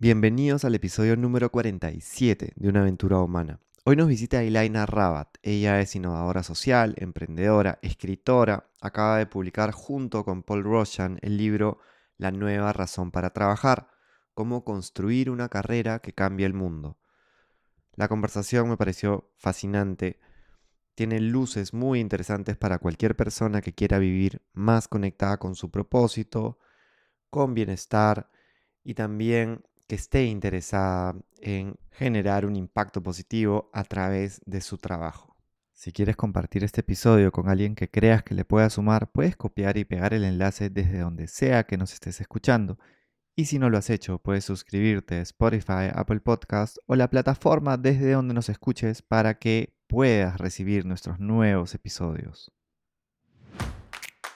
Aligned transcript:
Bienvenidos 0.00 0.64
al 0.64 0.76
episodio 0.76 1.16
número 1.16 1.50
47 1.50 2.52
de 2.54 2.68
Una 2.68 2.82
aventura 2.82 3.18
humana. 3.18 3.58
Hoy 3.82 3.96
nos 3.96 4.06
visita 4.06 4.44
Ilaina 4.44 4.86
Rabat. 4.86 5.38
Ella 5.42 5.80
es 5.80 5.96
innovadora 5.96 6.44
social, 6.44 6.94
emprendedora, 6.98 7.80
escritora. 7.82 8.70
Acaba 8.80 9.18
de 9.18 9.26
publicar 9.26 9.72
junto 9.72 10.24
con 10.24 10.44
Paul 10.44 10.62
Roshan 10.62 11.18
el 11.20 11.36
libro 11.36 11.80
La 12.16 12.30
nueva 12.30 12.72
razón 12.72 13.10
para 13.10 13.30
trabajar, 13.30 13.88
cómo 14.34 14.64
construir 14.64 15.30
una 15.30 15.48
carrera 15.48 15.98
que 15.98 16.12
cambie 16.12 16.46
el 16.46 16.54
mundo. 16.54 16.96
La 17.96 18.06
conversación 18.06 18.68
me 18.68 18.76
pareció 18.76 19.32
fascinante. 19.36 20.20
Tiene 20.94 21.18
luces 21.18 21.74
muy 21.74 21.98
interesantes 21.98 22.56
para 22.56 22.78
cualquier 22.78 23.16
persona 23.16 23.60
que 23.62 23.74
quiera 23.74 23.98
vivir 23.98 24.42
más 24.52 24.86
conectada 24.86 25.38
con 25.38 25.56
su 25.56 25.72
propósito, 25.72 26.56
con 27.30 27.52
bienestar 27.52 28.30
y 28.84 28.94
también 28.94 29.64
que 29.88 29.96
esté 29.96 30.26
interesada 30.26 31.16
en 31.40 31.74
generar 31.90 32.46
un 32.46 32.54
impacto 32.56 33.02
positivo 33.02 33.70
a 33.72 33.84
través 33.84 34.40
de 34.44 34.60
su 34.60 34.78
trabajo. 34.78 35.36
Si 35.72 35.92
quieres 35.92 36.16
compartir 36.16 36.62
este 36.62 36.82
episodio 36.82 37.32
con 37.32 37.48
alguien 37.48 37.74
que 37.74 37.90
creas 37.90 38.22
que 38.22 38.34
le 38.34 38.44
pueda 38.44 38.68
sumar, 38.68 39.10
puedes 39.10 39.36
copiar 39.36 39.78
y 39.78 39.84
pegar 39.84 40.12
el 40.12 40.24
enlace 40.24 40.70
desde 40.70 40.98
donde 40.98 41.26
sea 41.26 41.64
que 41.64 41.78
nos 41.78 41.94
estés 41.94 42.20
escuchando. 42.20 42.78
Y 43.34 43.46
si 43.46 43.58
no 43.58 43.70
lo 43.70 43.78
has 43.78 43.88
hecho, 43.88 44.18
puedes 44.18 44.44
suscribirte 44.44 45.16
a 45.16 45.22
Spotify, 45.22 45.90
Apple 45.94 46.20
Podcast 46.20 46.78
o 46.86 46.96
la 46.96 47.08
plataforma 47.08 47.76
desde 47.76 48.12
donde 48.12 48.34
nos 48.34 48.48
escuches 48.48 49.02
para 49.02 49.38
que 49.38 49.74
puedas 49.86 50.38
recibir 50.38 50.84
nuestros 50.84 51.20
nuevos 51.20 51.74
episodios. 51.74 52.52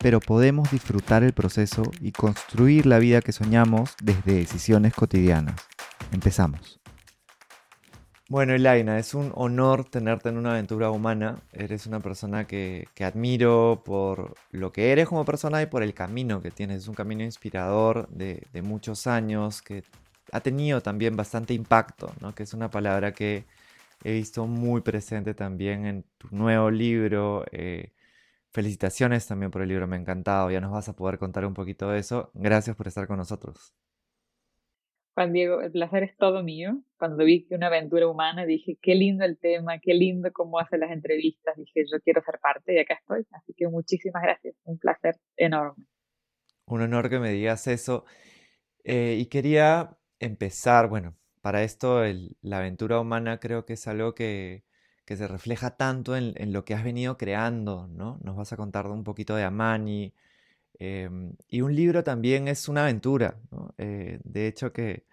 pero 0.00 0.18
podemos 0.18 0.70
disfrutar 0.70 1.22
el 1.22 1.34
proceso 1.34 1.82
y 2.00 2.12
construir 2.12 2.86
la 2.86 2.98
vida 2.98 3.20
que 3.20 3.32
soñamos 3.32 3.94
desde 4.02 4.32
decisiones 4.32 4.94
cotidianas. 4.94 5.60
Empezamos. 6.10 6.80
Bueno, 8.30 8.54
Elaina, 8.54 8.98
es 8.98 9.12
un 9.12 9.30
honor 9.34 9.84
tenerte 9.84 10.30
en 10.30 10.38
una 10.38 10.52
aventura 10.52 10.90
humana. 10.90 11.42
Eres 11.52 11.86
una 11.86 12.00
persona 12.00 12.46
que, 12.46 12.88
admiro 13.00 13.82
por 13.84 14.34
lo 14.52 14.72
que 14.72 14.92
eres 14.92 15.08
como 15.08 15.24
persona 15.24 15.60
y 15.60 15.66
por 15.66 15.82
el 15.82 15.92
camino 15.92 16.40
que 16.40 16.50
tienes. 16.50 16.82
Es 16.82 16.88
un 16.88 16.94
camino 16.94 17.22
inspirador 17.22 18.08
de, 18.08 18.46
muchos 18.62 19.06
años 19.06 19.60
que 19.60 19.82
ha 20.32 20.40
tenido 20.40 20.80
también 20.80 21.14
bastante 21.16 21.52
impacto, 21.54 22.12
¿no? 22.20 22.34
que 22.34 22.44
es 22.44 22.54
una 22.54 22.70
palabra 22.70 23.12
que 23.12 23.44
he 24.04 24.12
visto 24.12 24.46
muy 24.46 24.80
presente 24.80 25.34
también 25.34 25.84
en 25.84 26.04
tu 26.16 26.28
nuevo 26.30 26.70
libro. 26.70 27.44
Eh, 27.50 27.90
Felicitaciones 28.52 29.28
también 29.28 29.50
por 29.50 29.62
el 29.62 29.68
libro, 29.68 29.86
me 29.86 29.96
ha 29.96 30.00
encantado. 30.00 30.50
Ya 30.50 30.60
nos 30.60 30.72
vas 30.72 30.88
a 30.88 30.96
poder 30.96 31.18
contar 31.18 31.44
un 31.44 31.54
poquito 31.54 31.88
de 31.90 32.00
eso. 32.00 32.30
Gracias 32.34 32.76
por 32.76 32.88
estar 32.88 33.06
con 33.06 33.18
nosotros. 33.18 33.74
Juan 35.14 35.32
Diego, 35.32 35.60
el 35.60 35.70
placer 35.70 36.02
es 36.02 36.16
todo 36.16 36.42
mío. 36.42 36.82
Cuando 36.98 37.24
vi 37.24 37.46
que 37.46 37.54
una 37.54 37.68
aventura 37.68 38.08
humana, 38.08 38.46
dije, 38.46 38.78
qué 38.82 38.94
lindo 38.94 39.24
el 39.24 39.38
tema, 39.38 39.78
qué 39.78 39.94
lindo 39.94 40.32
cómo 40.32 40.58
hace 40.58 40.78
las 40.78 40.90
entrevistas. 40.90 41.56
Dije, 41.56 41.84
yo 41.90 42.00
quiero 42.00 42.22
ser 42.22 42.40
parte 42.40 42.74
y 42.74 42.78
acá 42.78 42.94
estoy. 42.94 43.24
Así 43.32 43.52
que 43.56 43.68
muchísimas 43.68 44.22
gracias. 44.22 44.56
Un 44.64 44.78
placer 44.78 45.16
enorme. 45.36 45.84
Un 46.66 46.82
honor 46.82 47.08
que 47.08 47.20
me 47.20 47.30
digas 47.30 47.66
eso. 47.66 48.04
Eh, 48.82 49.16
y 49.18 49.26
quería 49.26 49.96
empezar, 50.18 50.88
bueno, 50.88 51.16
para 51.40 51.62
esto 51.62 52.02
la 52.42 52.58
aventura 52.58 53.00
humana 53.00 53.38
creo 53.40 53.64
que 53.64 53.74
es 53.74 53.86
algo 53.86 54.14
que, 54.14 54.64
que 55.10 55.16
se 55.16 55.26
refleja 55.26 55.70
tanto 55.70 56.14
en, 56.16 56.52
lo 56.52 56.64
que 56.64 56.72
has 56.72 56.84
venido 56.84 57.18
creando, 57.18 57.88
¿no? 57.88 58.20
Nos 58.22 58.36
vas 58.36 58.52
a 58.52 58.56
contar 58.56 58.86
un 58.86 59.02
poquito 59.02 59.34
de 59.34 59.42
Amani. 59.42 60.14
Em, 60.78 61.34
y 61.48 61.62
un 61.62 61.74
libro 61.74 62.04
también 62.04 62.46
es 62.46 62.68
una 62.68 62.84
aventura, 62.84 63.34
¿no? 63.50 63.74
Eh, 63.76 64.20
de 64.22 64.46
hecho 64.46 64.72
que, 64.72 65.04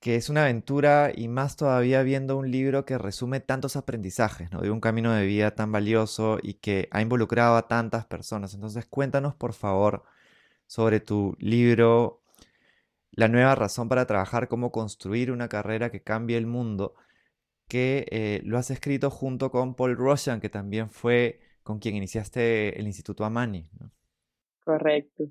que 0.00 0.16
es 0.16 0.30
una 0.30 0.44
aventura 0.44 1.12
y 1.14 1.28
más 1.28 1.56
todavía 1.56 2.02
viendo 2.02 2.38
un 2.38 2.50
libro 2.50 2.86
que 2.86 2.96
resume 2.96 3.40
tantos 3.40 3.76
aprendizajes, 3.76 4.50
¿no? 4.50 4.62
De 4.62 4.70
un 4.70 4.80
camino 4.80 5.12
de 5.12 5.26
vida 5.26 5.54
tan 5.54 5.70
valioso 5.70 6.38
y 6.42 6.54
que 6.54 6.88
ha 6.92 7.02
involucrado 7.02 7.56
a 7.56 7.68
tantas 7.68 8.06
personas. 8.06 8.54
Entonces 8.54 8.86
cuéntanos 8.86 9.34
por 9.34 9.52
favor 9.52 10.04
sobre 10.66 11.00
tu 11.00 11.36
libro 11.40 12.22
La 13.12 13.28
nueva 13.28 13.54
razón 13.54 13.88
para 13.88 14.06
trabajar, 14.06 14.48
cómo 14.48 14.72
construir 14.72 15.30
una 15.32 15.48
carrera 15.48 15.90
que 15.90 16.02
cambie 16.02 16.38
el 16.38 16.46
mundo 16.46 16.94
que 17.68 18.06
eh, 18.10 18.40
lo 18.44 18.58
has 18.58 18.70
escrito 18.70 19.10
junto 19.10 19.50
con 19.50 19.74
Paul 19.74 19.96
Roshan, 19.96 20.40
que 20.40 20.48
también 20.48 20.90
fue 20.90 21.40
con 21.62 21.78
quien 21.78 21.96
iniciaste 21.96 22.78
el 22.78 22.86
Instituto 22.86 23.24
Amani. 23.24 23.68
Correcto. 24.64 25.24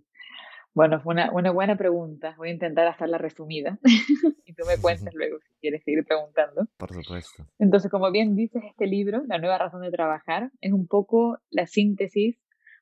Bueno, 0.73 0.99
fue 1.01 1.13
una, 1.13 1.31
una, 1.31 1.51
buena 1.51 1.77
pregunta. 1.77 2.33
Voy 2.38 2.49
a 2.49 2.53
intentar 2.53 2.88
hacerla 2.88 3.19
resumida 3.19 3.77
y 4.45 4.53
tú 4.53 4.63
me 4.66 4.81
cuentas 4.81 5.13
luego 5.13 5.38
si 5.39 5.53
quieres 5.61 5.83
seguir 5.83 6.03
preguntando. 6.03 6.67
Por 6.77 6.91
supuesto. 6.91 7.45
Entonces, 7.59 7.91
como 7.91 8.11
bien 8.11 8.35
dices, 8.35 8.63
este 8.65 8.88
libro, 8.88 9.23
La 9.27 9.38
nueva 9.38 9.59
razón 9.59 9.81
de 9.81 9.91
trabajar, 9.91 10.51
es 10.61 10.73
un 10.73 10.88
poco 10.88 11.38
la 11.51 11.67
síntesis 11.67 12.38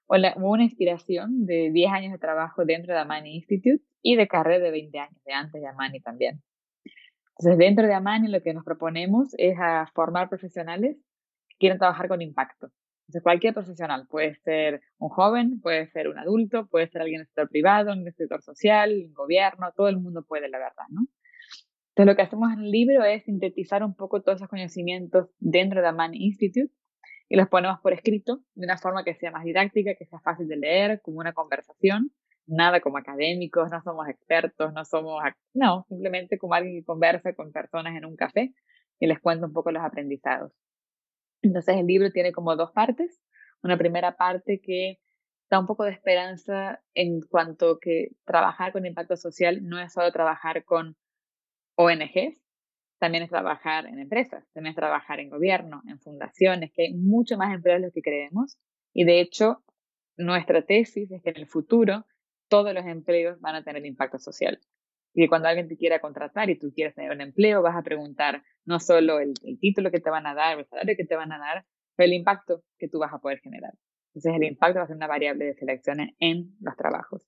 o, 0.07 0.15
la, 0.15 0.33
una 0.37 0.63
inspiración 0.63 1.45
de 1.45 1.69
10 1.71 1.91
años 1.91 2.11
de 2.13 2.17
trabajo 2.17 2.63
dentro 2.63 2.93
de 2.93 2.99
Amani 2.99 3.35
Institute 3.35 3.83
y 4.01 4.15
de 4.15 4.27
carrera 4.27 4.63
de 4.63 4.71
20 4.71 4.99
años, 4.99 5.23
de 5.25 5.33
antes 5.33 5.61
de 5.61 5.67
Amani 5.67 5.99
también. 5.99 6.41
Entonces, 7.41 7.57
dentro 7.57 7.87
de 7.87 7.95
Amani 7.95 8.27
lo 8.27 8.43
que 8.43 8.53
nos 8.53 8.63
proponemos 8.63 9.33
es 9.35 9.57
a 9.59 9.87
formar 9.95 10.29
profesionales 10.29 10.95
que 11.49 11.55
quieran 11.57 11.79
trabajar 11.79 12.07
con 12.07 12.21
impacto. 12.21 12.67
Entonces, 13.07 13.23
cualquier 13.23 13.55
profesional, 13.55 14.05
puede 14.07 14.35
ser 14.35 14.81
un 14.99 15.09
joven, 15.09 15.59
puede 15.59 15.87
ser 15.87 16.07
un 16.07 16.19
adulto, 16.19 16.67
puede 16.67 16.87
ser 16.89 17.01
alguien 17.01 17.15
en 17.15 17.21
el 17.21 17.25
sector 17.25 17.49
privado, 17.49 17.93
en 17.93 18.05
el 18.05 18.13
sector 18.13 18.43
social, 18.43 18.91
en 18.91 19.11
gobierno, 19.13 19.71
todo 19.75 19.87
el 19.87 19.97
mundo 19.97 20.23
puede, 20.23 20.49
la 20.49 20.59
verdad, 20.59 20.85
¿no? 20.89 21.07
Entonces, 21.89 22.05
lo 22.05 22.15
que 22.15 22.21
hacemos 22.21 22.53
en 22.53 22.59
el 22.59 22.69
libro 22.69 23.03
es 23.05 23.23
sintetizar 23.23 23.83
un 23.83 23.95
poco 23.95 24.21
todos 24.21 24.35
esos 24.35 24.47
conocimientos 24.47 25.31
dentro 25.39 25.81
de 25.81 25.87
Amani 25.87 26.23
Institute 26.23 26.71
y 27.27 27.37
los 27.37 27.49
ponemos 27.49 27.79
por 27.79 27.93
escrito 27.93 28.43
de 28.53 28.65
una 28.67 28.77
forma 28.77 29.03
que 29.03 29.15
sea 29.15 29.31
más 29.31 29.45
didáctica, 29.45 29.95
que 29.95 30.05
sea 30.05 30.19
fácil 30.19 30.47
de 30.47 30.57
leer, 30.57 31.01
como 31.01 31.17
una 31.17 31.33
conversación, 31.33 32.11
nada 32.47 32.81
como 32.81 32.97
académicos, 32.97 33.69
no 33.69 33.81
somos 33.81 34.07
expertos, 34.09 34.73
no 34.73 34.85
somos, 34.85 35.21
no, 35.53 35.85
simplemente 35.89 36.37
como 36.37 36.53
alguien 36.53 36.79
que 36.79 36.85
conversa 36.85 37.33
con 37.33 37.51
personas 37.51 37.95
en 37.95 38.05
un 38.05 38.15
café 38.15 38.53
y 38.99 39.07
les 39.07 39.19
cuenta 39.19 39.47
un 39.47 39.53
poco 39.53 39.71
los 39.71 39.83
aprendizados. 39.83 40.51
Entonces 41.41 41.77
el 41.77 41.87
libro 41.87 42.11
tiene 42.11 42.31
como 42.31 42.55
dos 42.55 42.71
partes. 42.71 43.19
Una 43.63 43.77
primera 43.77 44.15
parte 44.15 44.59
que 44.61 44.99
da 45.49 45.59
un 45.59 45.67
poco 45.67 45.83
de 45.83 45.91
esperanza 45.91 46.81
en 46.93 47.21
cuanto 47.21 47.79
que 47.79 48.09
trabajar 48.25 48.71
con 48.71 48.85
impacto 48.85 49.17
social 49.17 49.59
no 49.63 49.79
es 49.79 49.93
solo 49.93 50.11
trabajar 50.11 50.63
con 50.63 50.95
ONGs, 51.75 52.39
también 52.99 53.23
es 53.23 53.29
trabajar 53.29 53.87
en 53.87 53.99
empresas, 53.99 54.45
también 54.53 54.71
es 54.71 54.75
trabajar 54.75 55.19
en 55.19 55.29
gobierno, 55.29 55.81
en 55.87 55.99
fundaciones, 55.99 56.71
que 56.71 56.83
hay 56.83 56.93
mucho 56.93 57.35
más 57.35 57.53
empleos 57.53 57.81
de 57.81 57.87
lo 57.87 57.91
que 57.91 58.01
creemos. 58.03 58.57
Y 58.93 59.05
de 59.05 59.19
hecho, 59.19 59.63
nuestra 60.17 60.61
tesis 60.61 61.11
es 61.11 61.21
que 61.23 61.31
en 61.31 61.37
el 61.37 61.47
futuro 61.47 62.05
todos 62.51 62.73
los 62.73 62.85
empleos 62.85 63.39
van 63.39 63.55
a 63.55 63.63
tener 63.63 63.85
impacto 63.85 64.19
social. 64.19 64.59
Y 65.13 65.29
cuando 65.29 65.47
alguien 65.47 65.69
te 65.69 65.77
quiera 65.77 66.01
contratar 66.01 66.49
y 66.49 66.59
tú 66.59 66.73
quieres 66.73 66.93
tener 66.93 67.11
un 67.11 67.21
empleo, 67.21 67.61
vas 67.61 67.77
a 67.77 67.81
preguntar 67.81 68.43
no 68.65 68.77
solo 68.81 69.19
el, 69.19 69.33
título 69.61 69.89
que 69.89 70.01
te 70.01 70.09
van 70.09 70.27
a 70.27 70.35
dar, 70.35 70.59
el 70.59 70.65
salario 70.65 70.95
que 70.97 71.05
te 71.05 71.15
van 71.15 71.31
a 71.31 71.39
dar, 71.39 71.65
pero 71.95 72.07
el 72.07 72.13
impacto 72.13 72.61
que 72.77 72.89
tú 72.89 72.99
vas 72.99 73.13
a 73.13 73.19
poder 73.19 73.39
generar. 73.39 73.71
Entonces 74.09 74.33
el 74.35 74.43
impacto 74.43 74.79
va 74.79 74.83
a 74.83 74.87
ser 74.87 74.97
una 74.97 75.07
variable 75.07 75.45
de 75.45 75.53
selección 75.53 75.99
en 76.19 76.53
los 76.59 76.75
trabajos. 76.75 77.25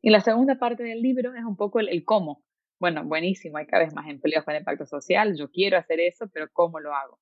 Y 0.00 0.08
la 0.08 0.22
segunda 0.22 0.58
parte 0.58 0.84
del 0.84 1.02
libro 1.02 1.34
es 1.34 1.44
un 1.44 1.56
poco 1.56 1.78
el, 1.78 1.90
el 1.90 2.06
cómo. 2.06 2.42
Bueno, 2.78 3.04
buenísimo, 3.04 3.58
hay 3.58 3.66
cada 3.66 3.84
vez 3.84 3.94
más 3.94 4.08
empleos 4.08 4.42
con 4.46 4.56
impacto 4.56 4.86
social, 4.86 5.36
yo 5.36 5.50
quiero 5.50 5.76
hacer 5.76 6.00
eso, 6.00 6.30
pero 6.32 6.48
¿cómo 6.50 6.80
lo 6.80 6.94
hago? 6.94 7.20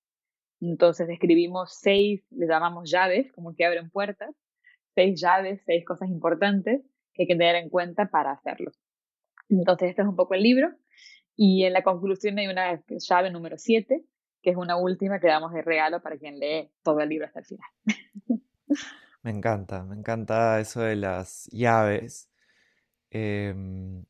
Entonces 0.60 1.08
describimos 1.08 1.80
seis, 1.80 2.24
le 2.30 2.46
llamamos 2.46 2.88
llaves, 2.88 3.32
como 3.32 3.56
que 3.56 3.64
abren 3.64 3.90
puertas, 3.90 4.36
seis 4.94 5.20
llaves, 5.20 5.60
seis 5.66 5.84
cosas 5.84 6.08
importantes 6.10 6.84
que 7.18 7.24
hay 7.24 7.26
que 7.26 7.36
tener 7.36 7.56
en 7.56 7.68
cuenta 7.68 8.06
para 8.06 8.30
hacerlo. 8.30 8.70
Entonces, 9.48 9.90
este 9.90 10.02
es 10.02 10.08
un 10.08 10.16
poco 10.16 10.34
el 10.34 10.42
libro. 10.42 10.70
Y 11.36 11.64
en 11.64 11.72
la 11.72 11.82
conclusión 11.82 12.38
hay 12.38 12.46
una 12.46 12.80
llave 12.88 13.30
número 13.30 13.58
7, 13.58 14.04
que 14.40 14.50
es 14.50 14.56
una 14.56 14.76
última 14.76 15.18
que 15.20 15.26
damos 15.26 15.52
de 15.52 15.62
regalo 15.62 16.00
para 16.00 16.16
quien 16.16 16.38
lee 16.38 16.70
todo 16.82 17.00
el 17.00 17.08
libro 17.08 17.26
hasta 17.26 17.40
el 17.40 17.46
final. 17.46 17.68
Me 19.22 19.32
encanta, 19.32 19.82
me 19.82 19.96
encanta 19.96 20.60
eso 20.60 20.80
de 20.80 20.96
las 20.96 21.48
llaves. 21.50 22.30
Em, 23.10 24.04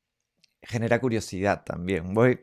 genera 0.62 1.00
curiosidad 1.00 1.64
también. 1.64 2.12
Voy, 2.12 2.40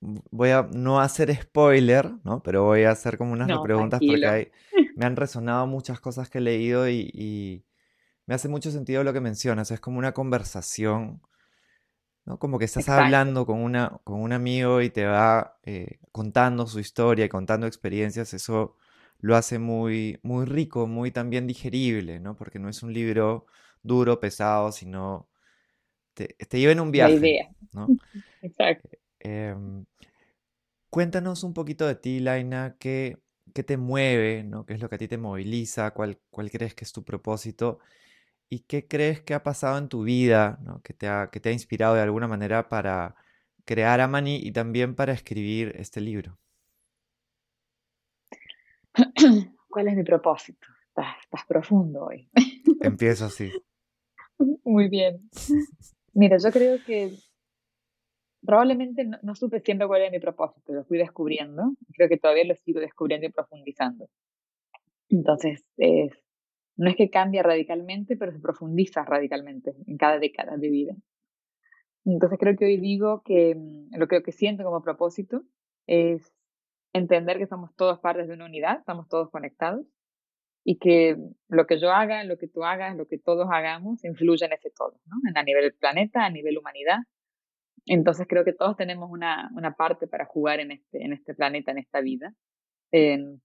voy 0.00 0.50
a 0.50 0.68
no 0.74 0.98
hacer 0.98 1.34
spoiler, 1.34 2.10
¿no? 2.24 2.42
Pero 2.42 2.64
voy 2.64 2.84
a 2.84 2.90
hacer 2.90 3.18
como 3.18 3.32
unas 3.32 3.60
preguntas 3.62 4.00
porque 4.00 4.50
me 4.96 5.04
han 5.04 5.16
resonado 5.16 5.66
muchas 5.66 6.00
cosas 6.00 6.30
que 6.30 6.38
he 6.38 6.40
leído 6.40 6.88
y, 6.88 7.64
me 8.26 8.34
hace 8.34 8.48
mucho 8.48 8.70
sentido 8.70 9.04
lo 9.04 9.12
que 9.12 9.20
mencionas. 9.20 9.70
Es 9.70 9.80
como 9.80 9.98
una 9.98 10.12
conversación, 10.12 11.22
¿no? 12.24 12.38
Como 12.38 12.58
que 12.58 12.64
estás 12.64 12.88
hablando 12.88 13.46
con, 13.46 13.60
una, 13.60 14.00
con 14.04 14.20
un 14.20 14.32
amigo 14.32 14.82
y 14.82 14.90
te 14.90 15.06
va 15.06 15.58
eh, 15.62 15.98
contando 16.12 16.66
su 16.66 16.80
historia 16.80 17.24
y 17.24 17.28
contando 17.28 17.66
experiencias. 17.66 18.34
Eso 18.34 18.76
lo 19.18 19.36
hace 19.36 19.58
muy, 19.58 20.18
muy 20.22 20.44
rico, 20.44 20.86
muy 20.86 21.10
también 21.10 21.46
digerible, 21.46 22.20
¿no? 22.20 22.36
Porque 22.36 22.58
no 22.58 22.68
es 22.68 22.82
un 22.82 22.92
libro 22.92 23.46
duro, 23.82 24.18
pesado, 24.18 24.72
sino 24.72 25.28
te, 26.14 26.28
te 26.28 26.58
lleva 26.58 26.72
en 26.72 26.80
un 26.80 26.90
viaje. 26.90 27.14
La 27.14 27.18
idea. 27.18 27.48
¿no? 27.72 27.88
Exacto. 28.42 28.88
Em, 29.20 29.84
cuéntanos 30.90 31.44
un 31.44 31.54
poquito 31.54 31.86
de 31.86 31.94
ti, 31.94 32.20
Laina, 32.20 32.76
qué, 32.78 33.18
qué 33.54 33.62
te 33.62 33.76
mueve, 33.76 34.42
¿no? 34.42 34.66
¿Qué 34.66 34.74
es 34.74 34.80
lo 34.80 34.88
que 34.88 34.96
a 34.96 34.98
ti 34.98 35.08
te 35.08 35.18
moviliza? 35.18 35.92
¿Cuál, 35.92 36.18
cuál 36.30 36.50
crees 36.50 36.74
que 36.74 36.84
es 36.84 36.92
tu 36.92 37.04
propósito? 37.04 37.78
¿Y 38.48 38.60
qué 38.60 38.86
crees 38.86 39.20
que 39.22 39.34
ha 39.34 39.42
pasado 39.42 39.76
en 39.78 39.88
tu 39.88 40.02
vida, 40.04 40.58
¿no? 40.62 40.80
que, 40.82 40.94
te 40.94 41.08
ha, 41.08 41.30
que 41.32 41.40
te 41.40 41.48
ha 41.48 41.52
inspirado 41.52 41.94
de 41.94 42.02
alguna 42.02 42.28
manera 42.28 42.68
para 42.68 43.16
crear 43.64 44.00
Amani 44.00 44.36
y 44.36 44.52
también 44.52 44.94
para 44.94 45.12
escribir 45.12 45.74
este 45.76 46.00
libro? 46.00 46.38
¿Cuál 49.68 49.88
es 49.88 49.96
mi 49.96 50.04
propósito? 50.04 50.66
Estás, 50.88 51.44
profundo 51.46 52.06
hoy. 52.06 52.30
Empiezo 52.80 53.26
así. 53.26 53.50
Muy 54.64 54.88
bien. 54.88 55.28
Mira, 56.14 56.38
yo 56.38 56.50
creo 56.50 56.78
que 56.84 57.12
probablemente 58.44 59.04
no, 59.04 59.34
supe 59.34 59.60
siempre 59.60 59.86
cuál 59.86 60.02
era 60.02 60.10
mi 60.10 60.20
propósito, 60.20 60.72
lo 60.72 60.84
fui 60.84 60.96
descubriendo. 60.96 61.74
Creo 61.92 62.08
que 62.08 62.16
todavía 62.16 62.44
lo 62.44 62.54
sigo 62.54 62.80
descubriendo 62.80 63.26
y 63.26 63.32
profundizando. 63.32 64.08
Entonces, 65.10 65.64
no 66.76 66.90
es 66.90 66.96
que 66.96 67.10
cambie 67.10 67.42
radicalmente, 67.42 68.16
pero 68.16 68.32
se 68.32 68.38
profundiza 68.38 69.04
radicalmente 69.04 69.74
en 69.86 69.96
cada 69.96 70.18
década 70.18 70.56
de 70.56 70.68
vida. 70.68 70.94
Entonces 72.04 72.38
creo 72.38 72.56
que 72.56 72.66
hoy 72.66 72.76
digo 72.76 73.22
que 73.24 73.54
mm, 73.54 73.96
lo 73.96 74.06
que, 74.06 74.22
que 74.22 74.32
siento 74.32 74.64
como 74.64 74.82
propósito 74.82 75.42
es 75.86 76.32
entender 76.92 77.38
que 77.38 77.46
somos 77.46 77.74
todos 77.76 77.98
partes 77.98 78.28
de 78.28 78.34
una 78.34 78.46
unidad, 78.46 78.78
estamos 78.78 79.08
todos 79.08 79.30
conectados 79.30 79.86
y 80.64 80.78
que 80.78 81.16
lo 81.48 81.66
que 81.66 81.78
yo 81.78 81.92
haga, 81.92 82.24
lo 82.24 82.38
que 82.38 82.48
tú 82.48 82.64
hagas, 82.64 82.96
lo 82.96 83.06
que 83.06 83.18
todos 83.18 83.48
hagamos 83.50 84.04
influye 84.04 84.46
en 84.46 84.52
ese 84.52 84.70
todo, 84.70 84.98
¿no? 85.06 85.16
a 85.34 85.42
nivel 85.42 85.62
del 85.62 85.74
planeta, 85.74 86.24
a 86.24 86.30
nivel 86.30 86.58
humanidad. 86.58 86.98
Entonces 87.86 88.26
creo 88.28 88.44
que 88.44 88.52
todos 88.52 88.76
tenemos 88.76 89.08
una, 89.10 89.50
una 89.54 89.76
parte 89.76 90.08
para 90.08 90.26
jugar 90.26 90.58
en 90.60 90.72
este, 90.72 91.04
en 91.04 91.12
este 91.12 91.34
planeta, 91.34 91.70
en 91.70 91.78
esta 91.78 92.00
vida, 92.00 92.34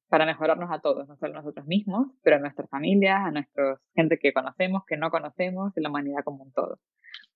para 0.07 0.25
mejorarnos 0.25 0.71
a 0.71 0.79
todos, 0.79 1.07
no 1.07 1.17
solo 1.17 1.33
a 1.33 1.37
nosotros 1.37 1.65
mismos, 1.65 2.07
pero 2.23 2.37
a 2.37 2.39
nuestras 2.39 2.69
familias, 2.69 3.19
a 3.21 3.31
nuestra 3.31 3.81
gente 3.95 4.17
que 4.17 4.33
conocemos, 4.33 4.83
que 4.85 4.97
no 4.97 5.11
conocemos, 5.11 5.75
y 5.75 5.81
la 5.81 5.89
humanidad 5.89 6.23
como 6.23 6.43
un 6.43 6.51
todo. 6.53 6.79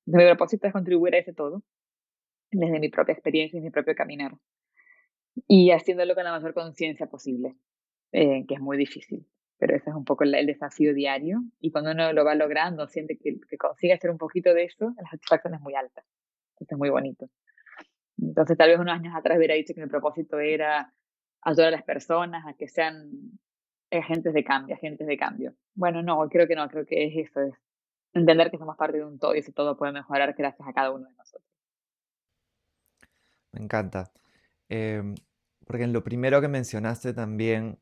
mi 0.06 0.24
propósito 0.24 0.68
es 0.68 0.74
contribuir 0.74 1.16
a 1.16 1.19
ese 1.19 1.34
todo, 1.34 1.63
desde 2.52 2.80
mi 2.80 2.90
propia 2.90 3.13
experiencia 3.13 3.60
y 3.60 3.62
mi 3.62 3.72
propio 3.72 3.96
caminar 3.96 4.34
y 5.48 5.72
haciéndolo 5.72 6.16
con 6.16 6.24
la 6.24 6.31
mayor 6.31 6.54
conciencia 6.54 7.07
posible, 7.07 7.56
eh, 8.12 8.46
que 8.48 8.56
es 8.56 8.60
muy 8.60 8.78
difícil. 8.78 9.25
Pero 9.58 9.75
ese 9.75 9.90
es 9.90 9.96
un 9.96 10.04
poco 10.04 10.24
el, 10.24 10.46
desafío 10.46 10.94
diario. 10.94 11.42
Y 11.60 11.72
cuando 11.72 11.92
uno 11.92 12.12
lo 12.13 12.25
va 12.25 12.36
logrando, 12.36 12.88
siente 12.88 13.18
que, 13.18 13.40
que 13.50 13.58
consigue 13.58 13.94
hacer 13.94 14.12
un 14.12 14.18
poquito 14.18 14.54
de 14.54 14.66
eso, 14.66 14.94
la 15.01 15.10
satisfacción 15.10 15.54
es 15.56 15.62
muy 15.62 15.75
alta. 15.75 16.04
Esto 16.60 16.75
es 16.75 16.78
muy 16.78 16.90
bonito. 16.90 17.30
Entonces, 18.18 18.58
tal 18.58 18.69
vez 18.69 18.80
unos 18.80 18.94
años 18.94 19.13
atrás 19.16 19.38
hubiera 19.38 19.56
dicho 19.56 19.74
que 19.74 19.81
mi 19.81 19.88
propósito 19.88 20.40
era 20.40 20.94
ayudar 21.46 21.68
a 21.68 21.72
las 21.72 21.84
personas 21.84 22.46
a 22.46 22.54
que 22.54 22.68
sean 22.68 23.40
agentes 23.92 24.34
de 24.34 24.44
cambio, 24.44 24.76
agentes 24.76 25.08
de 25.08 25.18
cambio. 25.18 25.56
Bueno, 25.76 26.02
no, 26.02 26.28
creo 26.28 26.48
que 26.48 26.56
no, 26.56 26.68
creo 26.68 26.86
que 26.86 27.06
es 27.06 27.30
eso, 27.30 27.42
es 27.42 27.54
entender 28.14 28.52
que 28.52 28.58
somos 28.58 28.76
parte 28.76 28.98
de 28.98 29.06
un 29.06 29.20
todo 29.20 29.36
y 29.36 29.40
ese 29.40 29.54
todo 29.54 29.78
puede 29.78 29.94
mejorar 29.94 30.34
gracias 30.38 30.68
a 30.68 30.74
cada 30.74 30.92
uno 30.92 31.08
de 31.08 31.16
nosotros. 31.16 31.48
Me 33.52 33.62
encanta. 33.62 34.12
Em, 34.68 35.16
porque 35.66 35.84
en 35.84 35.94
lo 35.94 36.04
primero 36.04 36.42
que 36.42 36.48
mencionaste 36.48 37.14
también 37.14 37.80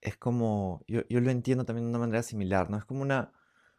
es 0.00 0.16
como, 0.16 0.82
yo, 0.86 1.02
lo 1.08 1.30
entiendo 1.30 1.64
también 1.64 1.86
de 1.86 1.90
una 1.90 1.98
manera 2.00 2.22
similar, 2.22 2.70
¿no? 2.70 2.76
Es 2.76 2.84
como 2.84 3.02
una, 3.02 3.32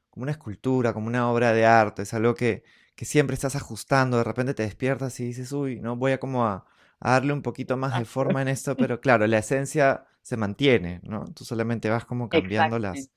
como 0.10 0.24
una 0.24 0.32
escultura, 0.32 0.94
como 0.94 1.08
una 1.08 1.30
obra 1.30 1.54
de 1.54 1.66
arte, 1.66 2.04
es 2.04 2.14
algo 2.14 2.34
que, 2.34 2.64
que 2.96 3.06
siempre 3.06 3.34
estás 3.36 3.56
ajustando, 3.56 4.18
de 4.18 4.24
repente 4.24 4.54
te 4.54 4.64
despiertas 4.64 5.20
y 5.20 5.26
dices, 5.26 5.52
uy, 5.52 5.80
¿no? 5.80 5.96
Voy 5.96 6.14
a 6.14 6.20
como 6.20 6.46
a, 6.46 6.66
darle 7.00 7.34
un 7.34 7.42
poquito 7.42 7.78
más 7.78 7.98
de 7.98 8.06
forma 8.06 8.42
en 8.42 8.48
esto, 8.48 8.76
pero 8.78 9.00
claro, 9.00 9.28
la 9.28 9.40
esencia 9.40 10.06
se 10.22 10.38
mantiene, 10.38 11.00
¿no? 11.04 11.26
Tú 11.34 11.46
solamente 11.46 11.90
vas 11.90 12.06
como 12.06 12.30
cambiando 12.30 12.80
las, 12.80 13.10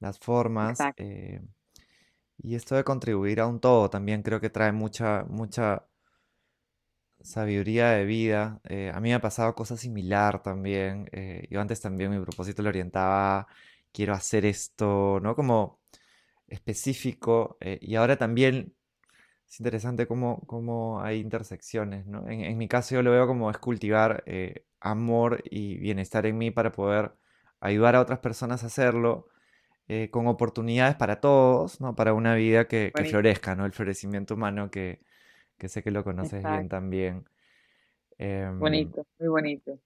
las 0.00 0.18
formas. 0.18 0.78
Eh, 0.96 1.40
y 2.42 2.54
esto 2.56 2.74
de 2.74 2.84
contribuir 2.84 3.40
a 3.40 3.46
un 3.46 3.60
todo 3.60 3.88
también 3.88 4.22
creo 4.22 4.40
que 4.40 4.50
trae 4.50 4.72
mucha, 4.72 5.24
mucha 5.28 5.86
sabiduría 7.20 7.90
de 7.90 8.04
vida. 8.04 8.60
Eh, 8.64 8.90
a 8.92 9.00
mí 9.00 9.10
me 9.10 9.14
ha 9.14 9.20
pasado 9.20 9.54
cosas 9.54 9.80
similar 9.80 10.42
también. 10.42 11.08
Eh, 11.12 11.46
yo 11.50 11.60
antes 11.60 11.80
también 11.80 12.10
mi 12.10 12.20
propósito 12.20 12.62
lo 12.62 12.68
orientaba, 12.68 13.46
quiero 13.92 14.12
hacer 14.12 14.44
esto, 14.44 15.20
¿no? 15.22 15.36
Como 15.36 15.78
específico. 16.48 17.56
Y 17.80 17.94
ahora 17.94 18.16
también 18.16 18.74
es 19.54 19.60
interesante 19.60 20.06
cómo, 20.06 20.40
cómo 20.46 21.00
hay 21.00 21.20
intersecciones, 21.20 22.06
¿no? 22.06 22.28
En, 22.28 22.58
mi 22.58 22.68
caso 22.68 22.94
yo 22.94 23.02
lo 23.02 23.10
veo 23.10 23.26
como 23.26 23.50
es 23.50 23.58
cultivar 23.58 24.24
amor 24.80 25.42
y 25.44 25.78
bienestar 25.78 26.26
en 26.26 26.38
mí 26.38 26.50
para 26.50 26.72
poder 26.72 27.12
ayudar 27.60 27.96
a 27.96 28.00
otras 28.00 28.18
personas 28.18 28.62
a 28.64 28.66
hacerlo. 28.66 29.28
con 30.10 30.26
oportunidades 30.26 30.96
para 30.96 31.20
todos, 31.20 31.80
¿no? 31.80 31.94
Para 31.94 32.14
una 32.14 32.34
vida 32.34 32.66
que, 32.66 32.90
que 32.94 33.04
florezca, 33.04 33.54
¿no? 33.54 33.66
El 33.66 33.72
florecimiento 33.72 34.34
humano 34.34 34.70
que, 34.70 35.00
que 35.58 35.68
sé 35.68 35.82
que 35.82 35.90
lo 35.90 36.04
conoces 36.04 36.42
bien 36.42 36.68
también. 36.68 37.24
Em, 38.18 38.58
bonito, 38.58 39.06
muy 39.18 39.28
bonito. 39.28 39.78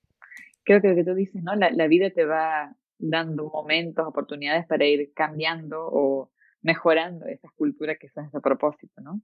Creo 0.64 0.80
que 0.80 0.88
lo 0.88 0.94
que 0.94 1.04
tú 1.04 1.14
dices, 1.14 1.42
¿no? 1.42 1.54
La, 1.54 1.86
vida 1.86 2.10
te 2.10 2.24
va 2.24 2.74
dando 2.98 3.48
momentos, 3.48 4.06
oportunidades 4.06 4.66
para 4.66 4.84
ir 4.86 5.12
cambiando 5.14 5.86
o 5.86 6.30
mejorando 6.62 7.26
esa 7.26 7.48
cultura 7.56 7.96
que 7.96 8.08
son 8.08 8.26
ese 8.26 8.40
propósito, 8.40 9.00
¿no? 9.00 9.20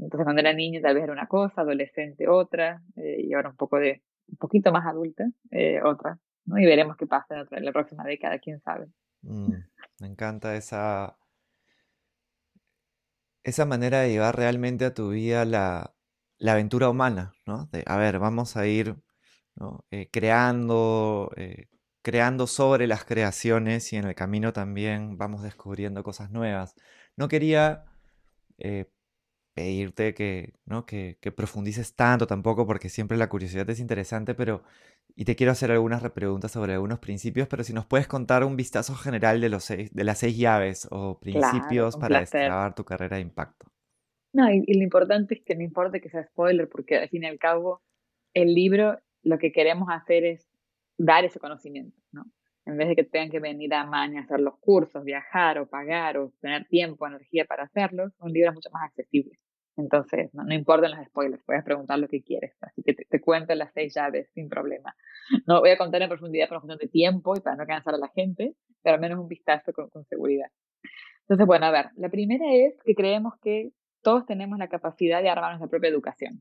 Entonces 0.00 0.24
cuando 0.24 0.40
era 0.40 0.52
niño 0.52 0.80
tal 0.80 0.94
vez 0.94 1.04
era 1.04 1.12
una 1.12 1.26
cosa, 1.26 1.62
adolescente 1.62 2.28
otra, 2.28 2.82
eh, 2.96 3.22
y 3.22 3.32
ahora 3.32 3.50
un 3.50 3.56
poco 3.56 3.78
de, 3.78 4.02
un 4.28 4.36
poquito 4.36 4.72
más 4.72 4.86
adulta, 4.86 5.24
eh, 5.50 5.80
otra, 5.82 6.18
¿no? 6.44 6.58
Y 6.58 6.66
veremos 6.66 6.96
qué 6.96 7.06
pasa 7.06 7.46
en, 7.50 7.64
la 7.64 7.72
próxima 7.72 8.04
década, 8.04 8.38
quién 8.38 8.60
sabe. 8.60 8.88
Mm, 9.22 9.54
me 10.00 10.06
encanta 10.06 10.56
esa, 10.56 11.16
esa 13.42 13.64
manera 13.64 14.00
de 14.00 14.10
llevar 14.10 14.36
realmente 14.36 14.84
a 14.84 14.94
tu 14.94 15.10
vida 15.10 15.44
la, 15.44 15.94
aventura 16.46 16.90
humana, 16.90 17.32
¿no? 17.46 17.66
De, 17.72 17.82
a 17.86 17.96
ver, 17.96 18.18
vamos 18.18 18.56
a 18.56 18.66
ir 18.66 18.96
eh, 19.90 20.10
creando, 20.12 21.32
creando 22.02 22.46
sobre 22.46 22.86
las 22.86 23.04
creaciones 23.04 23.90
y 23.94 23.96
en 23.96 24.04
el 24.04 24.14
camino 24.14 24.52
también 24.52 25.16
vamos 25.16 25.42
descubriendo 25.42 26.02
cosas 26.02 26.30
nuevas. 26.30 26.74
No 27.16 27.28
quería 27.28 27.84
pedirte 29.56 30.12
que, 30.12 30.52
¿no? 30.66 30.84
que, 30.84 31.16
que, 31.22 31.32
profundices 31.32 31.96
tanto 31.96 32.26
tampoco, 32.26 32.66
porque 32.66 32.90
siempre 32.90 33.16
la 33.16 33.30
curiosidad 33.30 33.68
es 33.70 33.80
interesante, 33.80 34.34
pero 34.34 34.62
y 35.16 35.24
te 35.24 35.34
quiero 35.34 35.52
hacer 35.52 35.70
algunas 35.70 36.02
preguntas 36.10 36.52
sobre 36.52 36.74
algunos 36.74 36.98
principios, 36.98 37.48
pero 37.48 37.64
si 37.64 37.72
nos 37.72 37.86
puedes 37.86 38.06
contar 38.06 38.44
un 38.44 38.54
vistazo 38.54 38.94
general 38.94 39.40
de, 39.40 39.48
los 39.48 39.64
seis, 39.64 39.90
de 39.94 40.04
las 40.04 40.18
seis 40.18 40.36
llaves 40.36 40.86
o 40.90 41.18
principios 41.18 41.96
para 41.96 42.20
destrabar 42.20 42.74
tu 42.74 42.84
carrera 42.84 43.16
de 43.16 43.22
impacto. 43.22 43.66
No, 44.34 44.52
y, 44.52 44.60
lo 44.60 44.84
importante 44.84 45.36
es 45.36 45.42
que 45.42 45.56
no 45.56 45.62
importa 45.62 46.00
que 46.00 46.10
sea 46.10 46.22
spoiler, 46.24 46.68
porque 46.68 46.98
al 46.98 47.08
fin 47.08 47.22
y 47.22 47.26
al 47.26 47.38
cabo 47.38 47.80
el 48.34 48.54
libro 48.54 49.00
lo 49.22 49.38
que 49.38 49.52
queremos 49.52 49.88
hacer 49.90 50.26
es 50.26 50.46
dar 50.98 51.24
ese 51.24 51.40
conocimiento, 51.40 51.98
¿no? 52.12 52.26
En 52.66 52.76
vez 52.76 52.88
de 52.88 52.96
que 52.96 53.04
tengan 53.04 53.30
que 53.30 53.40
venir 53.40 53.72
a 53.72 53.86
Maña 53.86 54.20
a 54.20 54.24
hacer 54.24 54.40
los 54.40 54.58
cursos, 54.58 55.02
viajar 55.02 55.58
o 55.58 55.66
pagar 55.66 56.18
o 56.18 56.32
tener 56.42 56.66
tiempo, 56.66 57.06
energía 57.06 57.46
para 57.46 57.62
hacerlos, 57.62 58.12
un 58.18 58.32
libro 58.32 58.50
es 58.50 58.54
mucho 58.54 58.70
más 58.70 58.82
accesible. 58.82 59.38
Entonces, 59.76 60.32
no, 60.32 60.44
no, 60.44 60.54
importan 60.54 60.92
los 60.92 61.06
spoilers, 61.06 61.42
puedes 61.44 61.62
preguntar 61.62 61.98
lo 61.98 62.08
que 62.08 62.22
quieres. 62.22 62.56
Así 62.62 62.82
que 62.82 62.94
te, 62.94 63.20
cuento 63.20 63.54
las 63.54 63.72
seis 63.74 63.94
llaves 63.94 64.30
sin 64.32 64.48
problema. 64.48 64.96
No 65.46 65.60
voy 65.60 65.70
a 65.70 65.78
contar 65.78 66.02
en 66.02 66.08
profundidad 66.08 66.48
por 66.48 66.60
cuestión 66.60 66.78
de 66.78 66.88
tiempo 66.88 67.34
y 67.36 67.40
para 67.40 67.56
no 67.56 67.66
cansar 67.66 67.94
a 67.94 67.98
la 67.98 68.08
gente, 68.08 68.54
pero 68.82 68.94
al 68.94 69.00
menos 69.00 69.18
un 69.18 69.28
vistazo 69.28 69.72
con, 69.72 69.90
con 69.90 70.04
seguridad. 70.06 70.48
Entonces, 71.22 71.46
bueno, 71.46 71.66
a 71.66 71.70
ver, 71.70 71.86
la 71.96 72.08
primera 72.08 72.44
es 72.54 72.74
que 72.84 72.94
creemos 72.94 73.34
que 73.42 73.72
todos 74.02 74.24
tenemos 74.24 74.58
la 74.58 74.68
capacidad 74.68 75.20
de 75.20 75.28
armar 75.28 75.50
nuestra 75.50 75.68
propia 75.68 75.90
educación. 75.90 76.40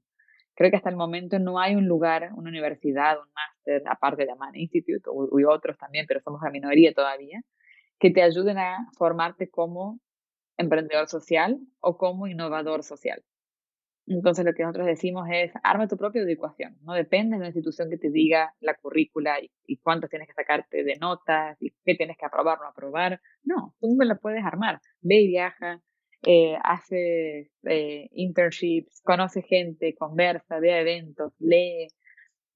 Creo 0.53 0.69
que 0.69 0.77
hasta 0.77 0.89
el 0.89 0.95
momento 0.95 1.37
no 1.37 1.59
hay 1.59 1.75
un 1.75 1.87
lugar, 1.87 2.29
una 2.35 2.49
universidad, 2.49 3.17
un 3.19 3.27
máster, 3.33 3.83
aparte 3.87 4.25
de 4.25 4.35
Man 4.35 4.55
Institute 4.55 5.09
y 5.37 5.43
otros 5.43 5.77
también, 5.77 6.05
pero 6.07 6.21
somos 6.21 6.41
la 6.41 6.49
minoría 6.49 6.93
todavía, 6.93 7.41
que 7.99 8.11
te 8.11 8.21
ayuden 8.21 8.57
a 8.57 8.87
formarte 8.97 9.49
como 9.49 9.99
emprendedor 10.57 11.07
social 11.07 11.59
o 11.79 11.97
como 11.97 12.27
innovador 12.27 12.83
social. 12.83 13.23
Entonces 14.07 14.45
lo 14.45 14.53
que 14.53 14.61
nosotros 14.61 14.85
decimos 14.85 15.27
es, 15.31 15.51
arma 15.63 15.87
tu 15.87 15.97
propia 15.97 16.21
educación, 16.21 16.77
no 16.83 16.93
depende 16.93 17.31
de 17.31 17.37
una 17.37 17.47
institución 17.47 17.89
que 17.89 17.97
te 17.97 18.11
diga 18.11 18.53
la 18.59 18.75
currícula 18.75 19.41
y, 19.41 19.51
y 19.65 19.77
cuánto 19.77 20.07
tienes 20.07 20.27
que 20.27 20.35
sacarte 20.35 20.83
de 20.83 20.95
notas 20.97 21.57
y 21.59 21.71
qué 21.83 21.95
tienes 21.95 22.15
que 22.17 22.25
aprobar 22.25 22.59
o 22.59 22.63
no 22.63 22.69
aprobar. 22.69 23.19
No, 23.43 23.75
tú 23.79 23.87
mismo 23.87 24.03
la 24.03 24.15
puedes 24.15 24.43
armar. 24.45 24.79
Ve 25.01 25.21
y 25.21 25.27
viaja, 25.27 25.81
eh, 26.27 26.55
hace 26.63 27.51
eh, 27.63 28.09
internships, 28.11 29.01
conoce 29.03 29.41
gente, 29.41 29.95
conversa, 29.95 30.59
ve 30.59 30.73
a 30.73 30.81
eventos, 30.81 31.33
lee. 31.39 31.87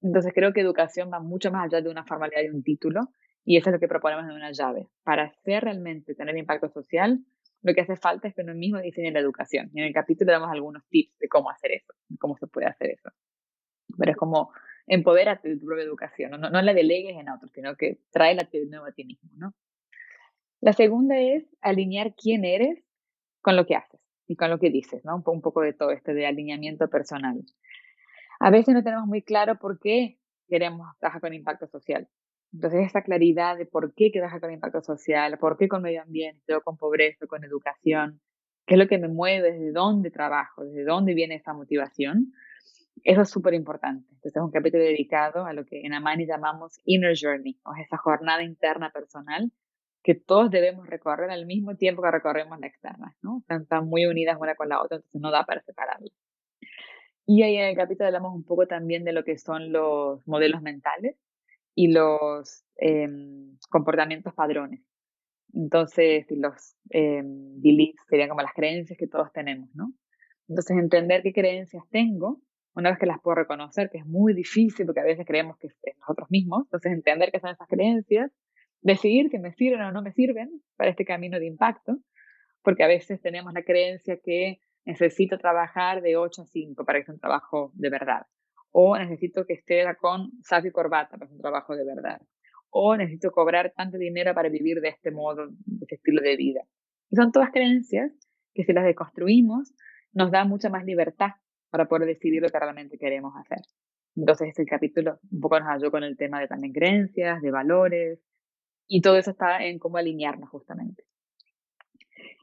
Entonces 0.02 0.32
creo 0.34 0.52
que 0.52 0.60
educación 0.60 1.10
va 1.12 1.20
mucho 1.20 1.50
más 1.50 1.66
allá 1.66 1.82
de 1.82 1.90
una 1.90 2.04
formalidad 2.04 2.42
y 2.42 2.48
un 2.48 2.62
título 2.62 3.10
y 3.44 3.56
eso 3.56 3.70
es 3.70 3.74
lo 3.74 3.80
que 3.80 3.88
proponemos 3.88 4.24
en 4.24 4.36
una 4.36 4.52
llave. 4.52 4.88
Para 5.02 5.24
hacer 5.24 5.64
realmente 5.64 6.14
tener 6.14 6.36
impacto 6.36 6.68
social, 6.68 7.20
lo 7.62 7.74
que 7.74 7.82
hace 7.82 7.96
falta 7.96 8.28
es 8.28 8.34
que 8.34 8.42
uno 8.42 8.54
mismo 8.54 8.80
diseñe 8.80 9.12
la 9.12 9.20
educación. 9.20 9.70
Y 9.74 9.80
en 9.80 9.86
el 9.86 9.92
capítulo 9.92 10.32
damos 10.32 10.50
algunos 10.50 10.86
tips 10.88 11.18
de 11.18 11.28
cómo 11.28 11.50
hacer 11.50 11.72
eso, 11.72 11.92
cómo 12.18 12.36
se 12.36 12.46
puede 12.46 12.66
hacer 12.66 12.90
eso. 12.90 13.10
Pero 13.98 14.12
es 14.12 14.16
como 14.16 14.52
empodérate 14.86 15.48
de 15.48 15.56
tu 15.56 15.66
propia 15.66 15.84
educación, 15.84 16.32
no, 16.32 16.50
no 16.50 16.62
la 16.62 16.74
delegues 16.74 17.16
en 17.16 17.28
otros, 17.28 17.50
sino 17.52 17.76
que 17.76 18.00
tráela 18.10 18.48
de 18.50 18.66
nuevo 18.66 18.86
a 18.86 18.92
ti 18.92 19.04
mismo, 19.04 19.30
¿no? 19.36 19.54
La 20.60 20.72
segunda 20.72 21.18
es 21.18 21.44
alinear 21.62 22.14
quién 22.14 22.44
eres 22.44 22.84
con 23.40 23.56
lo 23.56 23.66
que 23.66 23.76
haces 23.76 24.00
y 24.26 24.36
con 24.36 24.50
lo 24.50 24.58
que 24.58 24.70
dices, 24.70 25.04
¿no? 25.04 25.22
Un, 25.24 25.40
poco 25.40 25.62
de 25.62 25.72
todo 25.72 25.90
este 25.90 26.12
de 26.12 26.26
alineamiento 26.26 26.88
personal. 26.88 27.42
A 28.38 28.50
veces 28.50 28.74
no 28.74 28.82
tenemos 28.82 29.06
muy 29.06 29.22
claro 29.22 29.58
por 29.58 29.78
qué 29.80 30.18
queremos 30.48 30.86
trabajar 30.98 31.20
con 31.20 31.34
impacto 31.34 31.66
social. 31.66 32.08
Entonces, 32.52 32.86
esa 32.88 33.02
claridad 33.02 33.56
de 33.56 33.66
por 33.66 33.94
qué 33.94 34.10
trabajar 34.10 34.40
con 34.40 34.52
impacto 34.52 34.82
social, 34.82 35.38
por 35.38 35.56
qué 35.56 35.68
con 35.68 35.82
medio 35.82 36.02
ambiente, 36.02 36.54
o 36.54 36.62
con 36.62 36.76
pobreza, 36.76 37.26
con 37.26 37.44
educación, 37.44 38.20
qué 38.66 38.74
es 38.74 38.78
lo 38.78 38.88
que 38.88 38.98
me 38.98 39.08
mueve, 39.08 39.52
desde 39.52 39.72
dónde 39.72 40.10
trabajo, 40.10 40.64
desde 40.64 40.84
dónde 40.84 41.14
viene 41.14 41.36
esa 41.36 41.52
motivación, 41.52 42.32
eso 43.04 43.22
es 43.22 43.30
súper 43.30 43.54
importante. 43.54 44.06
Entonces, 44.10 44.36
es 44.36 44.42
un 44.42 44.50
capítulo 44.50 44.82
dedicado 44.82 45.46
a 45.46 45.52
lo 45.52 45.64
que 45.64 45.80
en 45.82 45.94
Amani 45.94 46.26
llamamos 46.26 46.80
Inner 46.84 47.16
Journey, 47.20 47.58
o 47.64 47.72
esa 47.80 47.96
jornada 47.96 48.42
interna 48.42 48.90
personal 48.90 49.52
que 50.02 50.14
todos 50.14 50.50
debemos 50.50 50.86
recorrer 50.86 51.30
al 51.30 51.46
mismo 51.46 51.76
tiempo 51.76 52.02
que 52.02 52.10
recorremos 52.10 52.58
la 52.58 52.66
externa, 52.66 53.16
¿no? 53.22 53.42
Están, 53.48 53.86
muy 53.86 54.06
unidas 54.06 54.38
una 54.40 54.54
con 54.54 54.68
la 54.68 54.82
otra, 54.82 54.96
entonces 54.96 55.20
no 55.20 55.30
da 55.30 55.44
para 55.44 55.62
separarlas. 55.62 56.10
Y 57.26 57.42
ahí 57.42 57.56
en 57.56 57.66
el 57.66 57.76
capítulo 57.76 58.06
hablamos 58.06 58.34
un 58.34 58.44
poco 58.44 58.66
también 58.66 59.04
de 59.04 59.12
lo 59.12 59.24
que 59.24 59.38
son 59.38 59.72
los 59.72 60.26
modelos 60.26 60.62
mentales 60.62 61.16
y 61.74 61.92
los 61.92 62.64
em, 62.76 63.56
comportamientos 63.68 64.34
padrones. 64.34 64.80
Entonces, 65.52 66.26
los 66.30 66.76
eh, 66.90 67.22
beliefs 67.24 68.02
serían 68.08 68.28
como 68.28 68.42
las 68.42 68.52
creencias 68.54 68.98
que 68.98 69.08
todos 69.08 69.32
tenemos, 69.32 69.68
¿no? 69.74 69.92
Entonces, 70.48 70.76
entender 70.76 71.22
qué 71.22 71.32
creencias 71.32 71.82
tengo, 71.90 72.40
una 72.74 72.90
vez 72.90 72.98
que 72.98 73.06
las 73.06 73.20
puedo 73.20 73.34
reconocer, 73.34 73.90
que 73.90 73.98
es 73.98 74.06
muy 74.06 74.32
difícil 74.32 74.86
porque 74.86 75.00
a 75.00 75.04
veces 75.04 75.26
creemos 75.26 75.56
que 75.58 75.68
es 75.68 75.74
nosotros 75.98 76.30
mismos, 76.30 76.62
entonces 76.66 76.92
entender 76.92 77.30
qué 77.32 77.40
son 77.40 77.50
esas 77.50 77.68
creencias 77.68 78.30
decidir 78.82 79.30
que 79.30 79.38
me 79.38 79.52
sirven 79.52 79.82
o 79.82 79.92
no 79.92 80.02
me 80.02 80.12
sirven 80.12 80.62
para 80.76 80.90
este 80.90 81.04
camino 81.04 81.38
de 81.38 81.46
impacto, 81.46 81.98
porque 82.62 82.82
a 82.82 82.88
veces 82.88 83.20
tenemos 83.20 83.52
la 83.52 83.62
creencia 83.62 84.18
que 84.22 84.60
necesito 84.84 85.38
trabajar 85.38 86.02
de 86.02 86.16
8 86.16 86.42
a 86.42 86.46
5 86.46 86.84
para 86.84 86.98
que 86.98 87.06
sea 87.06 87.14
un 87.14 87.20
trabajo 87.20 87.70
de 87.74 87.90
verdad, 87.90 88.26
o 88.72 88.96
necesito 88.96 89.44
que 89.46 89.54
esté 89.54 89.84
con 90.00 90.30
saco 90.42 90.68
y 90.68 90.70
corbata 90.70 91.16
para 91.16 91.26
que 91.26 91.28
sea 91.28 91.36
un 91.36 91.42
trabajo 91.42 91.74
de 91.74 91.84
verdad, 91.84 92.20
o 92.70 92.96
necesito 92.96 93.32
cobrar 93.32 93.72
tanto 93.76 93.98
dinero 93.98 94.34
para 94.34 94.48
vivir 94.48 94.80
de 94.80 94.88
este 94.88 95.10
modo, 95.10 95.48
de 95.48 95.84
este 95.84 95.96
estilo 95.96 96.22
de 96.22 96.36
vida. 96.36 96.62
Y 97.10 97.16
son 97.16 97.32
todas 97.32 97.50
creencias 97.50 98.12
que 98.54 98.64
si 98.64 98.72
las 98.72 98.84
deconstruimos 98.84 99.74
nos 100.12 100.30
da 100.30 100.44
mucha 100.44 100.68
más 100.68 100.84
libertad 100.84 101.30
para 101.70 101.86
poder 101.86 102.06
decidir 102.08 102.42
lo 102.42 102.48
que 102.48 102.58
realmente 102.58 102.98
queremos 102.98 103.32
hacer. 103.36 103.60
Entonces 104.16 104.48
este 104.48 104.64
capítulo 104.66 105.18
un 105.30 105.40
poco 105.40 105.60
nos 105.60 105.68
ayudó 105.68 105.90
con 105.90 106.04
el 106.04 106.16
tema 106.16 106.40
de 106.40 106.48
también 106.48 106.72
creencias, 106.72 107.40
de 107.42 107.50
valores, 107.50 108.20
y 108.86 109.02
todo 109.02 109.16
eso 109.16 109.30
está 109.30 109.64
en 109.64 109.78
cómo 109.78 109.98
alinearnos 109.98 110.50
justamente. 110.50 111.04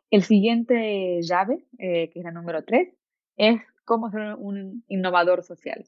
El 0.10 0.24
siguiente 0.24 1.20
llave, 1.22 1.66
eh, 1.78 2.10
que 2.10 2.20
es 2.20 2.24
la 2.24 2.32
número 2.32 2.64
tres, 2.64 2.96
es 3.36 3.60
cómo 3.84 4.10
ser 4.10 4.36
un 4.36 4.86
innovador 4.88 5.44
social. 5.44 5.86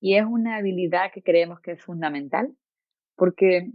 Y 0.00 0.16
es 0.16 0.24
una 0.24 0.56
habilidad 0.56 1.10
que 1.12 1.22
creemos 1.22 1.60
que 1.60 1.72
es 1.72 1.82
fundamental, 1.82 2.54
porque 3.16 3.72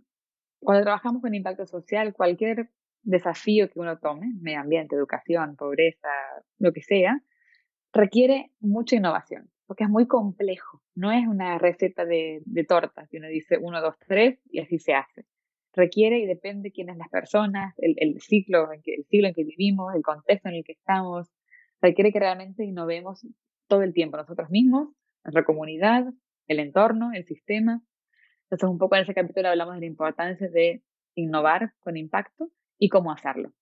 cuando 0.59 0.83
trabajamos 0.83 1.21
con 1.21 1.33
impacto 1.33 1.65
social, 1.65 2.13
cualquier 2.13 2.69
desafío 3.03 3.69
que 3.69 3.79
uno 3.79 3.97
tome, 3.97 4.27
medio 4.39 4.59
ambiente, 4.59 4.95
educación, 4.95 5.55
pobreza, 5.55 6.09
lo 6.59 6.71
que 6.71 6.81
sea, 6.81 7.21
requiere 7.91 8.51
mucha 8.59 8.95
innovación, 8.95 9.49
porque 9.65 9.85
es 9.85 9.89
muy 9.89 10.07
complejo. 10.07 10.81
No 10.93 11.11
es 11.11 11.27
una 11.27 11.57
receta 11.57 12.05
de, 12.05 12.41
de 12.45 12.63
torta 12.63 13.07
que 13.09 13.17
uno 13.17 13.27
dice 13.27 13.57
uno, 13.59 13.81
dos, 13.81 13.95
tres 14.07 14.39
y 14.49 14.59
así 14.59 14.77
se 14.77 14.93
hace 14.93 15.25
requiere 15.73 16.19
y 16.19 16.25
depende 16.25 16.63
de 16.63 16.71
quiénes 16.71 16.97
las 16.97 17.09
personas, 17.09 17.73
el, 17.77 17.95
el, 17.97 18.21
ciclo 18.21 18.71
en 18.73 18.81
que, 18.81 18.95
el 18.95 19.05
siglo 19.05 19.27
en 19.27 19.33
que 19.33 19.43
vivimos, 19.43 19.93
el 19.95 20.01
contexto 20.01 20.49
en 20.49 20.55
el 20.55 20.63
que 20.63 20.73
estamos, 20.73 21.31
requiere 21.81 22.11
que 22.11 22.19
realmente 22.19 22.63
innovemos 22.63 23.25
todo 23.67 23.83
el 23.83 23.93
tiempo 23.93 24.17
nosotros 24.17 24.49
mismos, 24.49 24.89
nuestra 25.23 25.43
comunidad, 25.43 26.05
el 26.47 26.59
entorno, 26.59 27.11
el 27.13 27.25
sistema. 27.25 27.81
Entonces, 28.43 28.69
un 28.69 28.77
poco 28.77 28.95
en 28.95 29.03
ese 29.03 29.13
capítulo 29.13 29.49
hablamos 29.49 29.75
de 29.75 29.81
la 29.81 29.85
importancia 29.85 30.49
de 30.49 30.83
innovar 31.15 31.73
con 31.79 31.97
impacto 31.97 32.49
y 32.77 32.89
cómo 32.89 33.11
hacerlo. 33.11 33.53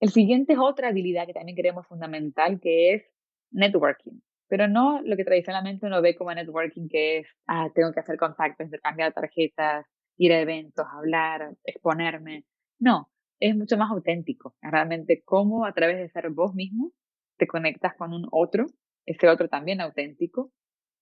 El 0.00 0.10
siguiente 0.10 0.54
es 0.54 0.58
otra 0.58 0.88
habilidad 0.88 1.26
que 1.26 1.34
también 1.34 1.56
creemos 1.56 1.86
fundamental, 1.86 2.58
que 2.60 2.94
es 2.94 3.02
networking. 3.50 4.20
Pero 4.48 4.66
no 4.66 5.00
lo 5.02 5.16
que 5.16 5.24
tradicionalmente 5.24 5.86
uno 5.86 6.02
ve 6.02 6.16
como 6.16 6.32
networking, 6.32 6.88
que 6.88 7.18
es, 7.18 7.28
ah, 7.46 7.68
tengo 7.74 7.92
que 7.92 8.00
hacer 8.00 8.16
contactos, 8.16 8.64
intercambiar 8.64 9.12
tarjetas, 9.12 9.86
ir 10.16 10.32
a 10.32 10.40
eventos, 10.40 10.86
hablar, 10.90 11.54
exponerme. 11.64 12.44
No, 12.78 13.10
es 13.38 13.54
mucho 13.56 13.76
más 13.76 13.90
auténtico. 13.90 14.54
Realmente 14.62 15.22
cómo 15.24 15.66
a 15.66 15.72
través 15.72 15.98
de 15.98 16.08
ser 16.08 16.30
vos 16.30 16.54
mismo 16.54 16.92
te 17.36 17.46
conectas 17.46 17.94
con 17.96 18.12
un 18.12 18.26
otro, 18.32 18.66
ese 19.06 19.28
otro 19.28 19.48
también 19.48 19.80
auténtico, 19.80 20.52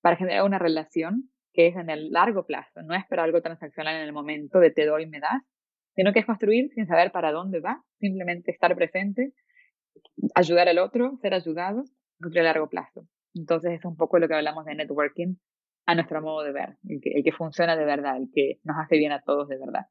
para 0.00 0.16
generar 0.16 0.44
una 0.44 0.58
relación 0.58 1.30
que 1.52 1.68
es 1.68 1.76
en 1.76 1.90
el 1.90 2.10
largo 2.10 2.46
plazo, 2.46 2.82
no 2.82 2.94
es 2.94 3.04
para 3.06 3.24
algo 3.24 3.42
transaccional 3.42 3.96
en 3.96 4.02
el 4.02 4.12
momento 4.12 4.60
de 4.60 4.70
te 4.70 4.86
doy 4.86 5.06
me 5.06 5.20
das, 5.20 5.42
sino 5.94 6.12
que 6.12 6.20
es 6.20 6.26
construir 6.26 6.70
sin 6.74 6.86
saber 6.86 7.10
para 7.10 7.32
dónde 7.32 7.60
va, 7.60 7.82
simplemente 7.98 8.52
estar 8.52 8.74
presente, 8.76 9.32
ayudar 10.34 10.68
al 10.68 10.78
otro, 10.78 11.18
ser 11.20 11.34
ayudado, 11.34 11.82
a 12.22 12.42
largo 12.42 12.68
plazo. 12.68 13.06
Entonces 13.34 13.72
es 13.72 13.84
un 13.84 13.96
poco 13.96 14.18
lo 14.18 14.28
que 14.28 14.34
hablamos 14.34 14.64
de 14.64 14.74
networking 14.74 15.34
a 15.86 15.94
nuestro 15.94 16.20
modo 16.20 16.44
de 16.44 16.52
ver, 16.52 16.76
el 16.88 17.00
que, 17.00 17.22
que 17.24 17.32
funciona 17.32 17.74
de 17.74 17.84
verdad, 17.84 18.16
el 18.16 18.28
que 18.32 18.60
nos 18.62 18.76
hace 18.78 18.98
bien 18.98 19.12
a 19.12 19.22
todos 19.22 19.48
de 19.48 19.58
verdad. 19.58 19.86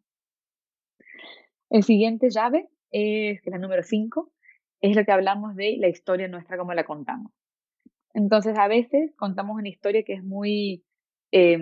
El 1.70 1.84
siguiente 1.84 2.30
llave 2.30 2.70
es 2.92 3.42
la 3.46 3.58
número 3.58 3.84
5, 3.84 4.32
es 4.82 4.96
lo 4.96 5.04
que 5.04 5.12
hablamos 5.12 5.56
de 5.56 5.76
la 5.80 5.88
historia 5.88 6.28
nuestra, 6.28 6.58
como 6.58 6.74
la 6.74 6.86
contamos. 6.86 7.32
Entonces, 8.18 8.58
a 8.58 8.68
veces 8.68 9.14
contamos 9.16 9.58
una 9.58 9.70
historia 9.70 10.02
que 10.04 10.14
es 10.14 10.24
muy 10.24 10.84
eh, 11.32 11.60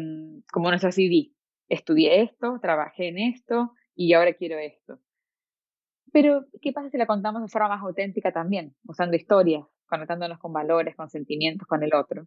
como 0.54 0.70
nuestro 0.70 0.90
CD. 0.90 1.34
Estudié 1.68 2.22
esto, 2.22 2.60
trabajé 2.62 3.10
en 3.10 3.18
esto 3.18 3.74
y 3.94 4.14
ahora 4.14 4.32
quiero 4.36 4.58
esto. 4.58 5.02
Pero, 6.14 6.46
¿qué 6.62 6.72
pasa 6.72 6.90
si 6.90 6.98
la 6.98 7.08
contamos 7.08 7.42
de 7.42 7.50
forma 7.50 7.68
más 7.68 7.82
auténtica 7.82 8.32
también? 8.32 8.74
Usando 8.88 9.18
historias, 9.18 9.66
conectándonos 9.86 10.40
con 10.40 10.54
valores, 10.54 10.96
con 10.96 11.10
sentimientos, 11.10 11.68
con 11.68 11.84
el 11.84 11.94
otro. 11.94 12.26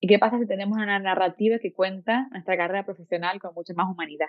¿Y 0.00 0.08
qué 0.08 0.18
pasa 0.18 0.38
si 0.38 0.46
tenemos 0.46 0.78
una 0.78 0.98
narrativa 0.98 1.58
que 1.58 1.74
cuenta 1.74 2.26
nuestra 2.30 2.56
carrera 2.56 2.86
profesional 2.86 3.38
con 3.38 3.52
mucha 3.52 3.74
más 3.74 3.90
humanidad? 3.92 4.28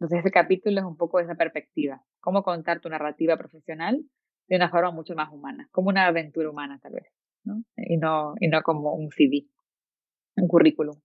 Entonces, 0.00 0.20
ese 0.20 0.30
capítulo 0.30 0.80
es 0.80 0.86
un 0.86 0.96
poco 0.96 1.18
de 1.18 1.24
esa 1.24 1.34
perspectiva. 1.34 2.02
Cómo 2.20 2.42
contar 2.42 2.80
tu 2.80 2.88
narrativa 2.88 3.36
profesional 3.36 4.02
de 4.48 4.56
una 4.56 4.70
forma 4.70 4.90
mucho 4.90 5.14
más 5.14 5.30
humana, 5.30 5.68
como 5.70 5.90
una 5.90 6.06
aventura 6.06 6.48
humana, 6.48 6.78
tal 6.82 6.94
vez, 6.94 7.12
Y 7.76 7.96
no, 7.96 8.34
y 8.40 8.48
no 8.48 8.62
como 8.62 8.94
un 8.94 9.10
CD, 9.10 9.46
un 10.36 10.48
currículum. 10.48 10.96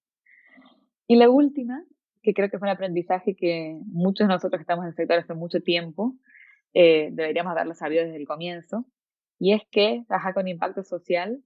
Y 1.07 1.15
la 1.15 1.29
última, 1.29 1.83
que 2.21 2.33
creo 2.33 2.49
que 2.49 2.59
fue 2.59 2.67
un 2.67 2.73
aprendizaje 2.73 3.35
que 3.35 3.79
muchos 3.85 4.27
de 4.27 4.33
nosotros 4.33 4.59
que 4.59 4.63
estamos 4.63 4.83
en 4.83 4.89
el 4.89 4.95
sector 4.95 5.19
hace 5.19 5.33
mucho 5.33 5.61
tiempo 5.61 6.15
eh, 6.73 7.09
deberíamos 7.11 7.51
haberlo 7.51 7.73
sabido 7.73 8.03
desde 8.03 8.17
el 8.17 8.27
comienzo, 8.27 8.85
y 9.39 9.53
es 9.53 9.61
que 9.71 10.03
trabajar 10.07 10.33
con 10.33 10.47
impacto 10.47 10.83
social 10.83 11.41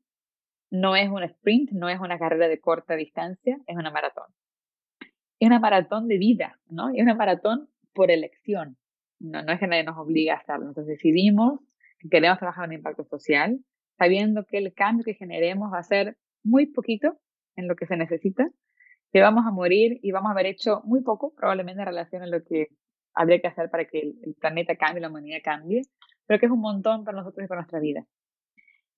no 0.72 0.96
es 0.96 1.10
un 1.10 1.24
sprint, 1.24 1.72
no 1.72 1.88
es 1.88 2.00
una 2.00 2.18
carrera 2.18 2.48
de 2.48 2.60
corta 2.60 2.96
distancia, 2.96 3.58
es 3.68 3.78
una 3.78 3.92
maratón. 3.92 4.26
Es 5.40 5.48
una 5.48 5.60
maratón 5.60 6.08
de 6.08 6.18
vida, 6.18 6.60
¿no? 6.68 6.90
Es 6.90 7.02
una 7.02 7.14
maratón 7.14 7.70
por 7.94 8.10
elección. 8.10 8.78
No, 9.20 9.44
no 9.44 9.54
es 9.54 9.60
que 9.60 9.68
nadie 9.68 9.84
nos 9.84 9.98
obligue 9.98 10.32
a 10.32 10.38
hacerlo. 10.38 10.68
Entonces 10.68 10.98
decidimos 10.98 11.60
que 12.00 12.10
queremos 12.10 12.40
trabajar 12.40 12.66
en 12.66 12.74
impacto 12.74 13.04
social, 13.04 13.60
sabiendo 13.98 14.46
que 14.46 14.58
el 14.58 14.74
cambio 14.74 15.04
que 15.04 15.14
generemos 15.14 15.72
va 15.72 15.80
a 15.80 15.84
ser 15.84 16.18
muy 16.44 16.68
poquito 16.68 17.18
en 17.56 17.68
lo 17.68 17.76
que 17.76 17.86
se 17.86 17.98
necesita, 17.98 18.50
que 19.12 19.22
vamos 19.22 19.46
a 19.46 19.52
morir 19.52 20.00
y 20.02 20.12
vamos 20.12 20.30
a 20.30 20.34
haber 20.34 20.48
hecho 20.48 20.82
muy 20.86 21.02
poco, 21.02 21.34
probablemente 21.36 21.82
en 21.82 21.88
relación 21.88 22.24
a 22.24 22.28
lo 22.28 22.44
que 22.44 22.68
habría 23.14 23.40
que 23.40 23.48
hacer 23.48 23.70
para 23.70 23.86
que 23.86 24.00
el, 24.00 24.36
planeta 24.40 24.76
cambie, 24.76 25.02
la 25.02 25.10
humanidad 25.10 25.40
cambie, 25.44 25.84
pero 26.26 26.40
que 26.40 26.48
es 26.48 26.52
un 26.52 26.62
montón 26.62 27.04
para 27.04 27.18
nosotros 27.18 27.46
y 27.46 27.48
para 27.48 27.62
nuestra 27.62 27.80
vida. 27.80 28.06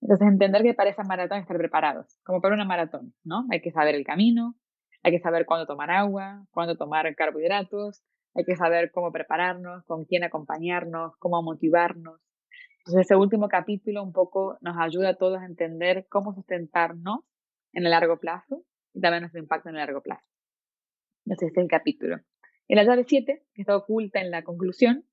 Entonces, 0.01 0.27
entender 0.27 0.63
que 0.63 0.73
para 0.73 0.89
esa 0.89 1.03
maratón 1.03 1.39
estar 1.39 1.57
preparados, 1.57 2.17
como 2.23 2.41
para 2.41 2.55
una 2.55 2.65
maratón, 2.65 3.13
¿no? 3.23 3.45
Hay 3.51 3.61
que 3.61 3.71
saber 3.71 3.95
el 3.95 4.05
camino, 4.05 4.55
hay 5.03 5.11
que 5.11 5.19
saber 5.19 5.45
cuándo 5.45 5.65
tomar 5.65 5.91
agua, 5.91 6.45
cuándo 6.51 6.77
tomar 6.77 7.13
carbohidratos, 7.15 8.03
hay 8.35 8.43
que 8.43 8.55
saber 8.55 8.91
cómo 8.91 9.11
prepararnos, 9.11 9.83
con 9.85 10.05
quién 10.05 10.23
acompañarnos, 10.23 11.15
cómo 11.17 11.41
motivarnos. 11.41 12.19
Entonces, 12.86 13.08
ese 13.08 13.15
último 13.15 13.50
capítulo 13.50 14.04
un 14.04 14.13
poco 14.13 14.60
nos 14.62 14.77
ayuda 14.77 15.10
a 15.10 15.15
todos 15.15 15.42
a 15.42 15.46
entender 15.46 16.06
cómo 16.08 16.36
sustentarnos 16.36 17.22
en 17.74 17.84
el 17.84 17.89
largo 17.89 18.20
plazo 18.20 18.63
y 18.94 19.01
también 19.01 19.22
nuestro 19.22 19.42
impacto 19.42 19.70
en 19.70 19.75
el 19.75 19.80
largo 19.80 20.04
plazo. 20.04 20.27
Entonces, 21.25 21.48
este 21.48 21.62
es 21.62 21.63
el 21.63 21.70
capítulo. 21.70 22.18
Y 22.68 22.75
la 22.75 22.84
llave 22.84 23.04
7, 23.08 23.44
que 23.54 23.62
está 23.62 23.75
oculta 23.75 24.22
en 24.22 24.30
la 24.30 24.44
conclusión, 24.44 25.04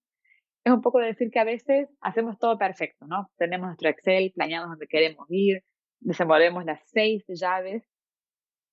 es 0.65 0.73
un 0.73 0.83
poco 0.83 0.99
de 0.99 1.07
decir 1.07 1.31
que 1.31 1.39
a 1.39 1.45
veces 1.45 1.89
hacemos 2.03 2.39
todo 2.39 2.59
perfecto, 2.59 3.07
¿no? 3.07 3.31
Tenemos 3.39 3.69
nuestro 3.69 3.89
Excel, 3.89 4.33
planeamos 4.35 4.69
donde 4.69 4.87
queremos 4.87 5.27
ir, 5.31 5.65
desenvolvemos 6.01 6.67
las 6.67 6.81
seis 6.91 7.25
llaves 7.27 7.85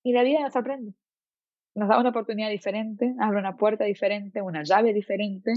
y 0.04 0.12
la 0.12 0.24
vida 0.24 0.42
nos 0.42 0.52
sorprende. 0.52 0.94
Nos 1.74 1.88
da 1.88 2.00
una 2.00 2.10
oportunidad 2.10 2.50
diferente, 2.50 3.16
abre 3.22 3.40
una 3.40 3.56
puerta 3.56 3.86
diferente, 3.86 4.42
una 4.42 4.64
llave 4.64 4.94
diferente. 4.94 5.54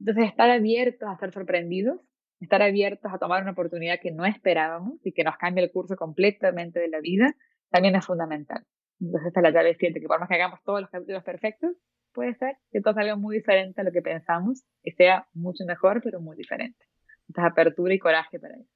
Entonces, 0.00 0.24
estar 0.24 0.48
abiertos 0.48 1.06
a 1.06 1.18
ser 1.18 1.32
sorprendidos, 1.32 2.00
estar 2.44 2.62
abiertos 2.62 3.12
a 3.12 3.18
tomar 3.18 3.42
una 3.42 3.52
oportunidad 3.52 3.98
que 4.00 4.10
no 4.10 4.24
esperábamos 4.26 4.94
y 5.04 5.12
que 5.12 5.24
nos 5.24 5.36
cambie 5.36 5.64
el 5.64 5.70
curso 5.70 5.96
completamente 5.96 6.80
de 6.80 6.88
la 6.88 7.00
vida, 7.00 7.34
también 7.70 7.94
es 7.96 8.04
fundamental. 8.04 8.64
Entonces, 9.00 9.28
esta 9.28 9.40
es 9.40 9.44
la 9.44 9.50
llave 9.50 9.76
7, 9.78 10.00
que 10.00 10.06
por 10.06 10.20
más 10.20 10.28
que 10.28 10.34
hagamos 10.34 10.62
todos 10.62 10.80
los 10.80 10.90
capítulos 10.90 11.22
perfectos, 11.24 11.72
puede 12.12 12.34
ser 12.34 12.56
que 12.70 12.80
todo 12.80 12.94
salga 12.94 13.16
muy 13.16 13.36
diferente 13.36 13.80
a 13.80 13.84
lo 13.84 13.92
que 13.92 14.02
pensamos 14.02 14.64
y 14.82 14.92
sea 14.92 15.26
mucho 15.32 15.64
mejor, 15.64 16.00
pero 16.02 16.20
muy 16.20 16.36
diferente. 16.36 16.84
Entonces, 17.28 17.52
apertura 17.52 17.94
y 17.94 17.98
coraje 17.98 18.38
para 18.38 18.54
eso. 18.54 18.70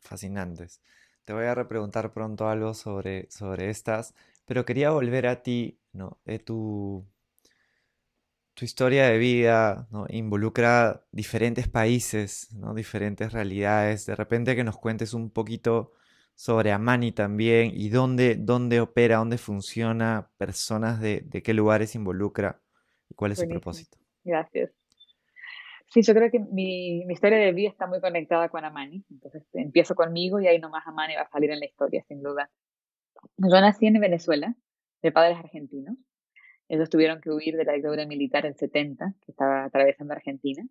Fascinantes. 0.00 0.82
Te 1.24 1.32
voy 1.32 1.44
a 1.44 1.54
repreguntar 1.54 2.12
pronto 2.12 2.48
algo 2.48 2.74
sobre, 2.74 3.30
sobre 3.30 3.70
estas, 3.70 4.14
pero 4.46 4.64
quería 4.64 4.90
volver 4.90 5.26
a 5.26 5.42
ti, 5.42 5.78
¿no? 5.92 6.18
De 6.24 6.38
tu, 6.38 7.06
tu 8.60 8.66
historia 8.66 9.06
de 9.06 9.16
vida, 9.16 9.88
¿no? 9.90 10.04
Involucra 10.10 11.02
diferentes 11.12 11.66
países, 11.66 12.52
¿no? 12.52 12.74
Diferentes 12.74 13.32
realidades. 13.32 14.04
De 14.04 14.14
repente 14.14 14.54
que 14.54 14.64
nos 14.64 14.76
cuentes 14.76 15.14
un 15.14 15.30
poquito 15.30 15.92
sobre 16.34 16.70
Amani 16.70 17.10
también 17.10 17.70
y 17.74 17.88
dónde, 17.88 18.34
dónde 18.34 18.80
opera, 18.80 19.16
dónde 19.16 19.38
funciona, 19.38 20.30
personas 20.36 21.00
de, 21.00 21.22
de 21.22 21.42
qué 21.42 21.54
lugares 21.54 21.94
involucra 21.94 22.60
y 23.08 23.14
cuál 23.14 23.32
es 23.32 23.38
su 23.38 23.48
propósito. 23.48 23.96
Gracias. 24.24 24.70
Sí, 25.86 26.02
yo 26.02 26.12
creo 26.12 26.30
que 26.30 26.38
mi, 26.38 27.06
mi, 27.06 27.14
historia 27.14 27.38
de 27.38 27.52
vida 27.52 27.70
está 27.70 27.86
muy 27.86 28.02
conectada 28.02 28.50
con 28.50 28.62
Amani. 28.62 29.02
Entonces 29.10 29.42
empiezo 29.54 29.94
conmigo 29.94 30.38
y 30.38 30.48
ahí 30.48 30.58
nomás 30.58 30.86
Amani 30.86 31.14
va 31.14 31.22
a 31.22 31.30
salir 31.30 31.50
en 31.50 31.60
la 31.60 31.66
historia, 31.66 32.04
sin 32.06 32.22
duda. 32.22 32.50
Yo 33.38 33.58
nací 33.58 33.86
en 33.86 33.98
Venezuela, 33.98 34.54
de 35.00 35.12
padres 35.12 35.38
argentinos. 35.38 35.96
Ellos 36.70 36.88
tuvieron 36.88 37.20
que 37.20 37.30
huir 37.30 37.56
de 37.56 37.64
la 37.64 37.72
dictadura 37.72 38.06
militar 38.06 38.46
en 38.46 38.54
70, 38.54 39.14
que 39.20 39.32
estaba 39.32 39.64
atravesando 39.64 40.14
Argentina. 40.14 40.62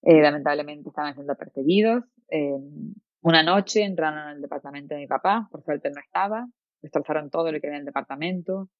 Eh, 0.00 0.22
lamentablemente 0.22 0.88
estaban 0.88 1.12
siendo 1.12 1.34
perseguidos. 1.34 2.04
Eh, 2.30 2.56
una 3.20 3.42
noche 3.42 3.82
entraron 3.82 4.18
al 4.18 4.40
departamento 4.40 4.94
de 4.94 5.02
mi 5.02 5.06
papá, 5.06 5.46
por 5.50 5.62
suerte 5.62 5.90
no 5.90 6.00
estaba, 6.00 6.46
destrozaron 6.80 7.28
todo 7.28 7.52
lo 7.52 7.60
que 7.60 7.66
había 7.66 7.76
en 7.76 7.80
el 7.82 7.86
departamento, 7.86 8.70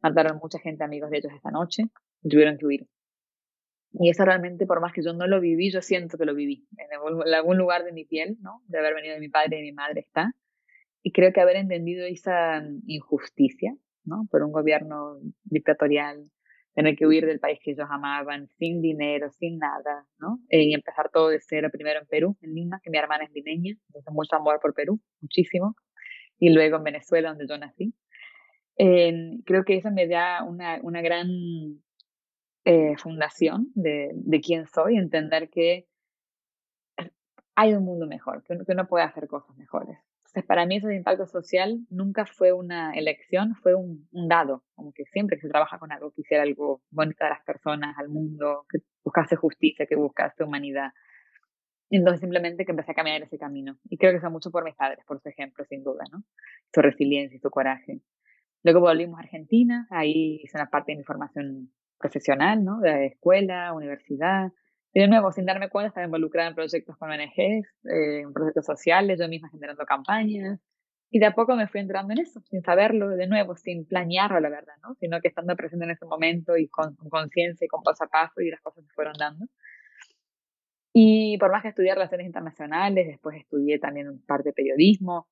mataron 0.00 0.38
mucha 0.42 0.58
gente, 0.58 0.84
amigos 0.84 1.10
de 1.10 1.18
ellos 1.18 1.32
esa 1.34 1.50
noche, 1.50 1.82
y 2.22 2.28
tuvieron 2.30 2.56
que 2.56 2.64
huir. 2.64 2.86
Y 3.92 4.08
eso 4.08 4.24
realmente, 4.24 4.64
por 4.64 4.80
más 4.80 4.94
que 4.94 5.02
yo 5.02 5.12
no 5.12 5.26
lo 5.26 5.38
viví, 5.38 5.70
yo 5.70 5.82
siento 5.82 6.16
que 6.16 6.24
lo 6.24 6.34
viví. 6.34 6.66
En 6.78 7.34
algún 7.34 7.58
lugar 7.58 7.84
de 7.84 7.92
mi 7.92 8.06
piel, 8.06 8.38
¿no? 8.40 8.62
De 8.68 8.78
haber 8.78 8.94
venido 8.94 9.14
de 9.14 9.20
mi 9.20 9.28
padre 9.28 9.58
y 9.58 9.60
de 9.60 9.66
mi 9.66 9.72
madre 9.72 10.00
está. 10.00 10.32
Y 11.02 11.12
creo 11.12 11.32
que 11.34 11.42
haber 11.42 11.56
entendido 11.56 12.06
esa 12.06 12.62
injusticia, 12.86 13.76
¿no? 14.06 14.26
Por 14.30 14.42
un 14.42 14.52
gobierno 14.52 15.18
dictatorial, 15.44 16.30
tener 16.74 16.96
que 16.96 17.06
huir 17.06 17.26
del 17.26 17.40
país 17.40 17.58
que 17.62 17.72
ellos 17.72 17.88
amaban, 17.90 18.48
sin 18.58 18.80
dinero, 18.82 19.30
sin 19.30 19.58
nada, 19.58 20.06
¿no? 20.18 20.40
Y 20.48 20.74
empezar 20.74 21.10
todo 21.10 21.28
de 21.28 21.40
cero, 21.40 21.68
primero 21.72 22.00
en 22.00 22.06
Perú, 22.06 22.36
en 22.42 22.54
Lima, 22.54 22.80
que 22.82 22.90
mi 22.90 22.98
hermana 22.98 23.24
es 23.24 23.32
limeña, 23.32 23.74
entonces 23.88 24.12
mucho 24.12 24.36
amor 24.36 24.60
por 24.60 24.74
Perú, 24.74 25.00
muchísimo, 25.20 25.74
y 26.38 26.50
luego 26.52 26.76
en 26.76 26.84
Venezuela, 26.84 27.30
donde 27.30 27.46
yo 27.48 27.58
nací. 27.58 27.94
Creo 28.76 29.64
que 29.64 29.76
eso 29.76 29.90
me 29.90 30.06
da 30.06 30.44
una, 30.44 30.78
una 30.82 31.00
gran 31.00 31.28
eh, 32.66 32.96
fundación 32.98 33.68
de, 33.74 34.10
de 34.12 34.40
quién 34.40 34.66
soy, 34.66 34.96
entender 34.96 35.48
que 35.48 35.86
hay 37.54 37.72
un 37.72 37.84
mundo 37.84 38.06
mejor, 38.06 38.42
que 38.44 38.54
que 38.54 38.72
uno 38.72 38.86
puede 38.86 39.04
hacer 39.04 39.28
cosas 39.28 39.56
mejores 39.56 39.98
para 40.44 40.66
mí 40.66 40.76
eso 40.76 40.88
de 40.88 40.96
impacto 40.96 41.26
social 41.26 41.80
nunca 41.88 42.26
fue 42.26 42.52
una 42.52 42.92
elección, 42.92 43.54
fue 43.54 43.74
un, 43.74 44.08
dado, 44.28 44.64
como 44.74 44.92
que 44.92 45.04
siempre 45.06 45.36
que 45.36 45.42
se 45.42 45.48
trabaja 45.48 45.78
con 45.78 45.92
algo, 45.92 46.10
que 46.12 46.22
hiciera 46.22 46.42
algo 46.42 46.82
bonito 46.90 47.24
a 47.24 47.30
las 47.30 47.42
personas, 47.44 47.96
al 47.98 48.08
mundo, 48.08 48.66
que 48.68 48.80
buscase 49.04 49.36
justicia, 49.36 49.86
que 49.86 49.96
buscase 49.96 50.44
humanidad. 50.44 50.90
Entonces 51.88 52.20
simplemente 52.20 52.64
que 52.64 52.72
empecé 52.72 52.92
a 52.92 52.94
caminar 52.94 53.22
ese 53.22 53.38
camino. 53.38 53.78
Y 53.84 53.96
creo 53.96 54.12
que 54.12 54.18
eso 54.18 54.30
mucho 54.30 54.50
por 54.50 54.64
mis 54.64 54.74
padres, 54.74 55.04
por 55.06 55.20
su 55.20 55.28
ejemplo, 55.28 55.64
sin 55.64 55.84
duda, 55.84 56.04
¿no? 56.10 56.24
Su 56.74 56.82
resiliencia 56.82 57.36
y 57.36 57.40
su 57.40 57.50
coraje. 57.50 58.00
Luego 58.62 58.80
volvimos 58.80 59.18
a 59.18 59.22
Argentina, 59.22 59.86
ahí 59.90 60.40
hice 60.42 60.58
una 60.58 60.68
parte 60.68 60.92
de 60.92 60.98
mi 60.98 61.04
formación 61.04 61.70
profesional, 61.98 62.64
¿no? 62.64 62.80
De 62.80 63.06
escuela, 63.06 63.72
universidad, 63.72 64.52
y 64.96 65.00
de 65.00 65.08
nuevo, 65.08 65.30
sin 65.30 65.44
darme 65.44 65.68
cuenta, 65.68 65.88
estaba 65.88 66.06
involucrada 66.06 66.48
en 66.48 66.54
proyectos 66.54 66.96
con 66.96 67.10
ONGs, 67.10 67.36
eh, 67.84 68.20
en 68.22 68.32
proyectos 68.32 68.64
sociales, 68.64 69.18
yo 69.20 69.28
misma 69.28 69.50
generando 69.50 69.84
campañas. 69.84 70.58
Y 71.10 71.18
de 71.18 71.26
a 71.26 71.34
poco 71.34 71.54
me 71.54 71.68
fui 71.68 71.82
entrando 71.82 72.14
en 72.14 72.20
eso, 72.20 72.40
sin 72.48 72.62
saberlo, 72.62 73.10
de 73.10 73.26
nuevo, 73.26 73.56
sin 73.56 73.84
planearlo, 73.86 74.40
la 74.40 74.48
verdad, 74.48 74.72
¿no? 74.82 74.94
Sino 74.94 75.20
que 75.20 75.28
estando 75.28 75.54
presente 75.54 75.84
en 75.84 75.90
ese 75.90 76.06
momento 76.06 76.56
y 76.56 76.68
con 76.68 76.96
conciencia 77.10 77.66
y 77.66 77.68
con 77.68 77.82
paso 77.82 78.04
a 78.04 78.06
paso 78.06 78.40
y 78.40 78.48
las 78.48 78.62
cosas 78.62 78.86
se 78.86 78.92
fueron 78.94 79.12
dando. 79.18 79.44
Y 80.94 81.36
por 81.36 81.52
más 81.52 81.60
que 81.60 81.68
estudié 81.68 81.92
relaciones 81.92 82.26
internacionales, 82.26 83.06
después 83.06 83.36
estudié 83.36 83.78
también 83.78 84.22
parte 84.26 84.48
de 84.48 84.54
periodismo, 84.54 85.28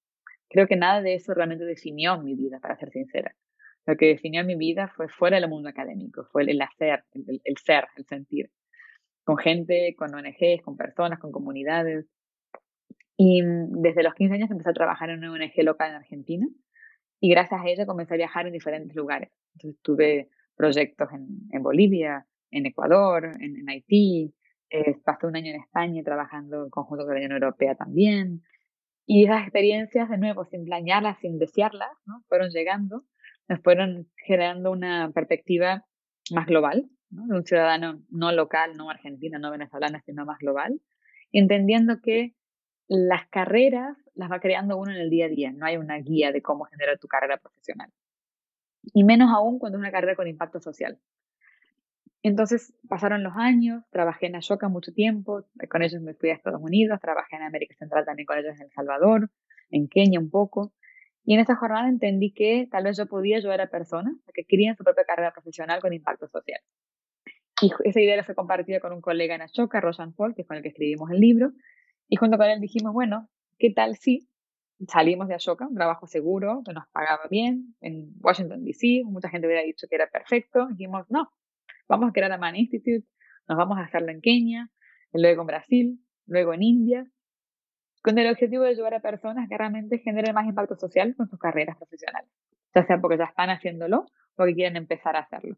creo 0.50 0.66
que 0.66 0.76
nada 0.76 1.00
de 1.00 1.14
eso 1.14 1.32
realmente 1.32 1.64
definió 1.64 2.20
mi 2.20 2.34
vida, 2.34 2.60
para 2.60 2.76
ser 2.76 2.90
sincera. 2.90 3.34
Lo 3.86 3.96
que 3.96 4.08
definió 4.08 4.44
mi 4.44 4.56
vida 4.56 4.88
fue 4.88 5.08
fuera 5.08 5.40
del 5.40 5.48
mundo 5.48 5.70
académico, 5.70 6.26
fue 6.32 6.42
el 6.42 6.60
hacer, 6.60 7.04
el 7.14 7.56
ser, 7.56 7.86
el 7.96 8.04
sentir 8.04 8.50
con 9.24 9.36
gente, 9.38 9.94
con 9.96 10.14
ONGs, 10.14 10.62
con 10.62 10.76
personas, 10.76 11.18
con 11.18 11.32
comunidades. 11.32 12.06
Y 13.16 13.42
mm, 13.42 13.80
desde 13.82 14.02
los 14.02 14.14
15 14.14 14.34
años 14.34 14.50
empecé 14.50 14.70
a 14.70 14.74
trabajar 14.74 15.10
en 15.10 15.18
una 15.18 15.32
ONG 15.32 15.62
local 15.64 15.90
en 15.90 15.96
Argentina 15.96 16.46
y 17.20 17.30
gracias 17.30 17.60
a 17.60 17.68
ella 17.68 17.86
comencé 17.86 18.14
a 18.14 18.18
viajar 18.18 18.46
en 18.46 18.52
diferentes 18.52 18.94
lugares. 18.94 19.30
Entonces 19.54 19.80
tuve 19.82 20.28
proyectos 20.56 21.08
en, 21.12 21.62
Bolivia, 21.62 22.26
en 22.50 22.66
Ecuador, 22.66 23.24
en, 23.40 23.56
en 23.56 23.68
Haití, 23.68 24.34
eh, 24.70 24.96
pasé 25.04 25.26
un 25.26 25.36
año 25.36 25.50
en 25.50 25.60
España 25.60 26.02
trabajando 26.02 26.64
en 26.64 26.70
conjunto 26.70 27.04
con 27.04 27.14
la 27.14 27.20
Unión 27.20 27.32
Europea 27.32 27.74
también. 27.76 28.42
Y 29.06 29.24
esas 29.24 29.42
experiencias, 29.42 30.08
de 30.08 30.18
nuevo, 30.18 30.44
sin 30.46 30.64
planearlas, 30.64 31.18
sin 31.20 31.38
desearlas, 31.38 31.90
¿no? 32.06 32.22
fueron 32.28 32.50
llegando, 32.50 33.04
nos 33.48 33.60
fueron 33.60 34.08
generando 34.16 34.70
una 34.70 35.12
perspectiva 35.12 35.84
más 36.32 36.46
global 36.46 36.88
de 37.10 37.34
un 37.34 37.44
ciudadano 37.44 38.02
no 38.10 38.32
local, 38.32 38.76
no 38.76 38.90
argentino, 38.90 39.38
no 39.38 39.50
venezolano, 39.50 39.98
sino 40.04 40.24
más 40.24 40.38
global, 40.38 40.80
entendiendo 41.32 42.00
que 42.00 42.34
las 42.88 43.26
carreras 43.28 43.96
las 44.14 44.30
va 44.30 44.40
creando 44.40 44.76
uno 44.76 44.92
en 44.92 44.98
el 44.98 45.10
día 45.10 45.26
a 45.26 45.28
día, 45.28 45.52
no 45.52 45.66
hay 45.66 45.76
una 45.76 45.98
guía 45.98 46.32
de 46.32 46.42
cómo 46.42 46.64
generar 46.64 46.98
tu 46.98 47.08
carrera 47.08 47.36
profesional. 47.38 47.90
Y 48.82 49.04
menos 49.04 49.30
aún 49.32 49.58
cuando 49.58 49.78
es 49.78 49.80
una 49.80 49.90
carrera 49.90 50.14
con 50.14 50.28
impacto 50.28 50.60
social. 50.60 50.98
Entonces 52.22 52.72
pasaron 52.88 53.22
los 53.22 53.34
años, 53.36 53.84
trabajé 53.90 54.26
en 54.26 54.36
Ashoka 54.36 54.68
mucho 54.68 54.92
tiempo, 54.92 55.44
con 55.68 55.82
ellos 55.82 56.00
me 56.00 56.14
fui 56.14 56.30
a 56.30 56.34
Estados 56.34 56.60
Unidos, 56.62 56.98
trabajé 57.00 57.36
en 57.36 57.42
América 57.42 57.74
Central 57.78 58.04
también 58.06 58.26
con 58.26 58.38
ellos 58.38 58.54
en 58.56 58.62
El 58.62 58.70
Salvador, 58.70 59.30
en 59.70 59.88
Kenia 59.88 60.20
un 60.20 60.30
poco. 60.30 60.72
Y 61.24 61.34
en 61.34 61.40
esa 61.40 61.56
jornada 61.56 61.88
entendí 61.88 62.32
que 62.32 62.68
tal 62.70 62.84
vez 62.84 62.96
yo 62.96 63.06
podía 63.06 63.38
ayudar 63.38 63.60
a 63.60 63.68
personas 63.68 64.14
que 64.32 64.44
críen 64.44 64.76
su 64.76 64.84
propia 64.84 65.04
carrera 65.04 65.32
profesional 65.32 65.80
con 65.80 65.92
impacto 65.92 66.28
social. 66.28 66.60
Y 67.60 67.70
esa 67.84 68.00
idea 68.00 68.22
fue 68.24 68.34
compartida 68.34 68.80
con 68.80 68.92
un 68.92 69.00
colega 69.00 69.34
en 69.34 69.42
Ashoka, 69.42 69.80
Roshan 69.80 70.12
Paul, 70.12 70.34
que 70.34 70.42
es 70.42 70.48
con 70.48 70.56
el 70.56 70.62
que 70.62 70.70
escribimos 70.70 71.10
el 71.10 71.20
libro. 71.20 71.52
Y 72.08 72.16
junto 72.16 72.36
con 72.36 72.46
él 72.46 72.60
dijimos, 72.60 72.92
bueno, 72.92 73.28
¿qué 73.58 73.70
tal 73.70 73.96
si 73.96 74.28
salimos 74.88 75.28
de 75.28 75.34
Ashoka, 75.34 75.66
un 75.66 75.74
trabajo 75.74 76.06
seguro, 76.06 76.62
que 76.64 76.72
nos 76.72 76.86
pagaba 76.88 77.22
bien, 77.30 77.74
en 77.80 78.12
Washington, 78.20 78.64
D.C., 78.64 79.02
mucha 79.04 79.28
gente 79.28 79.46
hubiera 79.46 79.62
dicho 79.62 79.86
que 79.88 79.94
era 79.96 80.08
perfecto. 80.08 80.66
Dijimos, 80.68 81.06
no, 81.08 81.30
vamos 81.88 82.10
a 82.10 82.12
crear 82.12 82.32
a 82.32 82.38
Man 82.38 82.56
Institute, 82.56 83.06
nos 83.48 83.58
vamos 83.58 83.78
a 83.78 83.82
hacerlo 83.82 84.10
en 84.10 84.20
Kenia, 84.20 84.70
luego 85.12 85.42
en 85.42 85.46
Brasil, 85.46 86.00
luego 86.26 86.54
en 86.54 86.62
India, 86.62 87.06
con 88.02 88.18
el 88.18 88.30
objetivo 88.30 88.64
de 88.64 88.70
ayudar 88.70 88.94
a 88.94 89.00
personas 89.00 89.48
que 89.48 89.56
realmente 89.56 89.98
generen 89.98 90.34
más 90.34 90.46
impacto 90.46 90.76
social 90.76 91.14
con 91.16 91.28
sus 91.28 91.38
carreras 91.38 91.76
profesionales, 91.76 92.30
ya 92.74 92.84
sea 92.84 93.00
porque 93.00 93.16
ya 93.16 93.24
están 93.24 93.50
haciéndolo 93.50 94.00
o 94.00 94.06
porque 94.36 94.54
quieren 94.54 94.76
empezar 94.76 95.16
a 95.16 95.20
hacerlo. 95.20 95.56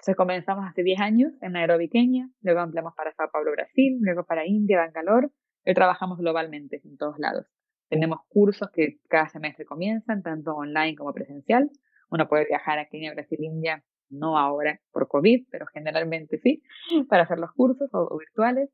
Entonces 0.00 0.16
comenzamos 0.16 0.64
hace 0.66 0.82
10 0.82 0.98
años 0.98 1.32
en 1.42 1.52
Nairobi, 1.52 1.90
Kenia, 1.90 2.26
luego 2.40 2.60
ampliamos 2.60 2.94
para 2.94 3.12
Sao 3.12 3.30
Paulo, 3.30 3.52
Brasil, 3.52 3.98
luego 4.00 4.24
para 4.24 4.46
India, 4.46 4.78
Bangalore, 4.78 5.28
y 5.62 5.74
trabajamos 5.74 6.16
globalmente 6.16 6.80
en 6.82 6.96
todos 6.96 7.18
lados. 7.18 7.44
Tenemos 7.90 8.20
cursos 8.30 8.70
que 8.72 8.98
cada 9.10 9.28
semestre 9.28 9.66
comienzan, 9.66 10.22
tanto 10.22 10.54
online 10.54 10.96
como 10.96 11.12
presencial. 11.12 11.68
Uno 12.08 12.28
puede 12.28 12.46
viajar 12.46 12.78
a 12.78 12.86
Kenia, 12.86 13.12
Brasil, 13.12 13.40
India, 13.42 13.84
no 14.08 14.38
ahora 14.38 14.80
por 14.90 15.06
COVID, 15.06 15.48
pero 15.50 15.66
generalmente 15.66 16.38
sí, 16.38 16.62
para 17.10 17.24
hacer 17.24 17.38
los 17.38 17.52
cursos 17.52 17.90
o, 17.92 18.16
virtuales. 18.16 18.70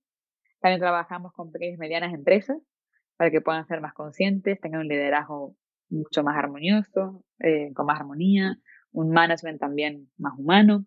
También 0.61 0.79
trabajamos 0.79 1.33
con 1.33 1.51
pequeñas 1.51 1.75
y 1.75 1.81
medianas 1.81 2.15
empresas 2.15 2.59
para 3.17 3.33
que 3.33 3.41
puedan 3.41 3.67
ser 3.67 3.81
más 3.81 3.95
conscientes, 3.95 4.61
tengan 4.61 4.83
un 4.83 4.89
liderazgo 4.89 5.57
mucho 5.89 6.23
más 6.23 6.37
armonioso, 6.37 7.25
eh, 7.41 7.73
con 7.75 7.87
más 7.87 7.99
armonía, 7.99 8.59
un 8.93 9.11
management 9.11 9.59
también 9.59 10.09
más 10.19 10.39
humano. 10.39 10.87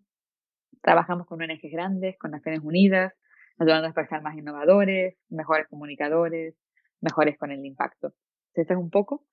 Trabajamos 0.82 1.26
con 1.26 1.42
ONGs 1.42 1.70
grandes, 1.72 2.16
con 2.18 2.30
Naciones 2.30 2.60
Unidas, 2.62 3.12
ayudando 3.58 3.88
a 3.88 4.06
ser 4.06 4.22
más 4.22 4.36
innovadores, 4.36 5.16
mejores 5.28 5.66
comunicadores, 5.68 6.54
mejores 7.00 7.38
con 7.38 7.50
el 7.50 7.64
impacto. 7.64 8.12
Esto 8.54 8.74
es 8.74 8.78
un 8.78 8.90
poco. 8.90 9.24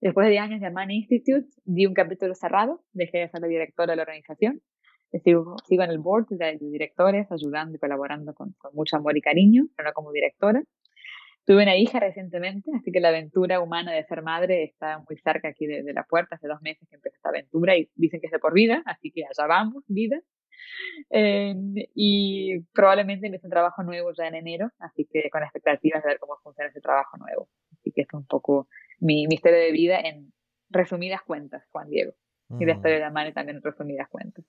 Después 0.00 0.26
de 0.26 0.32
10 0.32 0.42
años 0.42 0.60
de 0.60 0.70
Money 0.70 0.98
Institute, 0.98 1.48
di 1.64 1.86
un 1.86 1.94
capítulo 1.94 2.34
cerrado, 2.34 2.84
dejé 2.92 3.18
de 3.18 3.28
ser 3.28 3.40
la 3.40 3.48
directora 3.48 3.92
de 3.92 3.96
la 3.96 4.02
organización. 4.02 4.60
Sigo, 5.22 5.56
sigo 5.66 5.82
en 5.84 5.90
el 5.90 5.98
board 5.98 6.26
de 6.28 6.58
directores, 6.60 7.30
ayudando 7.30 7.76
y 7.76 7.78
colaborando 7.78 8.34
con, 8.34 8.52
con, 8.58 8.74
mucho 8.74 8.96
amor 8.96 9.16
y 9.16 9.20
cariño, 9.20 9.64
pero 9.76 9.88
no 9.88 9.92
como 9.92 10.12
directora. 10.12 10.62
Tuve 11.46 11.62
una 11.62 11.76
hija 11.76 12.00
recientemente, 12.00 12.70
así 12.74 12.90
que 12.90 13.00
la 13.00 13.10
aventura 13.10 13.60
humana 13.60 13.92
de 13.92 14.02
ser 14.04 14.22
madre 14.22 14.64
está 14.64 14.98
muy 14.98 15.16
cerca 15.18 15.48
aquí 15.48 15.66
de, 15.66 15.82
de 15.82 15.92
la 15.92 16.04
puerta. 16.04 16.36
Hace 16.36 16.48
dos 16.48 16.60
meses 16.62 16.88
que 16.88 16.96
empezó 16.96 17.16
esta 17.16 17.28
aventura 17.28 17.76
y 17.76 17.88
dicen 17.94 18.20
que 18.20 18.26
es 18.26 18.32
de 18.32 18.38
por 18.38 18.54
vida, 18.54 18.82
así 18.86 19.10
que 19.12 19.22
allá 19.24 19.46
vamos, 19.46 19.84
vida. 19.86 20.20
Eh, 21.10 21.54
y 21.94 22.60
probablemente 22.72 23.26
empiece 23.26 23.46
un 23.46 23.50
trabajo 23.52 23.82
nuevo 23.82 24.12
ya 24.12 24.26
en 24.26 24.34
enero, 24.36 24.70
así 24.78 25.06
que 25.10 25.28
con 25.30 25.42
expectativas 25.42 26.02
de 26.02 26.10
ver 26.10 26.18
cómo 26.18 26.36
funciona 26.42 26.70
ese 26.70 26.80
trabajo 26.80 27.16
nuevo. 27.18 27.48
Así 27.72 27.92
que 27.92 28.02
esto 28.02 28.16
es 28.16 28.22
un 28.22 28.26
poco 28.26 28.68
mi, 29.00 29.26
misterio 29.26 29.58
de 29.58 29.72
vida 29.72 30.00
en 30.00 30.32
resumidas 30.70 31.22
cuentas, 31.22 31.64
Juan 31.70 31.88
Diego. 31.88 32.12
Y 32.60 32.66
la 32.66 32.74
mm. 32.74 32.76
historia 32.76 32.98
de 32.98 33.04
Amane 33.04 33.32
también 33.32 33.56
en 33.56 33.62
resumidas 33.62 34.08
cuentas. 34.08 34.44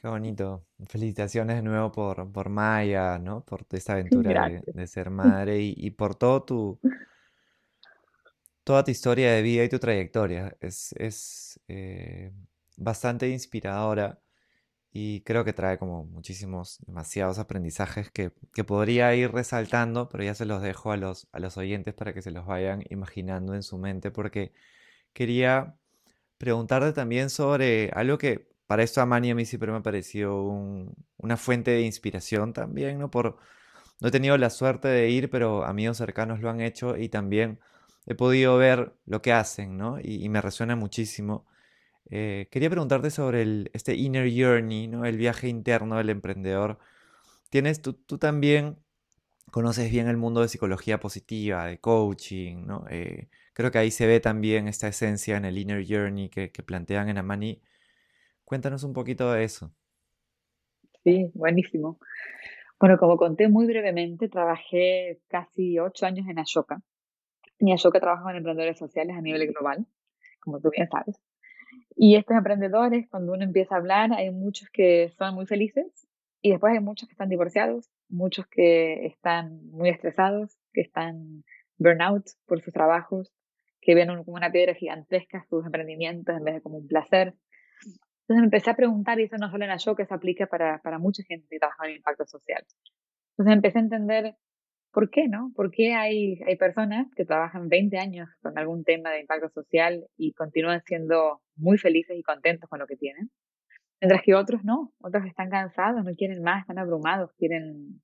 Qué 0.00 0.08
bonito. 0.08 0.66
Felicitaciones 0.88 1.56
de 1.56 1.62
nuevo 1.62 1.92
por, 1.92 2.30
por 2.32 2.48
Maya, 2.48 3.18
¿no? 3.18 3.44
Por 3.44 3.66
esta 3.70 3.94
aventura 3.94 4.48
de, 4.48 4.86
ser 4.86 5.10
madre 5.10 5.60
y, 5.60 5.74
y, 5.76 5.90
por 5.90 6.16
todo 6.16 6.42
tu, 6.42 6.80
toda 8.64 8.84
tu 8.84 8.90
historia 8.90 9.32
de 9.32 9.42
vida 9.42 9.64
y 9.64 9.68
tu 9.68 9.78
trayectoria. 9.78 10.56
Es, 10.60 10.92
es 10.98 11.60
eh, 11.68 12.32
bastante 12.76 13.28
inspiradora 13.28 14.20
y 14.92 15.20
creo 15.22 15.44
que 15.44 15.52
trae 15.52 15.78
como 15.78 16.04
muchísimos, 16.04 16.78
demasiados 16.86 17.38
aprendizajes 17.38 18.10
que, 18.10 18.32
que, 18.52 18.64
podría 18.64 19.14
ir 19.14 19.30
resaltando, 19.32 20.08
pero 20.08 20.24
ya 20.24 20.34
se 20.34 20.46
los 20.46 20.62
dejo 20.62 20.92
a 20.92 20.96
los, 20.96 21.28
a 21.32 21.38
los 21.38 21.56
oyentes 21.56 21.94
para 21.94 22.12
que 22.12 22.22
se 22.22 22.32
los 22.32 22.46
vayan 22.46 22.84
imaginando 22.90 23.54
en 23.54 23.62
su 23.62 23.78
mente, 23.78 24.10
porque 24.10 24.52
quería 25.12 25.76
preguntarte 26.38 26.92
también 26.92 27.30
sobre 27.30 27.90
algo 27.94 28.18
que 28.18 28.50
para 28.66 28.82
esto 28.82 29.00
a 29.00 29.06
Mani 29.06 29.30
a 29.32 29.34
mí 29.34 29.44
siempre 29.46 29.72
me 29.72 29.78
ha 29.78 29.82
parecido 29.82 30.42
una 31.16 31.36
fuente 31.36 31.72
de 31.72 31.82
inspiración 31.82 32.52
también, 32.52 32.98
¿no? 32.98 33.10
Por, 33.10 33.36
no 34.00 34.08
he 34.08 34.10
tenido 34.10 34.38
la 34.38 34.50
suerte 34.50 34.88
de 34.88 35.10
ir, 35.10 35.30
pero 35.30 35.64
amigos 35.64 35.98
cercanos 35.98 36.40
lo 36.40 36.50
han 36.50 36.60
hecho 36.60 36.96
y 36.96 37.08
también 37.08 37.60
he 38.06 38.14
podido 38.14 38.56
ver 38.58 38.94
lo 39.06 39.22
que 39.22 39.32
hacen, 39.32 39.76
¿no? 39.76 39.98
Y, 40.00 40.24
y 40.24 40.28
me 40.28 40.40
resuena 40.40 40.76
muchísimo. 40.76 41.46
Eh, 42.08 42.48
quería 42.50 42.70
preguntarte 42.70 43.10
sobre 43.10 43.42
el, 43.42 43.70
este 43.74 43.94
inner 43.94 44.30
journey, 44.30 44.88
¿no? 44.88 45.04
el 45.04 45.16
viaje 45.16 45.48
interno 45.48 45.96
del 45.98 46.10
emprendedor. 46.10 46.78
Tienes, 47.50 47.82
tú, 47.82 47.94
también 48.18 48.78
conoces 49.50 49.90
bien 49.90 50.08
el 50.08 50.16
mundo 50.16 50.40
de 50.40 50.48
psicología 50.48 51.00
positiva, 51.00 51.66
de 51.66 51.78
coaching, 51.78 52.66
¿no? 52.66 52.84
Eh, 52.90 53.28
creo 53.52 53.70
que 53.70 53.78
ahí 53.78 53.90
se 53.90 54.06
ve 54.06 54.20
también 54.20 54.68
esta 54.68 54.88
esencia 54.88 55.36
en 55.36 55.44
el 55.44 55.58
inner 55.58 55.84
journey 55.86 56.28
que 56.28 56.48
plantean 56.64 57.08
en 57.08 57.18
Amani. 57.18 57.60
Cuéntanos 58.44 58.84
un 58.84 58.92
poquito 58.92 59.32
de 59.32 59.44
eso. 59.44 59.72
Sí, 61.04 61.30
buenísimo. 61.34 61.98
Bueno, 62.78 62.98
como 62.98 63.16
conté 63.16 63.48
muy 63.48 63.66
brevemente, 63.66 64.28
trabajé 64.28 65.20
casi 65.28 65.78
ocho 65.78 66.06
años 66.06 66.26
en 66.28 66.38
Ashoka. 66.38 66.80
Y 67.58 67.72
Ashoka 67.72 68.00
trabaja 68.00 68.22
con 68.22 68.36
emprendedores 68.36 68.78
sociales 68.78 69.16
a 69.16 69.20
nivel 69.20 69.52
global, 69.52 69.86
como 70.40 70.60
tú 70.60 70.70
bien 70.70 70.88
sabes. 70.88 71.20
Y 72.02 72.16
estos 72.16 72.34
emprendedores, 72.34 73.06
cuando 73.10 73.34
uno 73.34 73.44
empieza 73.44 73.74
a 73.74 73.78
hablar, 73.78 74.10
hay 74.14 74.30
muchos 74.30 74.70
que 74.70 75.12
son 75.18 75.34
muy 75.34 75.44
felices 75.44 76.08
y 76.40 76.50
después 76.50 76.72
hay 76.72 76.80
muchos 76.80 77.06
que 77.06 77.12
están 77.12 77.28
divorciados, 77.28 77.90
muchos 78.08 78.46
que 78.46 79.04
están 79.04 79.66
muy 79.66 79.90
estresados, 79.90 80.56
que 80.72 80.80
están 80.80 81.44
burnout 81.76 82.24
por 82.46 82.62
sus 82.62 82.72
trabajos, 82.72 83.30
que 83.82 83.94
ven 83.94 84.08
como 84.24 84.38
una 84.38 84.50
piedra 84.50 84.72
gigantesca 84.72 85.44
sus 85.50 85.66
emprendimientos 85.66 86.34
en 86.34 86.42
vez 86.42 86.54
de 86.54 86.62
como 86.62 86.78
un 86.78 86.86
placer. 86.86 87.34
Entonces 87.84 88.40
me 88.40 88.44
empecé 88.44 88.70
a 88.70 88.76
preguntar, 88.76 89.20
y 89.20 89.24
eso 89.24 89.36
no 89.36 89.50
solo 89.50 89.66
en 89.66 89.76
yo, 89.76 89.94
que 89.94 90.06
se 90.06 90.14
aplica 90.14 90.46
para, 90.46 90.80
para 90.80 90.98
mucha 90.98 91.22
gente 91.24 91.48
que 91.50 91.58
trabaja 91.58 91.86
en 91.86 91.96
impacto 91.96 92.24
social. 92.24 92.64
Entonces 93.32 93.54
empecé 93.54 93.78
a 93.78 93.82
entender 93.82 94.36
¿Por 94.92 95.08
qué 95.10 95.28
no? 95.28 95.52
¿Por 95.54 95.70
qué 95.70 95.94
hay, 95.94 96.40
hay 96.46 96.56
personas 96.56 97.06
que 97.14 97.24
trabajan 97.24 97.68
20 97.68 97.96
años 97.98 98.28
con 98.42 98.58
algún 98.58 98.82
tema 98.82 99.10
de 99.10 99.20
impacto 99.20 99.48
social 99.50 100.04
y 100.16 100.32
continúan 100.32 100.82
siendo 100.84 101.40
muy 101.60 101.78
felices 101.78 102.16
y 102.18 102.22
contentos 102.22 102.68
con 102.68 102.78
lo 102.78 102.86
que 102.86 102.96
tienen? 102.96 103.30
Mientras 104.00 104.22
que 104.22 104.34
otros 104.34 104.64
no, 104.64 104.92
otros 105.00 105.26
están 105.26 105.50
cansados, 105.50 106.04
no 106.04 106.14
quieren 106.14 106.42
más, 106.42 106.62
están 106.62 106.78
abrumados, 106.78 107.32
quieren... 107.38 108.00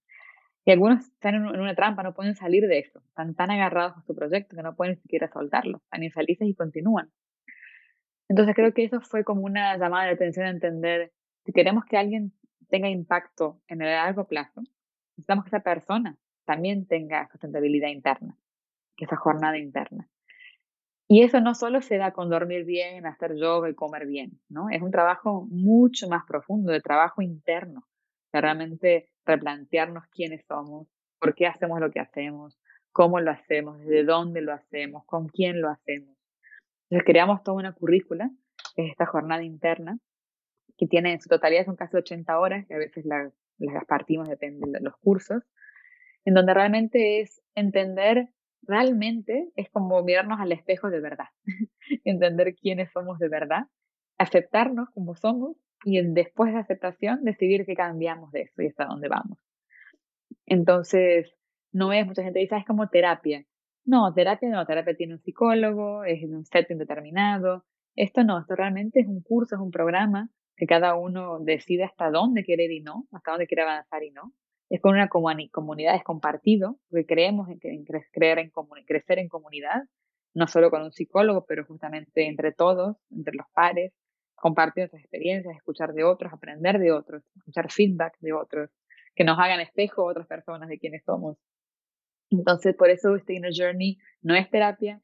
Y 0.65 0.73
algunos 0.73 1.07
están 1.07 1.37
en 1.37 1.47
una 1.47 1.75
trampa, 1.77 2.03
no 2.03 2.13
pueden 2.13 2.35
salir 2.35 2.67
de 2.67 2.81
eso, 2.81 3.01
están 3.07 3.35
tan 3.35 3.51
agarrados 3.51 3.97
a 3.97 4.03
su 4.03 4.15
proyecto 4.15 4.57
que 4.57 4.63
no 4.63 4.75
pueden 4.75 4.95
ni 4.95 5.01
siquiera 5.01 5.29
soltarlo, 5.29 5.79
están 5.79 6.03
infelices 6.03 6.49
y 6.49 6.55
continúan. 6.55 7.11
Entonces 8.29 8.55
creo 8.57 8.75
que 8.75 8.85
eso 8.85 9.01
fue 9.01 9.23
como 9.23 9.43
una 9.43 9.77
llamada 9.79 10.07
de 10.07 10.15
atención 10.15 10.47
a 10.47 10.51
entender, 10.51 11.13
si 11.45 11.53
queremos 11.53 11.85
que 11.85 11.97
alguien 11.97 12.33
tenga 12.69 12.89
impacto 12.89 13.61
en 13.69 13.81
el 13.81 13.89
largo 13.89 14.27
plazo, 14.27 14.63
necesitamos 15.17 15.45
que 15.45 15.51
esa 15.51 15.61
persona 15.61 16.19
también 16.45 16.87
tenga 16.87 17.29
sustentabilidad 17.31 17.89
interna, 17.89 18.37
que 18.97 19.05
esa 19.05 19.17
jornada 19.17 19.59
interna. 19.59 20.09
Y 21.09 21.23
eso 21.23 21.41
no 21.41 21.55
solo 21.55 21.83
se 21.83 21.99
da 21.99 22.13
con 22.13 22.31
dormir 22.31 22.65
bien, 22.65 23.07
hacer 23.07 23.37
yoga 23.37 23.71
y 23.71 23.75
comer 23.75 24.07
bien, 24.07 24.41
¿no? 24.49 24.71
Es 24.71 24.83
un 24.83 24.91
trabajo 24.91 25.47
mucho 25.49 26.09
más 26.09 26.25
profundo, 26.27 26.73
de 26.73 26.81
trabajo 26.81 27.23
interno, 27.23 27.87
de 28.33 28.41
realmente 28.41 29.09
replantearnos 29.25 30.05
quiénes 30.09 30.45
somos, 30.47 30.89
por 31.21 31.35
qué 31.35 31.47
hacemos 31.47 31.79
lo 31.81 31.91
que 31.91 32.01
hacemos, 32.01 32.59
cómo 32.91 33.21
lo 33.21 33.31
hacemos, 33.31 33.79
desde 33.79 34.05
dónde 34.05 34.41
lo 34.41 34.53
hacemos, 34.53 35.05
con 35.07 35.29
quién 35.29 35.61
lo 35.61 35.71
hacemos. 35.71 36.17
Entonces 36.89 37.05
creamos 37.07 37.43
toda 37.43 37.59
una 37.59 37.73
currícula, 37.73 38.31
que 38.75 38.87
es 38.87 38.91
esta 38.91 39.07
jornada 39.07 39.43
interna, 39.43 39.99
que 40.77 40.87
tiene 40.87 41.13
en 41.13 41.21
su 41.21 41.29
totalidad 41.29 41.65
son 41.65 41.77
casi 41.77 41.97
80 41.97 42.39
horas, 42.39 42.67
que 42.67 42.75
a 42.75 42.79
veces 42.79 43.05
las, 43.05 43.33
las 43.59 43.85
partimos, 43.87 44.29
depende 44.29 44.71
de 44.71 44.81
los 44.81 44.97
cursos, 44.97 45.43
en 46.25 46.35
donde 46.35 46.55
realmente 46.55 47.21
es 47.21 47.43
entender, 47.55 48.29
realmente 48.67 49.51
es 49.57 49.71
como 49.71 50.03
mirarnos 50.03 50.41
al 50.41 50.53
espejo 50.53 50.91
de 50.91 51.01
verdad, 51.01 51.27
entender 52.05 52.55
quiénes 52.55 52.91
somos 52.93 53.19
de 53.19 53.29
verdad, 53.29 53.65
aceptarnos 54.19 54.89
como 54.91 55.15
somos 55.15 55.57
y 55.85 56.01
después 56.03 56.53
de 56.53 56.61
aceptación 56.61 57.25
decidir 57.25 57.67
que 57.67 57.75
cambiamos 57.75 58.33
de 58.33 58.43
eso 58.43 58.63
y 58.63 58.69
hasta 58.69 58.87
dónde 58.87 59.09
vamos. 59.09 59.39
Entonces, 60.47 61.33
no 61.73 61.93
es, 61.93 62.07
mucha 62.07 62.23
gente 62.23 62.41
dice, 62.41 62.55
ah, 62.55 62.59
es 62.59 62.67
como 62.67 62.89
terapia. 62.89 63.45
No, 63.85 64.13
terapia 64.15 64.49
no, 64.49 64.65
terapia 64.67 64.97
tiene 64.97 65.15
un 65.15 65.21
psicólogo, 65.21 66.05
es 66.05 66.23
en 66.23 66.35
un 66.35 66.45
setting 66.45 66.79
determinado. 66.79 67.65
Esto 67.95 68.25
no, 68.25 68.41
esto 68.41 68.57
realmente 68.57 69.01
es 69.01 69.07
un 69.07 69.23
curso, 69.23 69.57
es 69.57 69.61
un 69.61 69.71
programa 69.71 70.31
que 70.57 70.67
cada 70.67 70.95
uno 70.97 71.39
decide 71.41 71.85
hasta 71.85 72.11
dónde 72.11 72.45
quiere 72.45 72.65
ir 72.65 72.73
y 72.73 72.81
no, 72.81 73.07
hasta 73.13 73.33
dónde 73.33 73.47
quiere 73.47 73.63
avanzar 73.63 74.03
y 74.03 74.11
no 74.11 74.33
es 74.69 74.81
con 74.81 74.95
una 74.95 75.09
comunidad, 75.09 75.95
es 75.95 76.03
compartido, 76.03 76.79
porque 76.91 77.07
creemos 77.07 77.49
en, 77.49 77.59
creer 77.59 78.39
en 78.39 78.51
crecer 78.85 79.19
en 79.19 79.29
comunidad, 79.29 79.85
no 80.35 80.47
solo 80.47 80.71
con 80.71 80.83
un 80.83 80.93
psicólogo, 80.93 81.47
pero 81.47 81.65
justamente 81.65 82.27
entre 82.27 82.53
todos, 82.53 82.97
entre 83.11 83.35
los 83.35 83.47
pares, 83.55 83.93
compartir 84.35 84.83
nuestras 84.83 85.03
experiencias, 85.03 85.57
escuchar 85.57 85.93
de 85.93 86.05
otros, 86.05 86.33
aprender 86.33 86.79
de 86.79 86.93
otros, 86.93 87.23
escuchar 87.37 87.71
feedback 87.71 88.19
de 88.21 88.33
otros, 88.33 88.71
que 89.15 89.25
nos 89.25 89.39
hagan 89.39 89.61
espejo 89.61 90.05
otras 90.05 90.27
personas 90.27 90.69
de 90.69 90.79
quienes 90.79 91.05
somos. 91.05 91.39
Entonces, 92.31 92.75
por 92.77 92.91
eso 92.91 93.15
este 93.17 93.35
Inner 93.35 93.53
Journey 93.57 93.99
no 94.21 94.35
es 94.35 94.51
terapia, 94.51 95.01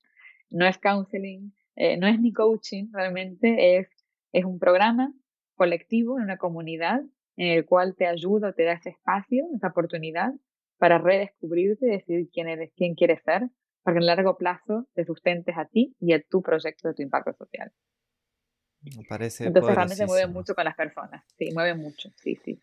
no 0.51 0.67
es 0.67 0.77
counseling, 0.79 1.55
eh, 1.77 1.97
no 1.97 2.07
es 2.07 2.21
ni 2.21 2.33
coaching, 2.33 2.89
realmente 2.93 3.79
es, 3.79 3.89
es 4.33 4.45
un 4.45 4.59
programa 4.59 5.15
colectivo 5.55 6.19
en 6.19 6.25
una 6.25 6.37
comunidad 6.37 7.01
en 7.37 7.49
el 7.49 7.65
cual 7.65 7.95
te 7.97 8.07
ayuda, 8.07 8.53
te 8.53 8.65
da 8.65 8.73
ese 8.73 8.91
espacio, 8.91 9.47
esa 9.55 9.69
oportunidad 9.69 10.33
para 10.79 10.99
redescubrirte 10.99 11.87
y 11.87 11.91
decidir 11.91 12.31
quién 12.33 12.49
eres, 12.49 12.73
quién 12.77 12.95
quieres 12.95 13.23
ser, 13.25 13.49
para 13.83 13.95
que 13.95 14.01
en 14.01 14.07
largo 14.07 14.37
plazo 14.37 14.87
te 14.95 15.05
sustentes 15.05 15.57
a 15.57 15.67
ti 15.67 15.95
y 16.01 16.13
a 16.13 16.23
tu 16.23 16.43
proyecto 16.43 16.89
de 16.89 16.95
tu 16.95 17.03
impacto 17.03 17.33
social. 17.35 17.73
Me 18.97 19.05
parece 19.05 19.45
Entonces 19.47 19.75
realmente 19.75 20.07
mueve 20.07 20.27
mucho 20.27 20.55
con 20.55 20.65
las 20.65 20.75
personas, 20.75 21.25
sí, 21.39 21.51
mueve 21.53 21.75
mucho, 21.75 22.11
sí, 22.17 22.37
sí. 22.45 22.61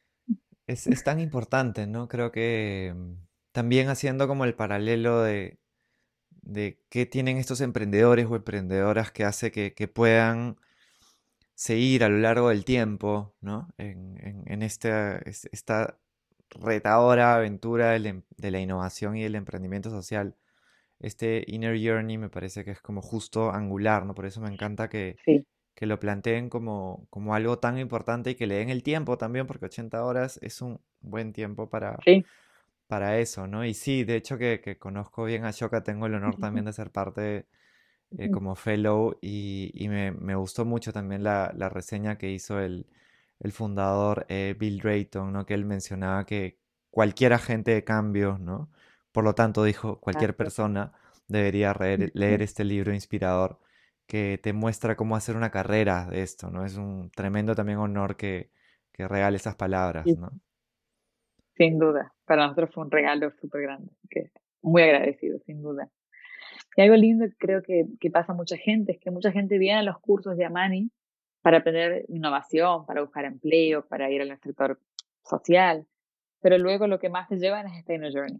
Es, 0.67 0.85
es 0.85 1.03
tan 1.03 1.19
importante, 1.19 1.87
¿no? 1.87 2.07
Creo 2.07 2.31
que 2.31 2.93
mm, 2.95 3.13
también 3.51 3.87
haciendo 3.87 4.27
como 4.27 4.45
el 4.45 4.53
paralelo 4.53 5.23
de, 5.23 5.59
de 6.41 6.81
qué 6.89 7.05
tienen 7.05 7.37
estos 7.37 7.61
emprendedores 7.61 8.25
o 8.25 8.35
emprendedoras 8.35 9.11
que 9.11 9.23
hace 9.23 9.51
que, 9.51 9.87
puedan 9.87 10.57
seguir 11.59 12.05
a 12.05 12.09
lo 12.09 12.19
largo 12.19 12.49
del 12.49 12.63
tiempo, 12.63 13.35
¿no? 13.41 13.67
En, 13.77 14.63
esta, 14.63 15.17
esta 15.17 15.99
retadora 16.51 17.35
aventura 17.35 17.97
em, 17.97 18.21
de 18.37 18.51
la 18.51 18.61
innovación 18.61 19.17
y 19.17 19.25
el 19.25 19.35
emprendimiento 19.35 19.89
social. 19.89 20.37
Este 20.99 21.43
Inner 21.47 21.77
Journey 21.77 22.17
me 22.17 22.29
parece 22.29 22.63
que 22.63 22.71
es 22.71 22.79
como 22.79 23.01
justo 23.01 23.51
angular, 23.51 24.05
¿no? 24.05 24.15
Por 24.15 24.25
eso 24.25 24.39
me 24.39 24.47
encanta 24.47 24.87
que, 24.87 25.17
que 25.75 25.85
lo 25.85 25.99
planteen 25.99 26.49
como, 26.49 27.05
como 27.09 27.35
algo 27.35 27.59
tan 27.59 27.77
importante 27.77 28.31
y 28.31 28.35
que 28.35 28.47
le 28.47 28.55
den 28.55 28.69
el 28.69 28.81
tiempo 28.81 29.17
también, 29.17 29.45
porque 29.45 29.65
80 29.65 30.01
horas 30.05 30.39
es 30.41 30.61
un 30.61 30.79
buen 31.01 31.33
tiempo 31.33 31.69
para, 31.69 31.99
para 32.87 33.19
eso, 33.19 33.47
¿no? 33.47 33.65
Y 33.65 33.73
sí, 33.73 34.05
de 34.05 34.15
hecho 34.15 34.37
que, 34.37 34.77
conozco 34.79 35.25
bien 35.25 35.43
a 35.43 35.51
Shoka, 35.51 35.83
tengo 35.83 36.05
el 36.05 36.15
honor 36.15 36.37
también 36.37 36.65
de 36.67 36.71
ser 36.71 36.89
parte 36.89 37.47
eh, 38.17 38.31
como 38.31 38.55
fellow 38.55 39.17
y, 39.21 39.87
me, 39.87 40.35
gustó 40.35 40.65
mucho 40.65 40.91
también 40.91 41.23
la, 41.23 41.51
reseña 41.69 42.17
que 42.17 42.31
hizo 42.31 42.59
el, 42.59 42.85
fundador 43.51 44.25
eh, 44.29 44.55
Bill 44.57 44.79
Drayton, 44.79 45.31
¿no? 45.31 45.45
Que 45.45 45.53
él 45.53 45.65
mencionaba 45.65 46.25
que 46.25 46.57
cualquier 46.89 47.33
agente 47.33 47.71
de 47.71 47.83
cambio, 47.83 48.37
¿no? 48.39 48.69
Por 49.11 49.23
lo 49.23 49.33
tanto, 49.35 49.63
dijo, 49.63 49.99
cualquier 49.99 50.35
persona 50.35 50.91
debería 51.27 51.73
leer 52.13 52.41
este 52.41 52.63
libro 52.63 52.93
inspirador 52.93 53.59
que 54.07 54.39
te 54.41 54.53
muestra 54.53 54.95
cómo 54.95 55.15
hacer 55.15 55.35
una 55.35 55.51
carrera 55.51 56.07
de 56.09 56.23
esto, 56.23 56.49
¿no? 56.49 56.65
Es 56.65 56.75
un 56.77 57.11
tremendo 57.11 57.53
también 57.53 57.77
honor 57.77 58.15
que, 58.15 58.49
que 58.91 59.07
regale 59.07 59.37
esas 59.37 59.55
palabras, 59.55 60.05
¿no? 60.07 60.31
Sin 61.55 61.77
duda, 61.77 62.13
para 62.25 62.43
nosotros 62.43 62.73
fue 62.73 62.83
un 62.85 62.91
regalo 62.91 63.31
súper 63.39 63.61
grande, 63.61 63.91
que 64.09 64.31
muy 64.61 64.81
agradecido, 64.81 65.39
sin 65.45 65.61
duda. 65.61 65.89
Y 66.79 66.81
algo 66.81 66.95
lindo 66.95 67.25
que 67.25 67.35
creo 67.35 67.61
que, 67.61 67.87
que 67.99 68.09
pasa 68.09 68.31
a 68.31 68.35
mucha 68.35 68.55
gente 68.55 68.93
es 68.93 68.99
que 68.99 69.11
mucha 69.11 69.33
gente 69.33 69.57
viene 69.57 69.79
a 69.79 69.83
los 69.83 69.99
cursos 69.99 70.37
de 70.37 70.45
Amani 70.45 70.89
para 71.41 71.57
aprender 71.57 72.05
innovación, 72.07 72.85
para 72.85 73.01
buscar 73.01 73.25
empleo, 73.25 73.85
para 73.85 74.09
ir 74.09 74.21
al 74.21 74.39
sector 74.39 74.79
social, 75.21 75.85
pero 76.39 76.57
luego 76.57 76.87
lo 76.87 76.97
que 76.97 77.09
más 77.09 77.27
se 77.27 77.35
llevan 77.35 77.67
es 77.67 77.79
este 77.79 77.95
inner 77.95 78.13
journey. 78.13 78.39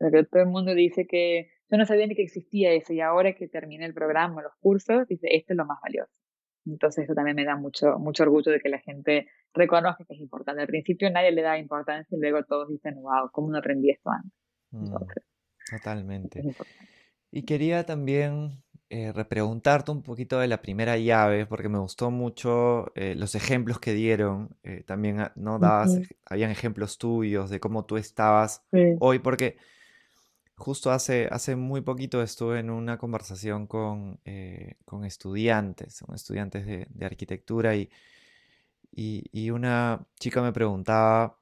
Porque 0.00 0.24
todo 0.24 0.42
el 0.42 0.48
mundo 0.48 0.74
dice 0.74 1.06
que 1.06 1.48
yo 1.70 1.78
no 1.78 1.86
sabía 1.86 2.08
ni 2.08 2.16
que 2.16 2.24
existía 2.24 2.72
eso 2.72 2.92
y 2.92 3.00
ahora 3.00 3.34
que 3.34 3.46
terminé 3.46 3.86
el 3.86 3.94
programa, 3.94 4.42
los 4.42 4.56
cursos, 4.58 5.06
dice, 5.06 5.28
esto 5.30 5.52
es 5.52 5.56
lo 5.56 5.64
más 5.64 5.78
valioso. 5.80 6.20
Entonces 6.64 7.04
eso 7.04 7.14
también 7.14 7.36
me 7.36 7.44
da 7.44 7.54
mucho, 7.54 8.00
mucho 8.00 8.24
orgullo 8.24 8.50
de 8.50 8.58
que 8.58 8.68
la 8.68 8.80
gente 8.80 9.28
reconozca 9.54 10.04
que 10.04 10.14
es 10.14 10.20
importante. 10.20 10.60
Al 10.60 10.66
principio 10.66 11.08
nadie 11.12 11.30
le 11.30 11.42
da 11.42 11.56
importancia 11.56 12.18
y 12.18 12.20
luego 12.20 12.42
todos 12.42 12.68
dicen, 12.68 12.96
wow, 12.96 13.30
¿cómo 13.30 13.48
no 13.48 13.58
aprendí 13.58 13.90
esto 13.90 14.10
antes? 14.10 14.32
Mm, 14.72 14.92
totalmente. 15.70 16.42
Y 17.36 17.42
quería 17.42 17.84
también 17.84 18.62
eh, 18.88 19.12
repreguntarte 19.12 19.90
un 19.90 20.02
poquito 20.02 20.38
de 20.38 20.48
la 20.48 20.62
primera 20.62 20.96
llave, 20.96 21.44
porque 21.44 21.68
me 21.68 21.78
gustó 21.78 22.10
mucho 22.10 22.94
eh, 22.94 23.14
los 23.14 23.34
ejemplos 23.34 23.78
que 23.78 23.92
dieron. 23.92 24.56
Eh, 24.62 24.84
también 24.86 25.20
ah, 25.20 25.32
no 25.36 25.58
dabas, 25.58 26.00
habían 26.24 26.50
ejemplos 26.50 26.96
tuyos 26.96 27.50
de 27.50 27.60
cómo 27.60 27.84
tú 27.84 27.98
estabas 27.98 28.64
hoy, 29.00 29.18
porque 29.18 29.58
Justo 30.54 30.90
hace, 30.90 31.28
hace 31.30 31.56
muy 31.56 31.82
poquito 31.82 32.22
estuve 32.22 32.60
en 32.60 32.70
una 32.70 32.96
conversación 32.96 33.66
con, 33.66 34.18
con 34.86 35.04
estudiantes, 35.04 36.02
estudiantes 36.14 36.64
de, 36.64 37.04
arquitectura 37.04 37.76
y, 37.76 37.90
y, 38.90 39.50
una 39.50 40.06
chica 40.18 40.40
me 40.40 40.54
preguntaba, 40.54 41.38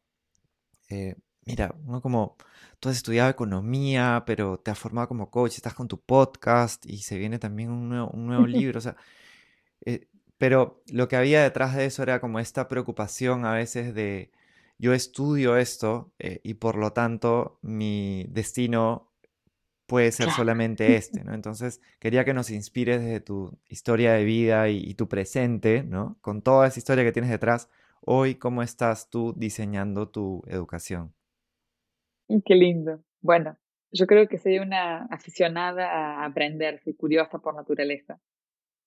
mira, 1.47 1.75
¿no? 1.85 2.01
como 2.01 2.37
tú 2.81 2.89
has 2.89 2.97
estudiado 2.97 3.31
economía, 3.31 4.25
pero 4.27 4.59
te 4.59 4.71
has 4.71 4.79
formado 4.79 5.09
como 5.09 5.31
coach, 5.31 5.57
estás 5.57 5.75
con 5.75 5.89
tu 5.89 6.01
podcast 6.01 6.85
y 6.87 6.99
se 6.99 7.19
viene 7.19 7.39
también 7.39 7.71
un 7.71 7.89
nuevo, 7.89 8.11
un 8.11 8.27
nuevo 8.27 8.47
libro, 8.47 8.79
o 8.79 8.83
sea, 8.83 8.97
eh, 9.85 10.09
pero 10.39 10.83
lo 10.93 11.09
que 11.09 11.17
había 11.17 11.43
detrás 11.43 11.75
de 11.75 11.87
eso 11.87 12.03
era 12.03 12.21
como 12.21 12.41
esta 12.41 12.69
preocupación 12.69 13.45
a 13.47 13.55
veces 13.55 13.95
de 13.95 14.31
yo 14.79 14.93
estudio 14.93 15.57
esto 15.57 16.13
eh, 16.19 16.41
y 16.43 16.55
por 16.55 16.77
lo 16.77 16.93
tanto 16.93 17.59
mi 17.63 18.27
destino 18.29 19.13
puede 19.87 20.13
ser 20.13 20.31
solamente 20.31 20.97
este, 20.97 21.25
¿no? 21.25 21.35
Entonces, 21.35 21.81
quería 21.99 22.25
que 22.25 22.35
nos 22.35 22.51
inspires 22.51 23.01
desde 23.03 23.21
tu 23.21 23.59
historia 23.69 24.15
de 24.15 24.25
vida 24.25 24.69
y, 24.69 24.95
tu 24.95 25.09
presente, 25.09 25.83
¿no? 25.83 26.19
Con 26.21 26.43
toda 26.43 26.67
esa 26.67 26.79
historia 26.79 27.05
que 27.05 27.13
tienes 27.13 27.31
detrás, 27.31 27.69
hoy, 28.01 28.37
¿cómo 28.37 28.63
estás 28.63 29.11
tú 29.11 29.35
diseñando 29.37 30.09
tu 30.09 30.43
educación? 30.47 31.15
Qué 32.45 32.55
lindo. 32.55 33.03
Bueno, 33.21 33.57
yo 33.93 34.07
creo 34.07 34.29
que 34.29 34.39
soy 34.39 34.59
una 34.59 35.07
aficionada 35.07 35.91
a 35.91 36.25
aprender, 36.25 36.81
soy 36.83 36.95
curiosa 36.95 37.39
por 37.39 37.55
naturaleza. 37.55 38.19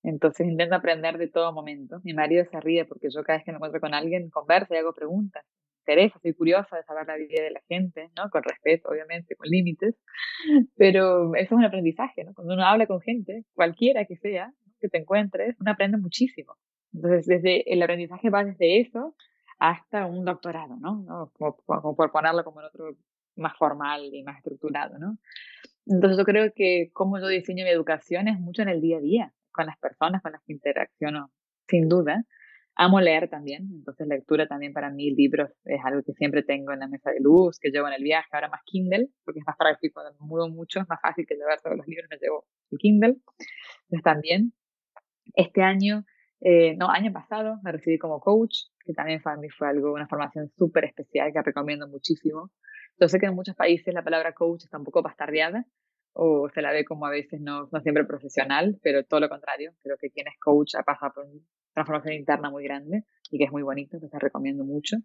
Entonces 0.04 0.48
intento 0.48 0.76
aprender 0.76 1.18
de 1.18 1.28
todo 1.28 1.54
momento. 1.54 2.00
Mi 2.04 2.14
marido 2.14 2.46
se 2.46 2.60
ríe 2.62 2.86
porque 2.86 3.10
yo 3.10 3.24
cada 3.24 3.40
vez 3.40 3.46
que 3.46 3.52
me 3.52 3.58
encuentro 3.58 3.82
con 3.82 3.94
alguien 3.94 4.30
converso 4.30 4.74
y 4.74 4.78
hago 4.78 4.94
preguntas 4.94 5.46
interesa, 5.88 6.20
soy 6.20 6.34
curiosa 6.34 6.76
de 6.76 6.84
saber 6.84 7.08
la 7.08 7.16
vida 7.16 7.44
de 7.44 7.52
la 7.52 7.62
gente, 7.68 8.12
¿no? 8.18 8.30
Con 8.30 8.44
respeto, 8.44 8.90
obviamente, 8.90 9.36
con 9.36 9.48
límites, 9.50 9.96
pero 10.76 11.34
eso 11.36 11.46
es 11.46 11.52
un 11.52 11.64
aprendizaje, 11.64 12.26
¿no? 12.26 12.34
Cuando 12.34 12.54
uno 12.54 12.66
habla 12.66 12.88
con 12.88 13.00
gente, 13.00 13.46
cualquiera 13.54 14.06
que 14.06 14.18
sea, 14.18 14.54
que 14.80 14.90
te 14.90 14.98
encuentres, 14.98 15.56
uno 15.60 15.72
aprende 15.72 15.98
muchísimo. 15.98 16.56
Entonces, 16.94 17.26
desde 17.26 17.72
el 17.72 17.82
aprendizaje 17.82 18.30
va 18.30 18.44
desde 18.44 18.82
eso 18.82 19.16
hasta 19.60 20.06
un 20.06 20.26
doctorado, 20.26 20.76
¿no? 20.78 21.32
Como, 21.34 21.56
como, 21.66 21.96
por 21.96 22.12
ponerlo 22.12 22.44
como 22.44 22.60
en 22.60 22.68
otro 22.68 22.98
más 23.38 23.58
formal 23.58 24.14
y 24.14 24.24
más 24.24 24.38
estructurado, 24.38 24.98
¿no? 25.00 25.18
Entonces 25.86 26.18
yo 26.18 26.26
creo 26.26 26.52
que 26.54 26.90
como 26.94 27.20
yo 27.20 27.28
diseño 27.28 27.64
mi 27.64 27.70
educación 27.70 28.28
es 28.28 28.40
mucho 28.40 28.62
en 28.62 28.70
el 28.70 28.82
día 28.82 28.98
a 28.98 29.02
día, 29.02 29.34
con 29.52 29.66
las 29.66 29.78
personas 29.78 30.22
con 30.22 30.34
las 30.34 30.42
que 30.44 30.54
interacciono, 30.54 31.32
sin 31.68 31.88
duda, 31.88 32.26
Amo 32.80 33.02
leer 33.02 33.28
también, 33.28 33.68
entonces 33.74 34.08
lectura 34.08 34.48
también 34.48 34.72
para 34.72 34.92
mí, 34.92 35.10
libros 35.10 35.50
es 35.66 35.80
algo 35.84 36.04
que 36.04 36.14
siempre 36.14 36.44
tengo 36.44 36.74
en 36.74 36.80
la 36.80 36.88
mesa 36.88 37.10
de 37.10 37.20
luz, 37.20 37.58
que 37.60 37.72
llevo 37.72 37.88
en 37.88 37.96
el 37.96 38.04
viaje, 38.04 38.30
ahora 38.32 38.50
más 38.50 38.62
Kindle, 38.66 39.10
porque 39.26 39.40
es 39.40 39.46
más 39.48 39.58
práctico, 39.58 40.00
cuando 40.00 40.16
mudo 40.24 40.48
mucho, 40.48 40.82
es 40.82 40.88
más 40.88 41.02
fácil 41.02 41.26
que 41.26 41.34
llevar 41.34 41.60
todos 41.60 41.76
los 41.76 41.88
libros, 41.88 42.08
me 42.08 42.18
llevo 42.18 42.46
el 42.70 42.78
Kindle. 42.78 43.16
Entonces 43.90 44.04
también, 44.04 44.54
este 45.34 45.64
año, 45.64 46.06
eh, 46.42 46.76
no, 46.78 46.90
año 46.90 47.12
pasado 47.12 47.60
me 47.64 47.72
recibí 47.72 47.98
como 47.98 48.20
coach, 48.20 48.66
que 48.86 48.94
también 48.94 49.22
para 49.22 49.38
mí 49.38 49.50
fue 49.50 49.68
algo, 49.68 49.94
una 49.94 50.08
formación 50.08 50.50
súper 50.58 50.86
especial 50.86 51.32
que 51.34 51.42
recomiendo 51.42 51.88
muchísimo. 51.88 52.52
Yo 53.00 53.08
sé 53.08 53.20
que 53.20 53.28
en 53.28 53.36
muchos 53.36 53.56
países 53.56 53.94
la 53.94 54.04
palabra 54.04 54.34
coach 54.34 54.64
está 54.64 54.78
un 54.78 54.84
poco 54.84 55.02
bastardeada, 55.02 55.66
o 56.14 56.50
se 56.50 56.62
la 56.62 56.72
ve 56.72 56.84
como 56.84 57.06
a 57.06 57.12
veces 57.12 57.40
no, 57.42 57.70
no 57.72 57.80
siempre 57.82 58.04
profesional, 58.06 58.80
pero 58.82 59.04
todo 59.04 59.20
lo 59.20 59.30
contrario, 59.30 59.74
creo 59.84 59.98
que 59.98 60.10
quien 60.10 60.28
es 60.28 60.34
coach 60.40 60.74
ha 60.76 60.84
pasado 60.84 61.14
por 61.14 61.26
un 61.26 61.46
transformación 61.78 62.16
interna 62.16 62.50
muy 62.50 62.64
grande 62.64 63.04
y 63.30 63.38
que 63.38 63.44
es 63.44 63.52
muy 63.52 63.62
bonito, 63.62 63.98
entonces 63.98 64.20
recomiendo 64.20 64.64
mucho. 64.64 64.98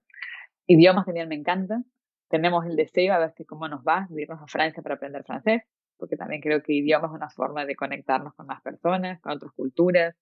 Idiomas 0.67 1.05
también 1.05 1.29
me 1.29 1.35
encanta. 1.35 1.83
Tenemos 2.31 2.65
el 2.65 2.77
deseo 2.77 3.13
a 3.13 3.19
ver 3.19 3.33
si 3.37 3.45
cómo 3.45 3.69
nos 3.69 3.83
va 3.83 4.07
de 4.09 4.23
irnos 4.23 4.41
a 4.41 4.47
Francia 4.47 4.83
para 4.83 4.95
aprender 4.95 5.23
francés, 5.23 5.63
porque 5.99 6.17
también 6.17 6.41
creo 6.41 6.63
que 6.63 6.73
idioma 6.73 7.09
es 7.09 7.13
una 7.13 7.29
forma 7.29 7.67
de 7.67 7.77
conectarnos 7.77 8.33
con 8.35 8.47
más 8.47 8.63
personas, 8.63 9.21
con 9.21 9.33
otras 9.33 9.53
culturas, 9.53 10.17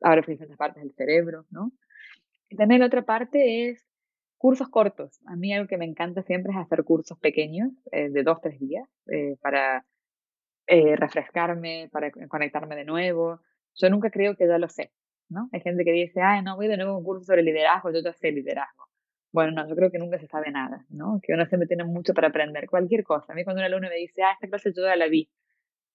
abre 0.00 0.22
diferentes 0.22 0.56
partes 0.56 0.82
del 0.82 0.92
cerebro, 0.94 1.46
¿no? 1.50 1.72
Y 2.48 2.56
también 2.56 2.80
la 2.80 2.86
otra 2.86 3.02
parte 3.02 3.68
es 3.68 3.86
cursos 4.36 4.68
cortos. 4.68 5.20
A 5.26 5.36
mí 5.36 5.52
algo 5.54 5.68
que 5.68 5.78
me 5.78 5.84
encanta 5.84 6.22
siempre 6.22 6.52
es 6.52 6.58
hacer 6.58 6.84
cursos 6.84 7.18
pequeños, 7.18 7.70
eh, 7.92 8.10
de 8.10 8.22
dos, 8.22 8.40
tres 8.40 8.58
días, 8.58 8.88
eh, 9.06 9.36
para 9.40 9.86
eh, 10.66 10.96
refrescarme, 10.96 11.88
para 11.92 12.10
conectarme 12.28 12.76
de 12.76 12.84
nuevo. 12.84 13.40
Yo 13.74 13.88
nunca 13.90 14.10
creo 14.10 14.36
que 14.36 14.46
ya 14.46 14.58
lo 14.58 14.68
sé. 14.68 14.92
¿no? 15.32 15.48
Hay 15.52 15.60
gente 15.60 15.84
que 15.84 15.92
dice, 15.92 16.20
ah, 16.20 16.42
no, 16.42 16.56
voy 16.56 16.68
de 16.68 16.76
nuevo 16.76 16.92
a 16.92 16.98
un 16.98 17.04
curso 17.04 17.24
sobre 17.24 17.42
liderazgo, 17.42 17.90
yo 17.90 18.00
ya 18.00 18.12
sé 18.12 18.30
liderazgo. 18.30 18.88
Bueno, 19.32 19.52
no, 19.52 19.68
yo 19.68 19.74
creo 19.74 19.90
que 19.90 19.98
nunca 19.98 20.18
se 20.18 20.26
sabe 20.26 20.50
nada, 20.50 20.84
¿no? 20.90 21.18
Que 21.22 21.32
uno 21.32 21.46
siempre 21.46 21.66
tiene 21.66 21.84
mucho 21.84 22.12
para 22.12 22.28
aprender, 22.28 22.68
cualquier 22.68 23.02
cosa. 23.02 23.32
A 23.32 23.34
mí 23.34 23.44
cuando 23.44 23.60
un 23.60 23.66
alumno 23.66 23.88
me 23.88 23.96
dice, 23.96 24.22
ah, 24.22 24.32
esta 24.32 24.46
clase 24.46 24.72
yo 24.76 24.82
ya 24.84 24.94
la 24.94 25.08
vi. 25.08 25.30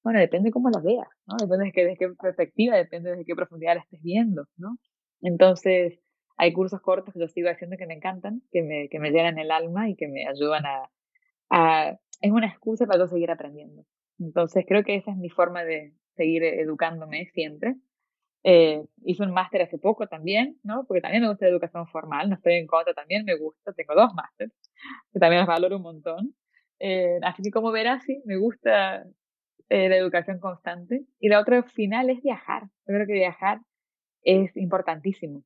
Bueno, 0.08 0.22
depende 0.22 0.48
de 0.48 0.54
cómo 0.54 0.70
la 0.70 0.80
veas, 0.80 1.10
¿no? 1.26 1.36
Depende 1.36 1.66
de 1.66 1.72
qué, 1.74 1.98
qué 2.00 2.14
perspectiva, 2.16 2.78
depende 2.78 3.14
de 3.14 3.26
qué 3.26 3.36
profundidad 3.36 3.76
la 3.76 3.82
estés 3.82 4.02
viendo, 4.02 4.46
¿no? 4.56 4.78
Entonces, 5.20 6.00
hay 6.38 6.54
cursos 6.54 6.80
cortos 6.80 7.14
que 7.14 7.20
yo 7.20 7.28
sigo 7.28 7.50
haciendo 7.50 7.76
que 7.76 7.88
me 7.88 7.96
encantan, 7.96 8.42
que 8.50 8.64
me, 8.64 8.88
que 8.88 9.00
me 9.00 9.12
llenan 9.12 9.38
el 9.38 9.52
alma 9.52 9.90
y 9.90 9.98
que 9.98 10.08
me 10.08 10.26
ayudan 10.26 10.66
a, 10.66 10.90
a... 11.50 12.00
Es 12.22 12.32
una 12.32 12.48
excusa 12.48 12.86
para 12.86 13.00
yo 13.00 13.08
seguir 13.10 13.32
aprendiendo. 13.32 13.84
Entonces, 14.18 14.64
creo 14.66 14.86
que 14.86 14.96
esa 14.96 15.12
es 15.12 15.18
mi 15.18 15.30
forma 15.30 15.66
de 15.66 15.94
seguir 16.16 16.42
educándome 16.46 17.26
siempre 17.34 17.76
eh, 18.44 18.82
hice 19.04 19.24
un 19.24 19.34
máster 19.34 19.62
hace 19.62 19.78
poco 19.78 20.08
también, 20.08 20.58
¿no? 20.64 20.86
Porque 20.88 21.02
también 21.02 21.22
me 21.24 21.28
gusta 21.28 21.46
la 21.46 21.52
educación 21.52 21.86
formal, 21.88 22.30
no 22.30 22.36
estoy 22.36 22.54
en 22.54 22.66
contra, 22.68 22.94
también 22.94 23.26
me 23.26 23.36
gusta, 23.36 23.74
tengo 23.74 23.94
dos 23.94 24.14
másteres, 24.14 24.54
que 25.12 25.20
también 25.20 25.42
los 25.42 25.48
valoro 25.50 25.76
un 25.76 25.84
montón. 25.84 26.34
Eh, 26.80 27.20
así 27.24 27.44
que 27.44 27.52
como 27.52 27.72
verás, 27.72 28.04
sí, 28.06 28.22
me 28.26 28.38
gusta 28.38 29.06
eh, 29.70 29.90
la 29.90 29.98
educación 29.98 30.40
constante. 30.40 31.06
Y 31.20 31.30
la 31.30 31.40
otra 31.40 31.64
final 31.64 32.10
es 32.10 32.22
viajar. 32.22 32.64
Yo 32.88 32.94
creo 32.96 33.08
que 33.08 33.14
viajar 33.14 33.60
es 34.24 34.56
importantísimo. 34.58 35.44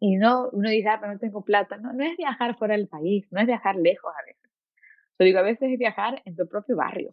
Y 0.00 0.16
no, 0.16 0.48
uno 0.52 0.70
dice, 0.70 0.88
ah, 0.88 0.98
pero 1.00 1.12
no 1.12 1.18
tengo 1.18 1.44
plata. 1.44 1.76
No, 1.76 1.92
no 1.92 2.04
es 2.04 2.16
viajar 2.16 2.56
fuera 2.56 2.76
del 2.76 2.88
país, 2.88 3.26
no 3.30 3.40
es 3.40 3.46
viajar 3.46 3.76
lejos 3.76 4.12
a 4.12 4.24
veces. 4.26 4.50
Yo 5.18 5.24
digo, 5.24 5.38
a 5.38 5.42
veces 5.42 5.70
es 5.70 5.78
viajar 5.78 6.22
en 6.24 6.36
tu 6.36 6.48
propio 6.48 6.76
barrio 6.76 7.10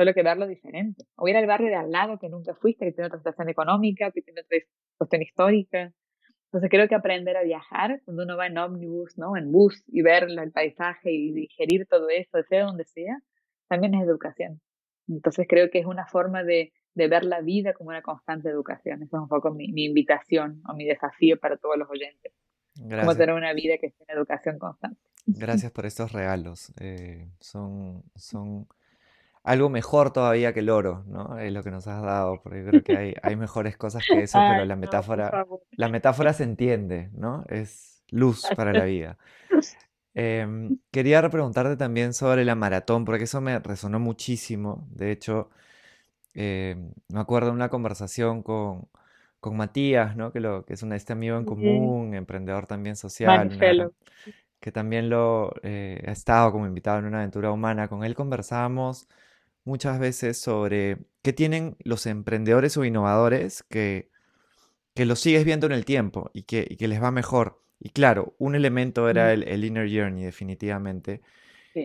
solo 0.00 0.14
que 0.14 0.22
verlo 0.22 0.46
diferente. 0.46 1.04
O 1.16 1.28
ir 1.28 1.36
al 1.36 1.46
barrio 1.46 1.68
de 1.68 1.74
al 1.74 1.90
lado 1.90 2.18
que 2.18 2.30
nunca 2.30 2.54
fuiste, 2.54 2.86
que 2.86 2.92
tiene 2.92 3.08
otra 3.08 3.18
situación 3.18 3.50
económica, 3.50 4.10
que 4.10 4.22
tiene 4.22 4.40
otra 4.40 4.56
cuestión 4.96 5.20
histórica. 5.20 5.92
Entonces 6.46 6.70
creo 6.70 6.88
que 6.88 6.94
aprender 6.94 7.36
a 7.36 7.42
viajar, 7.42 8.00
cuando 8.06 8.22
uno 8.22 8.34
va 8.38 8.46
en 8.46 8.56
ómnibus, 8.56 9.18
¿no? 9.18 9.36
En 9.36 9.52
bus 9.52 9.84
y 9.88 10.00
ver 10.00 10.24
el 10.24 10.52
paisaje 10.52 11.12
y 11.12 11.32
digerir 11.32 11.86
todo 11.86 12.08
eso, 12.08 12.42
sea 12.48 12.64
donde 12.64 12.84
sea, 12.84 13.18
también 13.68 13.94
es 13.94 14.02
educación. 14.02 14.62
Entonces 15.10 15.46
creo 15.48 15.70
que 15.70 15.78
es 15.78 15.86
una 15.86 16.06
forma 16.06 16.44
de, 16.44 16.72
de 16.94 17.08
ver 17.08 17.24
la 17.24 17.40
vida 17.40 17.72
como 17.74 17.90
una 17.90 18.02
constante 18.02 18.48
educación. 18.48 19.02
Eso 19.02 19.16
es 19.16 19.22
un 19.22 19.28
poco 19.28 19.50
mi, 19.50 19.72
mi 19.72 19.84
invitación 19.84 20.62
o 20.68 20.74
mi 20.74 20.84
desafío 20.84 21.38
para 21.38 21.56
todos 21.56 21.76
los 21.76 21.88
oyentes. 21.90 22.32
Gracias. 22.74 23.00
Como 23.00 23.16
tener 23.16 23.34
una 23.34 23.52
vida 23.52 23.78
que 23.78 23.86
esté 23.86 24.04
en 24.08 24.16
educación 24.16 24.58
constante. 24.58 25.00
Gracias 25.26 25.72
por 25.72 25.86
estos 25.86 26.12
regalos. 26.12 26.72
Eh, 26.80 27.28
son, 27.40 28.04
son 28.14 28.66
algo 29.42 29.70
mejor 29.70 30.12
todavía 30.12 30.52
que 30.52 30.60
el 30.60 30.70
oro, 30.70 31.04
¿no? 31.06 31.38
Es 31.38 31.52
lo 31.52 31.62
que 31.62 31.70
nos 31.70 31.86
has 31.86 32.02
dado, 32.02 32.40
porque 32.42 32.64
creo 32.64 32.82
que 32.82 32.96
hay, 32.96 33.14
hay 33.22 33.36
mejores 33.36 33.76
cosas 33.76 34.04
que 34.06 34.22
eso, 34.22 34.38
pero 34.38 34.64
la 34.64 34.76
metáfora, 34.76 35.46
la 35.72 35.88
metáfora 35.88 36.32
se 36.32 36.44
entiende, 36.44 37.10
¿no? 37.12 37.44
Es 37.48 38.02
luz 38.10 38.46
para 38.56 38.72
la 38.72 38.84
vida. 38.86 39.18
Em, 40.22 40.76
quería 40.90 41.26
preguntarte 41.30 41.78
también 41.78 42.12
sobre 42.12 42.44
la 42.44 42.54
maratón, 42.54 43.06
porque 43.06 43.24
eso 43.24 43.40
me 43.40 43.58
resonó 43.58 43.98
muchísimo. 43.98 44.86
De 44.90 45.12
hecho, 45.12 45.48
em, 46.34 46.92
me 47.08 47.20
acuerdo 47.20 47.48
de 47.48 47.54
una 47.54 47.70
conversación 47.70 48.42
con, 48.42 48.88
con 49.40 49.56
Matías, 49.56 50.16
¿no? 50.16 50.30
Que, 50.32 50.40
lo, 50.40 50.66
que 50.66 50.74
es 50.74 50.82
un, 50.82 50.92
este 50.92 51.14
amigo 51.14 51.38
en 51.38 51.46
común, 51.46 52.14
emprendedor 52.14 52.66
también 52.66 52.96
social, 52.96 53.48
que 54.60 54.72
también 54.72 55.08
lo 55.10 55.54
eh, 55.62 56.04
ha 56.06 56.12
estado 56.12 56.52
como 56.52 56.66
invitado 56.66 56.98
en 56.98 57.06
una 57.06 57.18
aventura 57.20 57.50
humana. 57.52 57.88
Con 57.88 58.04
él 58.04 58.14
conversábamos 58.14 59.08
muchas 59.64 59.98
veces 59.98 60.38
sobre 60.38 60.98
qué 61.22 61.32
tienen 61.32 61.76
los 61.84 62.06
emprendedores 62.06 62.76
o 62.76 62.84
innovadores 62.84 63.62
que, 63.70 64.10
que 64.94 65.06
los 65.06 65.20
sigues 65.20 65.44
viendo 65.46 65.66
en 65.66 65.72
el 65.72 65.84
tiempo 65.86 66.30
y 66.34 66.42
que, 66.44 66.66
y 66.68 66.76
que 66.76 66.88
les 66.88 67.02
va 67.02 67.10
mejor. 67.10 67.60
Y 67.80 67.90
claro, 67.90 68.34
un 68.38 68.54
elemento 68.54 69.08
era 69.08 69.32
el, 69.32 69.42
el 69.48 69.64
Inner 69.64 69.88
Journey, 69.90 70.22
definitivamente. 70.22 71.22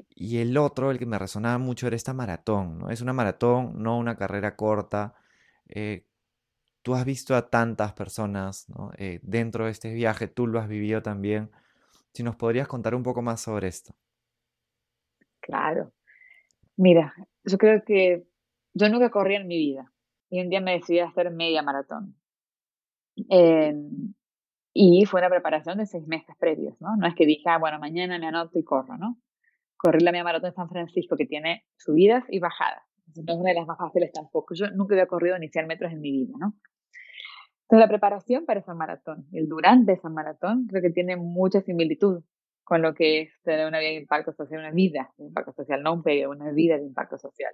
Y 0.10 0.40
el 0.40 0.58
otro, 0.58 0.92
el 0.92 1.00
que 1.00 1.06
me 1.06 1.18
resonaba 1.18 1.58
mucho, 1.58 1.88
era 1.88 1.96
esta 1.96 2.14
maratón, 2.14 2.80
¿no? 2.80 2.90
Es 2.90 3.02
una 3.02 3.14
maratón, 3.14 3.82
no 3.82 3.98
una 3.98 4.18
carrera 4.18 4.56
corta. 4.56 5.16
Eh, 5.70 6.06
tú 6.82 6.96
has 6.96 7.06
visto 7.06 7.36
a 7.36 7.50
tantas 7.50 7.94
personas 7.94 8.70
¿no? 8.70 8.92
eh, 8.98 9.20
dentro 9.24 9.66
de 9.66 9.72
este 9.72 9.94
viaje, 9.94 10.28
tú 10.28 10.48
lo 10.48 10.60
has 10.60 10.68
vivido 10.68 11.02
también. 11.02 11.50
Si 12.14 12.24
nos 12.24 12.36
podrías 12.36 12.68
contar 12.68 12.94
un 12.94 13.04
poco 13.04 13.22
más 13.22 13.42
sobre 13.42 13.68
esto. 13.68 13.96
Claro. 15.40 15.92
Mira, 16.78 17.14
yo 17.44 17.58
creo 17.58 17.84
que 17.84 18.26
yo 18.74 18.90
nunca 18.90 19.10
corrí 19.10 19.36
en 19.36 19.48
mi 19.48 19.58
vida 19.58 19.92
y 20.30 20.42
un 20.42 20.50
día 20.50 20.62
me 20.62 20.74
decidí 20.74 21.00
a 21.00 21.08
hacer 21.08 21.32
media 21.32 21.62
maratón. 21.62 22.16
Em, 23.30 24.14
y 24.78 25.06
fue 25.06 25.22
una 25.22 25.30
preparación 25.30 25.78
de 25.78 25.86
seis 25.86 26.06
meses 26.06 26.36
previos, 26.38 26.76
¿no? 26.82 26.90
Es 27.08 27.16
que 27.16 27.26
dije, 27.26 27.44
ah, 27.46 27.58
bueno, 27.58 27.80
mañana 27.80 28.20
me 28.20 28.28
anoto 28.28 28.60
y 28.60 28.64
corro, 28.66 28.98
¿no? 28.98 29.18
Corrí 29.78 30.04
la 30.04 30.12
media 30.12 30.26
maratón 30.26 30.50
de 30.50 30.56
San 30.56 30.68
Francisco 30.68 31.16
que 31.16 31.26
tiene 31.26 31.64
subidas 31.78 32.26
y 32.28 32.40
bajadas. 32.40 32.84
No 33.16 33.34
es 33.34 33.40
una 33.40 33.52
de 33.52 33.56
las 33.56 33.68
más 33.68 33.78
fáciles 33.78 34.12
tampoco. 34.12 34.54
Yo 34.54 34.70
nunca 34.72 34.94
había 34.94 35.08
corrido 35.08 35.40
ni 35.40 35.48
100 35.48 35.68
metros 35.68 35.94
en 35.94 36.02
mi 36.02 36.12
vida, 36.12 36.34
¿no? 36.38 36.56
Entonces 37.62 37.80
la 37.80 37.88
preparación 37.88 38.46
para 38.46 38.60
esa 38.60 38.74
maratón, 38.74 39.26
el 39.32 39.48
durante 39.48 39.94
esa 39.94 40.10
maratón, 40.10 40.68
creo 40.68 40.82
que 40.82 40.90
tiene 40.90 41.16
mucha 41.16 41.62
similitud 41.62 42.22
con 42.66 42.82
lo 42.82 42.94
que 42.94 43.22
es 43.22 43.42
tener 43.44 43.66
una 43.68 43.80
vida 43.80 43.92
de 43.92 44.00
impacto 44.02 44.34
social, 44.34 44.60
una 44.60 44.72
vida 44.72 45.14
de 45.18 45.24
impacto 45.24 45.54
social, 45.54 45.82
no 45.84 45.94
un 45.94 46.04
periodo, 46.04 46.32
una 46.32 46.52
vida 46.52 46.78
de 46.78 46.84
impacto 46.84 47.18
social. 47.18 47.54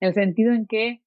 En 0.00 0.08
el 0.08 0.14
sentido 0.14 0.52
en 0.52 0.66
que 0.66 1.02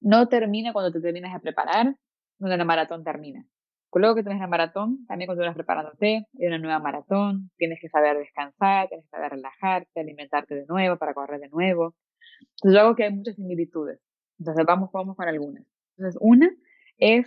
no 0.00 0.26
termina 0.26 0.72
cuando 0.72 0.90
te 0.90 1.00
terminas 1.00 1.32
de 1.34 1.38
preparar, 1.38 1.94
donde 2.38 2.56
la 2.56 2.64
maratón 2.64 3.04
termina. 3.04 3.46
Luego 3.94 4.14
que 4.14 4.22
tienes 4.22 4.40
la 4.40 4.46
maratón, 4.46 5.04
también 5.06 5.30
estás 5.30 5.54
preparándote, 5.54 6.26
hay 6.38 6.46
una 6.46 6.58
nueva 6.58 6.78
maratón, 6.78 7.50
tienes 7.56 7.78
que 7.80 7.88
saber 7.88 8.16
descansar, 8.16 8.88
tienes 8.88 9.04
que 9.06 9.10
saber 9.10 9.32
relajarte, 9.32 10.00
alimentarte 10.00 10.54
de 10.54 10.66
nuevo 10.66 10.96
para 10.96 11.12
correr 11.12 11.40
de 11.40 11.48
nuevo. 11.48 11.94
Entonces 12.40 12.74
yo 12.74 12.80
hago 12.80 12.96
que 12.96 13.04
hay 13.04 13.12
muchas 13.12 13.36
similitudes. 13.36 14.00
Entonces 14.38 14.64
vamos, 14.66 14.90
vamos 14.92 15.16
con 15.16 15.28
algunas. 15.28 15.64
Entonces 15.96 16.18
una 16.22 16.50
es 16.98 17.26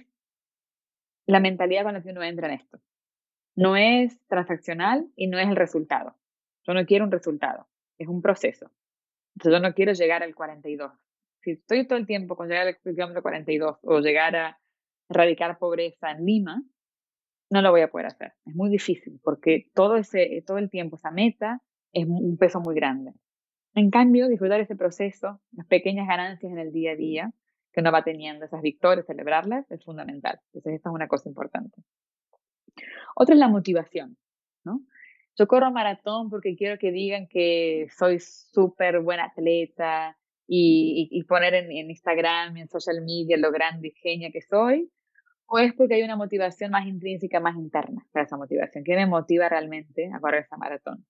la 1.28 1.40
mentalidad 1.40 1.84
con 1.84 1.94
la 1.94 2.02
que 2.02 2.10
uno 2.10 2.24
entra 2.24 2.48
en 2.48 2.60
esto. 2.60 2.80
No 3.56 3.78
es 3.78 4.20
transaccional 4.28 5.08
y 5.16 5.28
no 5.28 5.40
es 5.40 5.48
el 5.48 5.56
resultado. 5.56 6.16
Yo 6.68 6.74
no 6.74 6.86
quiero 6.86 7.06
un 7.06 7.12
resultado, 7.12 7.68
es 7.98 8.08
un 8.08 8.22
proceso. 8.22 8.72
Entonces 9.36 9.60
yo 9.62 9.68
no 9.68 9.74
quiero 9.74 9.94
llegar 9.94 10.24
al 10.24 10.34
42. 10.34 10.92
Si 11.42 11.52
estoy 11.52 11.88
todo 11.88 12.00
el 12.00 12.08
tiempo 12.08 12.36
con 12.36 12.48
llegar 12.50 12.68
al 12.68 12.78
kilómetro 12.78 13.22
42 13.22 13.78
o 13.84 14.00
llegar 14.00 14.36
a 14.36 14.60
erradicar 15.10 15.58
pobreza 15.58 16.12
en 16.12 16.26
Lima, 16.26 16.64
no 17.50 17.62
lo 17.62 17.72
voy 17.72 17.82
a 17.82 17.90
poder 17.90 18.08
hacer. 18.08 18.34
Es 18.46 18.56
muy 18.56 18.70
difícil 18.70 19.20
porque 19.24 19.70
todo, 19.74 19.98
ese, 19.98 20.44
todo 20.46 20.58
el 20.58 20.70
tiempo 20.70 20.96
esa 20.96 21.12
meta 21.12 21.62
es 21.94 22.06
un 22.08 22.38
peso 22.38 22.60
muy 22.60 22.76
grande. 22.76 23.14
En 23.76 23.92
cambio, 23.92 24.28
disfrutar 24.28 24.62
ese 24.62 24.76
proceso, 24.76 25.42
las 25.52 25.68
pequeñas 25.68 26.08
ganancias 26.08 26.52
en 26.52 26.60
el 26.60 26.72
día 26.72 26.92
a 26.92 26.96
día 26.96 27.34
que 27.74 27.82
uno 27.82 27.92
va 27.92 28.04
teniendo, 28.04 28.46
esas 28.46 28.62
victorias, 28.62 29.06
celebrarlas, 29.06 29.70
es 29.70 29.84
fundamental. 29.84 30.40
Entonces, 30.54 30.76
esta 30.76 30.90
es 30.90 30.96
una 30.96 31.10
cosa 31.10 31.28
importante. 31.28 31.84
Otra 33.16 33.36
es 33.36 33.40
la 33.40 33.50
motivación, 33.50 34.18
¿no? 34.64 34.82
Yo 35.38 35.48
corro 35.48 35.70
maratón 35.72 36.30
porque 36.30 36.56
quiero 36.56 36.78
que 36.80 36.92
digan 36.92 37.28
que 37.28 37.88
soy 37.98 38.20
súper 38.20 39.02
buena 39.02 39.26
atleta 39.26 40.18
y, 40.48 41.24
poner 41.28 41.56
en, 41.56 41.72
en, 41.72 41.90
Instagram 41.90 42.58
en 42.58 42.68
social 42.68 43.02
media 43.02 43.38
lo 43.38 43.52
grande 43.52 43.90
y 43.90 43.92
genia 43.92 44.32
que 44.32 44.42
soy, 44.42 44.92
o 45.48 45.60
es 45.60 45.74
porque 45.74 45.96
hay 45.96 46.04
una 46.04 46.16
motivación 46.16 46.72
más 46.72 46.88
intrínseca, 46.88 47.40
más 47.40 47.56
interna 47.56 48.06
para 48.12 48.26
esa 48.26 48.38
motivación. 48.38 48.84
¿Qué 48.84 48.96
me 48.96 49.06
motiva 49.06 49.48
realmente 49.48 50.10
a 50.14 50.20
correr 50.20 50.44
esa 50.44 50.58
maratón? 50.58 51.06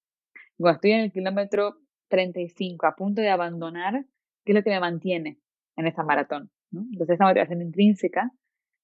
Cuando 0.58 0.76
estoy 0.76 0.92
en 0.92 1.02
el 1.02 1.12
kilómetro 1.12 1.78
35, 2.10 2.86
a 2.86 2.96
punto 2.96 3.22
de 3.22 3.30
abandonar, 3.30 4.06
¿qué 4.44 4.52
es 4.52 4.56
lo 4.56 4.64
que 4.64 4.70
me 4.70 4.80
mantiene 4.80 5.40
en 5.76 5.88
esa 5.88 6.04
maratón? 6.04 6.52
¿no? 6.72 6.86
Entonces, 6.92 7.16
esa 7.16 7.26
motivación 7.26 7.62
intrínseca, 7.62 8.32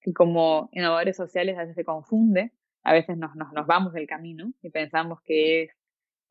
que 0.01 0.13
como 0.13 0.69
innovadores 0.71 1.15
sociales 1.15 1.57
a 1.57 1.61
veces 1.61 1.75
se 1.75 1.83
confunde, 1.83 2.51
a 2.83 2.93
veces 2.93 3.17
nos, 3.17 3.35
nos, 3.35 3.53
nos 3.53 3.67
vamos 3.67 3.93
del 3.93 4.07
camino 4.07 4.51
y 4.61 4.71
pensamos 4.71 5.19
que 5.23 5.63
es 5.63 5.71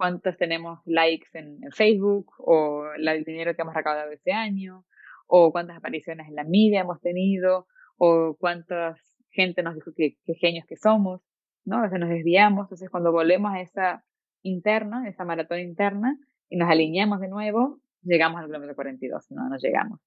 cuántos 0.01 0.39
tenemos 0.39 0.81
likes 0.87 1.29
en, 1.35 1.61
Facebook 1.73 2.33
o 2.39 2.87
el 2.97 3.23
dinero 3.23 3.55
que 3.55 3.61
hemos 3.61 3.75
recaudado 3.75 4.11
este 4.13 4.33
año 4.33 4.87
o 5.27 5.53
cuántas 5.53 5.77
apariciones 5.77 6.27
en 6.27 6.37
la 6.37 6.45
media 6.45 6.81
hemos 6.81 7.03
tenido 7.03 7.67
o 7.99 8.35
cuánta 8.41 8.97
gente 9.29 9.63
nos 9.63 9.75
dijo 9.75 9.91
que, 9.95 10.17
genios 10.41 10.65
que 10.67 10.77
somos, 10.77 11.21
¿no? 11.67 11.85
A 11.85 11.89
nos 11.89 12.09
desviamos, 12.09 12.65
entonces 12.65 12.89
cuando 12.89 13.13
volvemos 13.13 13.53
a 13.53 13.61
esa 13.61 14.03
interna, 14.41 15.07
esa 15.07 15.27
maratón 15.27 15.59
interna 15.59 16.19
y 16.49 16.57
nos 16.57 16.71
alineamos 16.71 17.21
de 17.21 17.29
nuevo, 17.29 17.79
llegamos 18.01 18.41
al 18.41 18.47
kilómetro 18.47 18.75
42, 18.75 19.31
no, 19.33 19.51
no 19.51 19.59
llegamos. 19.59 20.01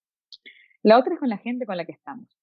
La 0.81 0.97
otra 0.97 1.13
es 1.13 1.19
con 1.19 1.29
la 1.29 1.37
gente 1.37 1.67
con 1.67 1.77
la 1.77 1.85
que 1.85 1.91
estamos. 1.91 2.35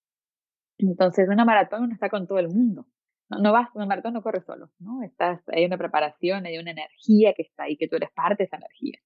Entonces, 0.79 1.29
una 1.29 1.45
maratón 1.45 1.83
uno 1.83 1.95
está 1.95 2.09
con 2.11 2.29
todo 2.29 2.39
el 2.39 2.47
mundo 2.47 2.87
no, 3.39 3.53
vas, 3.53 3.69
un 3.75 3.87
maratón 3.87 4.15
no 4.15 4.23
corre 4.23 4.41
solo, 4.43 4.71
¿no? 4.79 5.03
Estás, 5.03 5.41
hay 5.49 5.65
una 5.65 5.79
preparación, 5.79 6.47
hay 6.47 6.59
una 6.59 6.73
energía 6.73 7.33
que 7.35 7.43
está 7.43 7.65
ahí, 7.65 7.77
que 7.77 7.89
tú 7.89 7.97
eres 7.97 8.11
parte 8.11 8.43
de 8.43 8.45
esa 8.45 8.57
energía. 8.57 8.99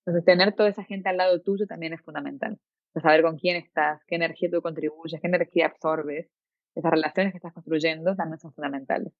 Entonces, 0.00 0.24
tener 0.24 0.54
toda 0.54 0.68
esa 0.68 0.84
gente 0.84 1.08
al 1.08 1.16
lado 1.16 1.40
tuyo 1.40 1.66
también 1.66 1.94
es 1.94 2.02
fundamental. 2.02 2.58
saber 3.00 3.22
con 3.22 3.38
quién 3.38 3.56
estás, 3.56 4.02
qué 4.06 4.16
energía 4.16 4.50
tú 4.50 4.60
contribuyes, 4.60 5.20
qué 5.20 5.26
energía 5.26 5.66
absorbes, 5.66 6.30
esas 6.74 6.90
relaciones 6.90 7.32
que 7.32 7.38
estás 7.38 7.52
construyendo 7.54 8.14
también 8.14 8.38
son 8.38 8.52
fundamentales. 8.52 9.12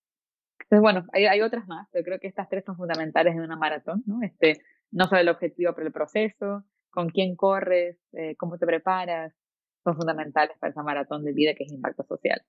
Entonces, 0.60 0.80
bueno, 0.80 1.06
hay, 1.12 1.26
hay 1.26 1.40
otras 1.40 1.66
más, 1.66 1.88
pero 1.90 2.04
creo 2.04 2.18
que 2.20 2.26
estas 2.26 2.48
tres 2.48 2.64
son 2.64 2.76
fundamentales 2.76 3.34
en 3.34 3.42
una 3.42 3.56
maratón, 3.56 4.02
¿no? 4.06 4.20
Este, 4.22 4.60
no 4.90 5.06
solo 5.06 5.20
el 5.20 5.28
objetivo, 5.28 5.72
pero 5.74 5.86
el 5.86 5.92
proceso, 5.92 6.64
con 6.90 7.08
quién 7.08 7.34
corres, 7.36 7.98
eh, 8.12 8.36
cómo 8.36 8.58
te 8.58 8.66
preparas, 8.66 9.34
son 9.82 9.96
fundamentales 9.96 10.56
para 10.58 10.70
esa 10.70 10.82
maratón 10.82 11.24
de 11.24 11.32
vida 11.32 11.54
que 11.54 11.64
es 11.64 11.72
impacto 11.72 12.04
social. 12.04 12.40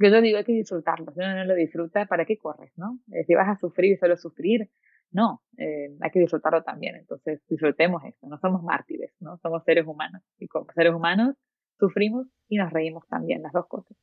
Yo 0.00 0.20
digo, 0.22 0.38
hay 0.38 0.44
que 0.44 0.52
disfrutarlo. 0.52 1.12
Si 1.12 1.20
uno 1.20 1.34
no 1.34 1.44
lo 1.44 1.54
disfruta, 1.54 2.06
¿para 2.06 2.24
qué 2.24 2.38
corres, 2.38 2.72
no? 2.76 2.98
Eh, 3.12 3.24
si 3.24 3.34
vas 3.34 3.48
a 3.48 3.58
sufrir 3.58 3.92
y 3.92 3.96
solo 3.98 4.16
sufrir, 4.16 4.70
no, 5.12 5.42
eh, 5.58 5.94
hay 6.00 6.10
que 6.10 6.20
disfrutarlo 6.20 6.62
también. 6.62 6.96
Entonces, 6.96 7.42
disfrutemos 7.48 8.02
esto. 8.04 8.26
No 8.26 8.38
somos 8.38 8.62
mártires, 8.62 9.12
¿no? 9.20 9.36
Somos 9.38 9.62
seres 9.64 9.86
humanos. 9.86 10.22
Y 10.38 10.48
como 10.48 10.66
seres 10.72 10.94
humanos, 10.94 11.36
sufrimos 11.78 12.26
y 12.48 12.56
nos 12.56 12.72
reímos 12.72 13.06
también, 13.08 13.42
las 13.42 13.52
dos 13.52 13.66
cosas. 13.66 13.96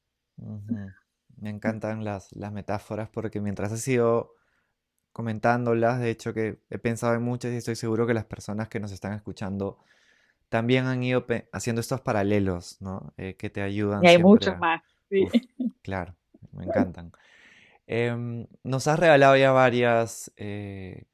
Me 1.40 1.50
encantan 1.50 2.04
las, 2.04 2.32
las 2.36 2.52
metáforas 2.52 3.10
porque 3.10 3.42
mientras 3.42 3.72
he 3.72 3.78
sido 3.78 4.34
comentándolas, 5.12 6.00
de 6.00 6.12
hecho 6.12 6.32
que 6.34 6.60
he 6.70 6.78
pensado 6.78 7.16
en 7.16 7.24
muchas 7.24 7.52
y 7.54 7.58
estoy 7.58 7.76
seguro 7.76 8.06
que 8.06 8.14
las 8.14 8.26
personas 8.26 8.70
que 8.70 8.80
nos 8.80 8.92
están 8.92 9.14
escuchando 9.14 9.80
también 10.50 10.86
han 10.86 11.02
ido 11.02 11.26
haciendo 11.52 11.82
estos 11.82 12.02
paralelos, 12.02 12.80
¿no? 12.82 13.14
Eh, 13.18 13.36
que 13.36 13.50
te 13.50 13.62
ayudan. 13.62 14.04
Y 14.04 14.08
hay 14.08 14.22
muchos 14.22 14.58
más. 14.60 14.82
Claro, 15.82 16.16
me 16.52 16.66
encantan. 16.66 17.12
Em, 17.88 18.48
nos 18.64 18.88
has 18.88 19.00
regalado 19.00 19.38
ya 19.38 19.52
varias, 19.52 20.32
eh, 20.36 21.08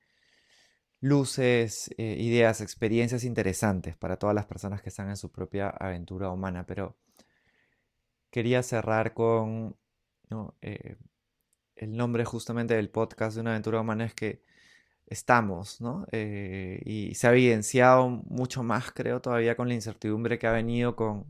luces, 1.04 1.94
eh, 1.98 2.16
ideas, 2.18 2.62
experiencias 2.62 3.26
interesantes 3.26 3.98
para 3.98 4.18
todas 4.18 4.34
las 4.34 4.46
personas 4.46 4.82
que 4.82 4.88
están 4.88 5.10
en 5.10 5.18
su 5.18 5.32
propia 5.32 5.68
aventura 5.70 6.30
humana. 6.30 6.66
Pero 6.66 6.98
quería 8.32 8.64
cerrar 8.64 9.14
con 9.14 9.76
eh, 10.62 10.96
el 11.76 11.98
nombre 11.98 12.24
justamente 12.26 12.76
del 12.76 12.90
podcast 12.90 13.36
de 13.36 13.42
una 13.42 13.52
aventura 13.52 13.82
humana 13.82 14.06
es 14.06 14.14
que 14.14 14.44
estamos, 15.08 15.82
¿no? 15.82 16.06
Eh, 16.12 16.82
y 16.86 17.16
se 17.16 17.28
ha 17.28 17.32
evidenciado 17.32 18.10
mucho 18.10 18.64
más, 18.64 18.92
creo, 18.92 19.22
todavía 19.22 19.56
con 19.56 19.68
la 19.68 19.74
incertidumbre 19.76 20.40
que 20.40 20.48
ha 20.48 20.52
venido 20.52 20.96
con, 20.96 21.26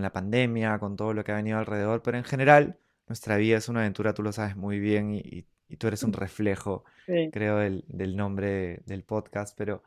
la 0.00 0.12
pandemia, 0.12 0.78
con 0.78 0.96
todo 0.96 1.14
lo 1.14 1.24
que 1.24 1.32
ha 1.32 1.36
venido 1.36 1.58
alrededor, 1.58 2.02
pero 2.02 2.18
en 2.18 2.24
general 2.24 2.78
nuestra 3.06 3.36
vida 3.36 3.58
es 3.58 3.68
una 3.68 3.80
aventura, 3.80 4.14
tú 4.14 4.22
lo 4.22 4.32
sabes 4.32 4.56
muy 4.56 4.78
bien 4.78 5.14
y, 5.14 5.46
tú 5.78 5.86
eres 5.86 6.02
un 6.02 6.14
reflejo, 6.14 6.84
creo, 7.32 7.58
del, 7.58 8.16
nombre 8.16 8.80
del 8.86 9.02
podcast, 9.04 9.56
pero 9.56 9.82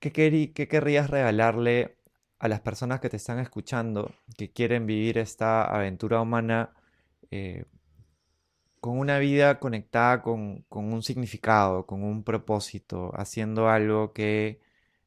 ¿qué, 0.00 0.10
¿qué 0.12 0.68
querrías 0.68 1.10
regalarle 1.10 1.96
a 2.38 2.48
las 2.48 2.60
personas 2.60 3.00
que 3.00 3.10
te 3.10 3.16
están 3.18 3.38
escuchando, 3.40 4.14
que 4.38 4.50
quieren 4.50 4.86
vivir 4.86 5.18
esta 5.18 5.64
aventura 5.64 6.20
humana? 6.20 6.70
Eh, 7.30 7.64
con 8.84 8.98
una 8.98 9.18
vida 9.18 9.60
conectada 9.60 10.20
con, 10.20 10.66
un 10.68 11.02
significado, 11.02 11.86
con 11.86 12.04
un 12.04 12.22
propósito, 12.22 13.12
haciendo 13.14 13.70
algo 13.70 14.12
que, 14.12 14.60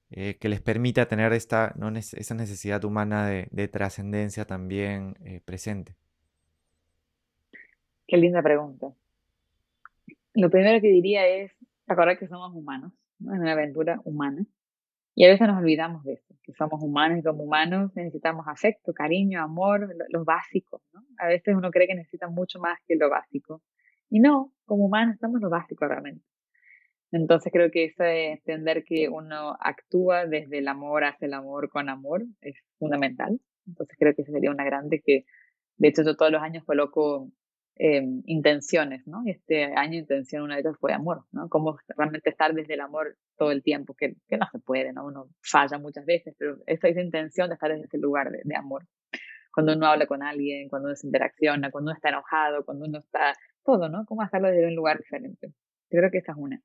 eh, 0.09 0.35
que 0.39 0.49
les 0.49 0.61
permita 0.61 1.07
tener 1.07 1.31
esta, 1.33 1.75
esa 1.93 2.33
necesidad 2.33 2.83
humana 2.85 3.27
de, 3.27 3.67
trascendencia 3.67 4.45
también 4.45 5.15
eh, 5.23 5.41
presente? 5.45 5.93
Qué 8.07 8.17
linda 8.17 8.41
pregunta. 8.41 8.87
Lo 10.33 10.49
primero 10.49 10.81
que 10.81 10.87
diría 10.87 11.27
es 11.27 11.51
recordar 11.85 12.17
que 12.17 12.27
somos 12.27 12.55
humanos, 12.55 12.93
¿no? 13.19 13.35
es 13.35 13.39
una 13.39 13.51
aventura 13.51 14.01
humana. 14.05 14.43
Y 15.17 15.25
a 15.25 15.29
veces 15.29 15.47
nos 15.47 15.57
olvidamos 15.57 16.03
de 16.03 16.13
eso, 16.13 16.35
que 16.43 16.53
somos 16.53 16.79
humanos 16.83 17.17
y 17.17 17.23
como 17.23 17.43
humanos 17.43 17.91
necesitamos 17.95 18.47
afecto, 18.47 18.93
cariño, 18.93 19.41
amor, 19.41 19.89
los 20.09 20.23
básicos. 20.23 20.83
¿no? 20.93 21.01
A 21.17 21.25
veces 21.25 21.55
uno 21.55 21.71
cree 21.71 21.87
que 21.87 21.95
necesita 21.95 22.27
mucho 22.27 22.59
más 22.59 22.77
que 22.87 22.95
lo 22.95 23.09
básico. 23.09 23.63
Y 24.11 24.19
no, 24.19 24.53
como 24.65 24.85
humanos 24.85 25.15
estamos 25.15 25.41
lo 25.41 25.49
básico 25.49 25.87
realmente. 25.87 26.23
Entonces 27.11 27.51
creo 27.51 27.71
que 27.71 27.85
eso 27.85 28.03
de 28.03 28.33
entender 28.33 28.83
que 28.83 29.09
uno 29.09 29.57
actúa 29.59 30.27
desde 30.27 30.59
el 30.59 30.67
amor 30.67 31.03
hacia 31.03 31.25
el 31.25 31.33
amor 31.33 31.69
con 31.69 31.89
amor 31.89 32.23
es 32.41 32.55
fundamental. 32.77 33.41
Entonces 33.65 33.97
creo 33.97 34.13
que 34.13 34.21
esa 34.21 34.31
sería 34.31 34.51
una 34.51 34.65
grande 34.65 35.01
que, 35.03 35.25
de 35.77 35.87
hecho, 35.87 36.03
yo 36.03 36.15
todos 36.15 36.31
los 36.31 36.43
años 36.43 36.63
coloco 36.63 37.31
eh, 37.79 38.01
intenciones, 38.25 39.05
¿no? 39.07 39.21
Y 39.25 39.31
este 39.31 39.65
año 39.75 39.99
intención, 39.99 40.43
una 40.43 40.55
de 40.55 40.61
ellas 40.61 40.77
fue 40.79 40.93
amor, 40.93 41.25
¿no? 41.31 41.49
Cómo 41.49 41.77
realmente 41.95 42.29
estar 42.29 42.53
desde 42.53 42.73
el 42.73 42.81
amor 42.81 43.17
todo 43.37 43.51
el 43.51 43.63
tiempo, 43.63 43.93
que, 43.93 44.15
que 44.27 44.37
no 44.37 44.47
se 44.51 44.59
puede, 44.59 44.93
¿no? 44.93 45.05
Uno 45.05 45.29
falla 45.41 45.77
muchas 45.77 46.05
veces, 46.05 46.35
pero 46.37 46.57
esa 46.65 46.87
es 46.87 46.97
intención 46.97 47.49
de 47.49 47.55
estar 47.55 47.71
desde 47.71 47.85
ese 47.85 47.97
lugar 47.97 48.31
de, 48.31 48.41
de 48.43 48.55
amor. 48.55 48.85
Cuando 49.53 49.73
uno 49.73 49.87
habla 49.87 50.05
con 50.05 50.23
alguien, 50.23 50.69
cuando 50.69 50.87
uno 50.87 50.95
se 50.95 51.07
interacciona, 51.07 51.71
cuando 51.71 51.89
uno 51.89 51.95
está 51.95 52.09
enojado, 52.09 52.63
cuando 52.65 52.85
uno 52.85 52.99
está 52.99 53.33
todo, 53.63 53.89
¿no? 53.89 54.05
Cómo 54.05 54.21
hacerlo 54.21 54.49
desde 54.49 54.67
un 54.67 54.75
lugar 54.75 54.97
diferente. 54.97 55.47
Yo 55.89 55.99
creo 55.99 56.11
que 56.11 56.19
esa 56.19 56.33
es 56.33 56.37
una. 56.37 56.61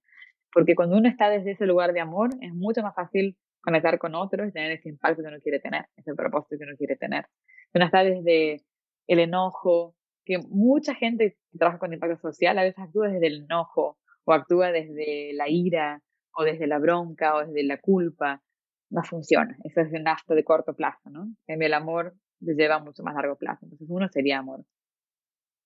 Porque 0.52 0.74
cuando 0.74 0.96
uno 0.96 1.08
está 1.08 1.30
desde 1.30 1.52
ese 1.52 1.66
lugar 1.66 1.92
de 1.92 2.00
amor, 2.00 2.30
es 2.40 2.52
mucho 2.52 2.82
más 2.82 2.94
fácil 2.94 3.36
conectar 3.62 3.98
con 3.98 4.14
otros 4.14 4.48
y 4.48 4.52
tener 4.52 4.72
ese 4.72 4.88
impacto 4.88 5.22
que 5.22 5.28
uno 5.28 5.40
quiere 5.40 5.60
tener, 5.60 5.86
ese 5.96 6.14
propósito 6.14 6.56
que 6.58 6.64
uno 6.64 6.76
quiere 6.76 6.96
tener. 6.96 7.26
Uno 7.74 7.84
está 7.86 8.04
desde 8.04 8.62
el 9.06 9.18
enojo, 9.18 9.94
que 10.24 10.38
mucha 10.38 10.94
gente 10.94 11.36
que 11.50 11.58
trabaja 11.58 11.78
con 11.78 11.92
impacto 11.92 12.18
social 12.18 12.58
a 12.58 12.62
veces 12.62 12.78
actúa 12.78 13.08
desde 13.08 13.26
el 13.26 13.44
enojo 13.44 13.98
o 14.24 14.32
actúa 14.32 14.70
desde 14.70 15.32
la 15.34 15.48
ira 15.48 16.02
o 16.34 16.44
desde 16.44 16.66
la 16.66 16.78
bronca 16.78 17.36
o 17.36 17.46
desde 17.46 17.64
la 17.64 17.78
culpa. 17.78 18.42
No 18.90 19.02
funciona. 19.02 19.56
Eso 19.64 19.80
es 19.80 19.92
un 19.92 20.04
gasto 20.04 20.34
de 20.34 20.44
corto 20.44 20.74
plazo, 20.74 21.10
¿no? 21.10 21.28
En 21.46 21.62
el 21.62 21.74
amor 21.74 22.14
se 22.40 22.54
lleva 22.54 22.78
mucho 22.78 23.02
más 23.02 23.14
largo 23.14 23.36
plazo. 23.36 23.64
Entonces 23.64 23.88
uno 23.90 24.08
sería 24.08 24.38
amor. 24.38 24.64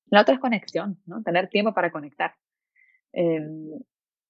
La 0.08 0.20
otra 0.22 0.34
es 0.34 0.40
conexión, 0.40 1.00
¿no? 1.06 1.22
Tener 1.22 1.48
tiempo 1.48 1.74
para 1.74 1.90
conectar. 1.90 2.34
Em, 3.12 3.70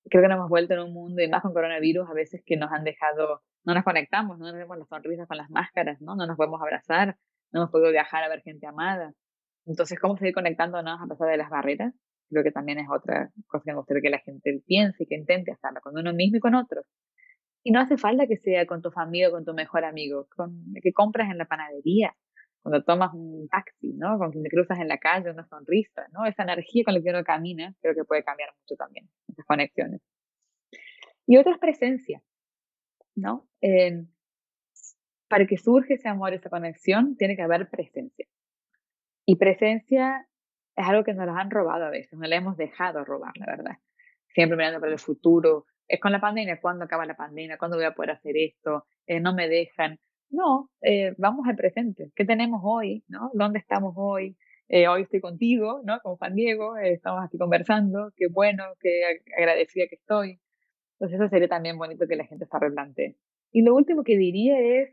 creo 0.09 0.23
que 0.23 0.29
nos 0.29 0.37
hemos 0.37 0.49
vuelto 0.49 0.75
en 0.75 0.81
un 0.81 0.93
mundo, 0.93 1.23
y 1.23 1.29
más 1.29 1.43
con 1.43 1.53
coronavirus, 1.53 2.09
a 2.09 2.15
veces 2.15 2.43
que 2.47 2.57
nos 2.57 2.73
han 2.73 2.85
dejado, 2.85 3.43
no 3.65 3.75
nos 3.75 3.85
conectamos, 3.85 4.39
no 4.39 4.47
nos 4.47 4.55
vemos 4.55 4.79
las 4.79 4.89
sonrisas 4.89 5.29
con 5.29 5.37
las 5.37 5.51
máscaras, 5.51 6.01
¿no? 6.01 6.17
No 6.17 6.27
nos 6.27 6.37
podemos 6.37 6.61
abrazar, 6.61 7.17
no 7.53 7.61
hemos 7.61 7.71
podido 7.71 7.91
viajar 7.91 8.25
a 8.25 8.29
ver 8.29 8.43
gente 8.43 8.67
amada. 8.67 9.13
Entonces, 9.67 9.99
¿cómo 9.99 10.17
seguir 10.17 10.35
conectándonos 10.35 11.01
a 11.01 11.07
pesar 11.07 11.29
de 11.29 11.37
las 11.37 11.51
barreras? 11.51 11.93
Creo 12.31 12.43
que 12.43 12.53
también 12.53 12.79
es 12.79 12.87
otra 12.91 13.31
cosa 13.47 13.65
que 13.65 13.73
me 13.73 13.79
gustaría 13.79 14.03
que 14.03 14.11
la 14.11 14.19
gente 14.19 14.63
piense 14.67 15.05
y 15.05 15.07
que 15.07 15.17
intente 15.17 15.53
hacerlo 15.53 15.81
con 15.81 15.97
uno 15.99 16.13
mismo 16.13 16.39
y 16.39 16.41
con 16.41 16.55
otros. 16.55 16.87
Y 17.63 17.73
no 17.73 17.81
hace 17.81 17.97
falta 17.97 18.27
que 18.27 18.37
sea 18.37 18.65
con 18.67 18.81
tu 18.81 18.91
familia 18.91 19.29
o 19.29 19.33
con 19.33 19.45
tu 19.45 19.53
mejor 19.53 19.85
amigo, 19.85 20.29
con 20.37 20.73
que 20.81 20.93
compras 20.93 21.31
en 21.31 21.39
la 21.39 21.47
panadería, 21.47 22.15
cuando 22.63 22.83
tomas 22.85 23.13
un 23.15 23.49
taxi, 23.49 23.93
¿no? 23.95 24.19
Con 24.19 24.31
quien 24.31 24.45
te 24.45 24.51
cruzas 24.51 24.79
en 24.79 24.89
la 24.89 24.99
calle, 24.99 25.31
una 25.31 25.47
sonrisa, 25.47 26.07
¿no? 26.13 26.27
Esa 26.27 26.45
energía 26.45 26.85
con 26.85 26.95
la 26.95 27.03
que 27.03 27.11
uno 27.11 27.25
camina, 27.25 27.75
creo 27.81 27.95
que 27.95 28.05
puede 28.05 28.25
cambiar 28.25 28.51
mucho 28.61 28.77
también, 28.77 29.09
esas 29.29 29.45
conexiones. 29.47 30.01
Y 31.27 31.39
otra 31.39 31.53
es 31.53 31.59
presencia, 31.59 32.23
¿no? 33.15 33.49
para 35.29 35.47
que 35.47 35.57
surge 35.57 35.95
ese 35.95 36.09
amor, 36.09 36.35
esa 36.35 36.51
conexión, 36.51 37.17
tiene 37.17 37.35
que 37.35 37.43
haber 37.43 37.69
presencia. 37.69 38.27
Y 39.27 39.37
presencia 39.37 40.27
es 40.77 40.87
algo 40.87 41.03
que 41.03 41.13
nos 41.13 41.27
las 41.27 41.37
han 41.37 41.51
robado 41.51 41.87
a 41.87 41.91
veces, 41.91 42.13
no 42.19 42.27
le 42.27 42.37
hemos 42.37 42.57
dejado 42.57 43.05
robar, 43.05 43.33
la 43.37 43.47
verdad. 43.47 43.77
Siempre 44.29 44.57
mirando 44.57 44.81
para 44.81 44.93
el 44.93 44.99
futuro. 44.99 45.67
Es 45.89 46.01
con 46.01 46.13
la 46.13 46.21
pandemia, 46.21 46.61
¿cuándo 46.61 46.85
acaba 46.85 47.07
la 47.07 47.17
pandemia? 47.17 47.59
¿Cuándo 47.59 47.77
voy 47.77 47.87
a 47.87 47.95
poder 47.95 48.13
hacer 48.13 48.37
esto? 48.37 48.87
Eh, 49.07 49.21
no 49.21 49.35
me 49.35 49.49
dejan. 49.49 49.99
No, 50.31 50.71
eh, 50.83 51.15
vamos 51.19 51.47
al 51.49 51.57
presente. 51.57 52.13
¿Qué 52.15 52.25
tenemos 52.25 52.61
hoy? 52.65 53.05
¿no? 53.09 53.31
¿Dónde 53.35 53.59
estamos 53.59 53.95
hoy? 53.97 54.37
Eh, 54.69 54.89
hoy 54.89 55.03
estoy 55.03 55.21
contigo, 55.21 55.81
¿no? 55.85 56.01
Con 56.01 56.17
Juan 56.17 56.35
Diego, 56.35 56.77
estamos 56.77 57.25
aquí 57.25 57.39
conversando, 57.39 58.13
qué 58.17 58.27
bueno, 58.29 58.65
qué 58.81 59.23
agradecida 59.39 59.87
que 59.89 59.95
estoy. 59.97 60.41
Entonces 60.95 61.21
eso 61.21 61.29
sería 61.29 61.49
también 61.49 61.79
bonito 61.79 62.07
que 62.09 62.17
la 62.17 62.27
gente 62.27 62.47
se 62.47 62.59
replantee. 62.59 63.17
Y 63.53 63.63
lo 63.63 63.75
último 63.75 64.03
que 64.03 64.17
diría 64.17 64.59
es 64.61 64.91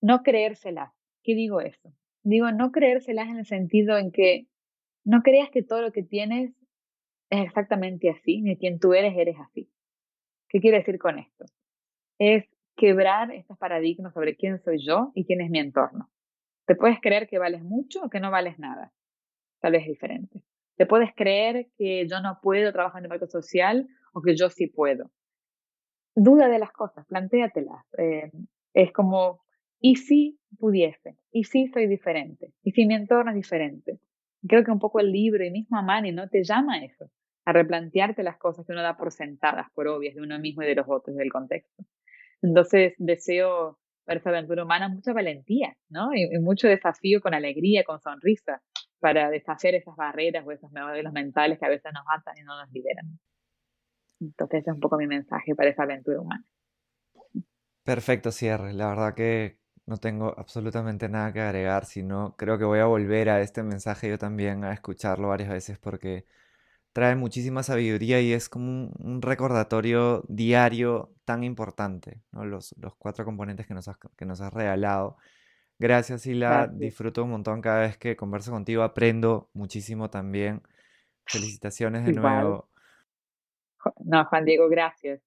no 0.00 0.22
creérselas. 0.22 0.92
¿Qué 1.22 1.34
digo 1.34 1.60
eso? 1.60 1.92
Digo 2.22 2.50
no 2.52 2.72
creérselas 2.72 3.28
en 3.28 3.38
el 3.38 3.46
sentido 3.46 3.98
en 3.98 4.12
que 4.12 4.46
no 5.04 5.22
creas 5.22 5.50
que 5.50 5.62
todo 5.62 5.80
lo 5.82 5.92
que 5.92 6.02
tienes 6.02 6.52
es 7.30 7.44
exactamente 7.44 8.10
así, 8.10 8.42
ni 8.42 8.56
quien 8.56 8.78
tú 8.78 8.92
eres 8.92 9.14
eres 9.16 9.36
así. 9.38 9.70
¿Qué 10.48 10.60
quiere 10.60 10.78
decir 10.78 10.98
con 10.98 11.18
esto? 11.18 11.46
Es 12.18 12.44
quebrar 12.76 13.30
estos 13.32 13.56
paradigmas 13.56 14.12
sobre 14.14 14.36
quién 14.36 14.58
soy 14.58 14.84
yo 14.84 15.12
y 15.14 15.24
quién 15.24 15.40
es 15.40 15.50
mi 15.50 15.58
entorno. 15.58 16.10
Te 16.66 16.74
puedes 16.74 17.00
creer 17.00 17.28
que 17.28 17.38
vales 17.38 17.62
mucho 17.62 18.02
o 18.02 18.10
que 18.10 18.20
no 18.20 18.30
vales 18.30 18.58
nada. 18.58 18.92
Tal 19.60 19.72
vez 19.72 19.82
es 19.82 19.88
diferente. 19.88 20.42
Te 20.76 20.86
puedes 20.86 21.14
creer 21.14 21.68
que 21.76 22.06
yo 22.08 22.20
no 22.20 22.38
puedo 22.42 22.72
trabajar 22.72 23.00
en 23.00 23.04
el 23.04 23.10
marco 23.10 23.26
social 23.26 23.86
o 24.12 24.22
que 24.22 24.34
yo 24.36 24.50
sí 24.50 24.66
puedo. 24.66 25.10
Duda 26.14 26.48
de 26.48 26.58
las 26.58 26.72
cosas, 26.72 27.06
plantéatelas. 27.06 27.84
Eh, 27.98 28.30
es 28.74 28.92
como, 28.92 29.42
¿y 29.80 29.96
si 29.96 30.38
pudiese? 30.58 31.16
¿Y 31.32 31.44
si 31.44 31.68
soy 31.68 31.86
diferente? 31.86 32.52
¿Y 32.62 32.72
si 32.72 32.86
mi 32.86 32.94
entorno 32.94 33.30
es 33.30 33.36
diferente? 33.36 33.98
Creo 34.46 34.64
que 34.64 34.70
un 34.70 34.78
poco 34.78 35.00
el 35.00 35.12
libro 35.12 35.44
y 35.44 35.50
mismo 35.50 35.78
Amani 35.78 36.12
no 36.12 36.28
te 36.28 36.42
llama 36.44 36.76
a 36.76 36.84
eso, 36.84 37.10
a 37.44 37.52
replantearte 37.52 38.22
las 38.22 38.38
cosas 38.38 38.66
que 38.66 38.72
uno 38.72 38.82
da 38.82 38.96
por 38.96 39.12
sentadas, 39.12 39.66
por 39.74 39.88
obvias, 39.88 40.14
de 40.14 40.22
uno 40.22 40.38
mismo 40.38 40.62
y 40.62 40.66
de 40.66 40.74
los 40.74 40.86
otros, 40.88 41.16
del 41.16 41.30
contexto. 41.30 41.84
Entonces 42.42 42.94
deseo 42.98 43.78
para 44.04 44.18
esa 44.18 44.30
aventura 44.30 44.64
humana 44.64 44.88
mucha 44.88 45.12
valentía, 45.12 45.76
¿no? 45.88 46.14
Y, 46.14 46.38
mucho 46.40 46.66
desafío 46.68 47.20
con 47.20 47.34
alegría, 47.34 47.84
con 47.84 48.00
sonrisa, 48.00 48.62
para 48.98 49.30
deshacer 49.30 49.74
esas 49.74 49.94
barreras 49.96 50.44
o 50.46 50.52
esos 50.52 50.70
modelos 50.72 51.12
mentales 51.12 51.58
que 51.58 51.66
a 51.66 51.68
veces 51.68 51.92
nos 51.94 52.04
atan 52.12 52.36
y 52.38 52.42
no 52.42 52.58
nos 52.58 52.70
liberan. 52.72 53.18
Entonces 54.20 54.60
ese 54.60 54.70
es 54.70 54.74
un 54.74 54.80
poco 54.80 54.96
mi 54.96 55.06
mensaje 55.06 55.54
para 55.54 55.70
esa 55.70 55.84
aventura 55.84 56.20
humana. 56.20 56.44
Perfecto 57.84 58.30
cierre. 58.30 58.74
La 58.74 58.88
verdad 58.88 59.14
que 59.14 59.59
no 59.86 59.96
tengo 59.98 60.34
absolutamente 60.38 61.08
nada 61.08 61.32
que 61.32 61.40
agregar, 61.40 61.84
sino 61.84 62.36
creo 62.36 62.58
que 62.58 62.64
voy 62.64 62.78
a 62.80 62.86
volver 62.86 63.28
a 63.30 63.40
este 63.40 63.62
mensaje 63.62 64.08
yo 64.08 64.18
también 64.18 64.64
a 64.64 64.72
escucharlo 64.72 65.28
varias 65.28 65.50
veces 65.50 65.78
porque 65.78 66.26
trae 66.92 67.16
muchísima 67.16 67.62
sabiduría 67.62 68.20
y 68.20 68.32
es 68.32 68.48
como 68.48 68.90
un, 68.98 69.22
recordatorio 69.22 70.24
diario 70.28 71.12
tan 71.24 71.44
importante, 71.44 72.20
los, 72.32 72.74
los, 72.78 72.94
cuatro 72.96 73.24
componentes 73.24 73.66
que 73.66 73.74
nos, 73.74 73.88
has, 73.88 73.96
que 74.16 74.26
nos 74.26 74.40
has 74.40 74.52
regalado. 74.52 75.16
Gracias, 75.78 76.22
Sila. 76.22 76.68
Disfruto 76.70 77.24
un 77.24 77.30
montón 77.30 77.62
cada 77.62 77.80
vez 77.80 77.96
que 77.96 78.14
converso 78.14 78.50
contigo. 78.50 78.82
Aprendo 78.82 79.48
muchísimo 79.54 80.10
también. 80.10 80.62
Felicitaciones 81.24 82.04
de 82.04 82.12
nuevo. 82.12 82.68
No, 84.04 84.24
Juan 84.26 84.44
Diego, 84.44 84.68
gracias. 84.68 85.22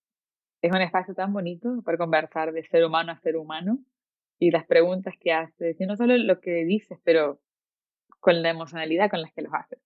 Es 0.61 0.71
un 0.71 0.81
espacio 0.81 1.15
tan 1.15 1.33
bonito 1.33 1.81
para 1.83 1.97
conversar 1.97 2.51
de 2.51 2.63
ser 2.65 2.85
humano 2.85 3.11
a 3.11 3.19
ser 3.19 3.35
humano 3.35 3.79
y 4.47 4.51
las 4.51 4.65
preguntas 4.65 5.15
que 5.19 5.31
haces, 5.31 5.79
y 5.79 5.85
no 5.85 5.95
solo 5.95 6.17
lo 6.17 6.39
que 6.39 6.65
dices, 6.65 6.99
pero 7.03 7.41
con 8.19 8.41
la 8.41 8.49
emocionalidad 8.49 9.09
con 9.09 9.21
la 9.21 9.29
que 9.29 9.41
los 9.41 9.53
haces. 9.53 9.79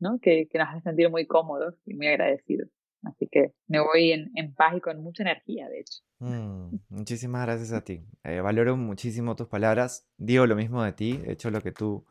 ¿no? 0.00 0.18
Que, 0.20 0.48
que 0.48 0.58
nos 0.58 0.68
hace 0.68 0.82
sentir 0.82 1.10
muy 1.10 1.26
cómodos 1.26 1.74
y 1.84 1.94
muy 1.94 2.06
agradecidos. 2.06 2.68
Así 3.02 3.28
que 3.30 3.52
me 3.68 3.80
voy 3.80 4.12
en, 4.12 4.30
en 4.34 4.54
paz 4.54 4.74
y 4.76 4.80
con 4.80 5.00
mucha 5.02 5.22
energía, 5.22 5.68
de 5.68 5.80
hecho. 5.80 6.00
Mm, 6.18 6.76
muchísimas 6.88 7.46
gracias 7.46 7.72
a 7.72 7.84
ti. 7.84 8.04
Eh, 8.24 8.40
valoro 8.40 8.76
muchísimo 8.76 9.36
tus 9.36 9.48
palabras. 9.48 10.08
Digo 10.16 10.46
lo 10.46 10.56
mismo 10.56 10.82
de 10.82 10.92
ti. 10.92 11.16
De 11.16 11.32
hecho, 11.32 11.50
lo 11.50 11.60
que 11.60 11.72
tú 11.72 12.04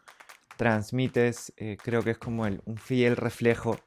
transmites 0.58 1.54
eh, 1.58 1.78
creo 1.82 2.02
que 2.04 2.12
es 2.12 2.18
como 2.18 2.46
el, 2.46 2.62
un 2.66 2.78
fiel 2.78 3.16
reflejo 3.16 3.78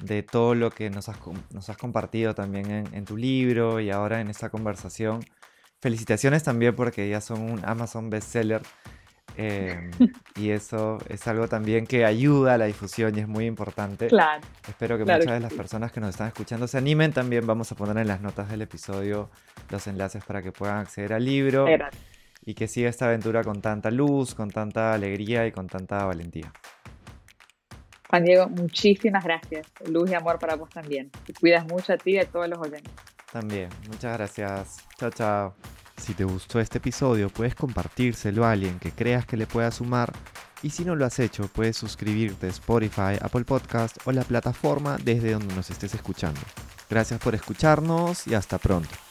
de 0.00 0.22
todo 0.22 0.54
lo 0.54 0.70
que 0.70 0.90
nos 0.90 1.08
has, 1.08 1.18
nos 1.52 1.70
has 1.70 1.78
compartido 1.78 2.34
también 2.34 2.70
en, 2.70 2.94
en, 2.94 3.04
tu 3.06 3.16
libro 3.16 3.80
y 3.80 3.90
ahora 3.90 4.20
en 4.20 4.28
esta 4.28 4.50
conversación. 4.50 5.20
Felicitaciones 5.80 6.42
también 6.42 6.74
porque 6.74 7.08
ya 7.08 7.20
son 7.20 7.40
un 7.40 7.64
Amazon 7.64 8.10
bestseller 8.10 8.62
eh, 9.36 9.90
y 10.36 10.50
eso 10.50 10.98
es 11.08 11.26
algo 11.28 11.48
también 11.48 11.86
que 11.86 12.04
ayuda 12.04 12.54
a 12.54 12.58
la 12.58 12.66
difusión 12.66 13.16
y 13.16 13.20
es 13.20 13.28
muy 13.28 13.46
importante. 13.46 14.08
Claro. 14.08 14.40
Espero 14.66 14.96
que 14.96 15.04
muchas 15.04 15.26
de 15.26 15.40
las 15.40 15.52
personas 15.52 15.92
que 15.92 16.00
nos 16.00 16.10
están 16.10 16.28
escuchando 16.28 16.66
se 16.66 16.78
animen 16.78 17.12
también. 17.12 17.46
Vamos 17.46 17.70
a 17.72 17.74
poner 17.74 17.98
en 17.98 18.08
las 18.08 18.20
notas 18.20 18.48
del 18.50 18.62
episodio 18.62 19.30
los 19.70 19.86
enlaces 19.86 20.24
para 20.24 20.42
que 20.42 20.52
puedan 20.52 20.78
acceder 20.78 21.12
al 21.12 21.24
libro 21.24 21.66
y 22.44 22.54
que 22.54 22.68
siga 22.68 22.88
esta 22.88 23.06
aventura 23.06 23.42
con 23.42 23.60
tanta 23.60 23.90
luz, 23.90 24.34
con 24.34 24.50
tanta 24.50 24.94
alegría 24.94 25.46
y 25.46 25.52
con 25.52 25.66
tanta 25.66 26.04
valentía. 26.04 26.52
Juan 28.08 28.24
Diego, 28.24 28.48
muchísimas 28.48 29.24
gracias. 29.24 29.66
Luz 29.90 30.10
y 30.10 30.14
amor 30.14 30.38
para 30.38 30.54
vos 30.54 30.70
también. 30.70 31.10
Te 31.26 31.34
cuidas 31.34 31.66
mucho 31.66 31.92
a 31.92 31.96
ti 31.96 32.12
y 32.12 32.18
a 32.18 32.24
todos 32.24 32.48
los 32.48 32.58
oyentes. 32.58 32.92
También, 33.32 33.68
muchas 33.90 34.16
gracias. 34.16 34.85
Chao, 34.98 35.10
chao. 35.10 35.54
Si 35.96 36.14
te 36.14 36.24
gustó 36.24 36.58
este 36.60 36.78
episodio, 36.78 37.28
puedes 37.28 37.54
compartírselo 37.54 38.44
a 38.44 38.52
alguien 38.52 38.78
que 38.78 38.92
creas 38.92 39.26
que 39.26 39.36
le 39.36 39.46
pueda 39.46 39.70
sumar. 39.70 40.12
Y 40.62 40.70
si 40.70 40.84
no 40.84 40.94
lo 40.94 41.04
has 41.04 41.18
hecho, 41.18 41.48
puedes 41.48 41.76
suscribirte 41.76 42.46
a 42.46 42.50
Spotify, 42.50 43.18
Apple 43.20 43.44
Podcast 43.44 43.98
o 44.06 44.12
la 44.12 44.24
plataforma 44.24 44.96
desde 45.02 45.32
donde 45.32 45.54
nos 45.54 45.70
estés 45.70 45.94
escuchando. 45.94 46.40
Gracias 46.88 47.20
por 47.20 47.34
escucharnos 47.34 48.26
y 48.26 48.34
hasta 48.34 48.58
pronto. 48.58 49.05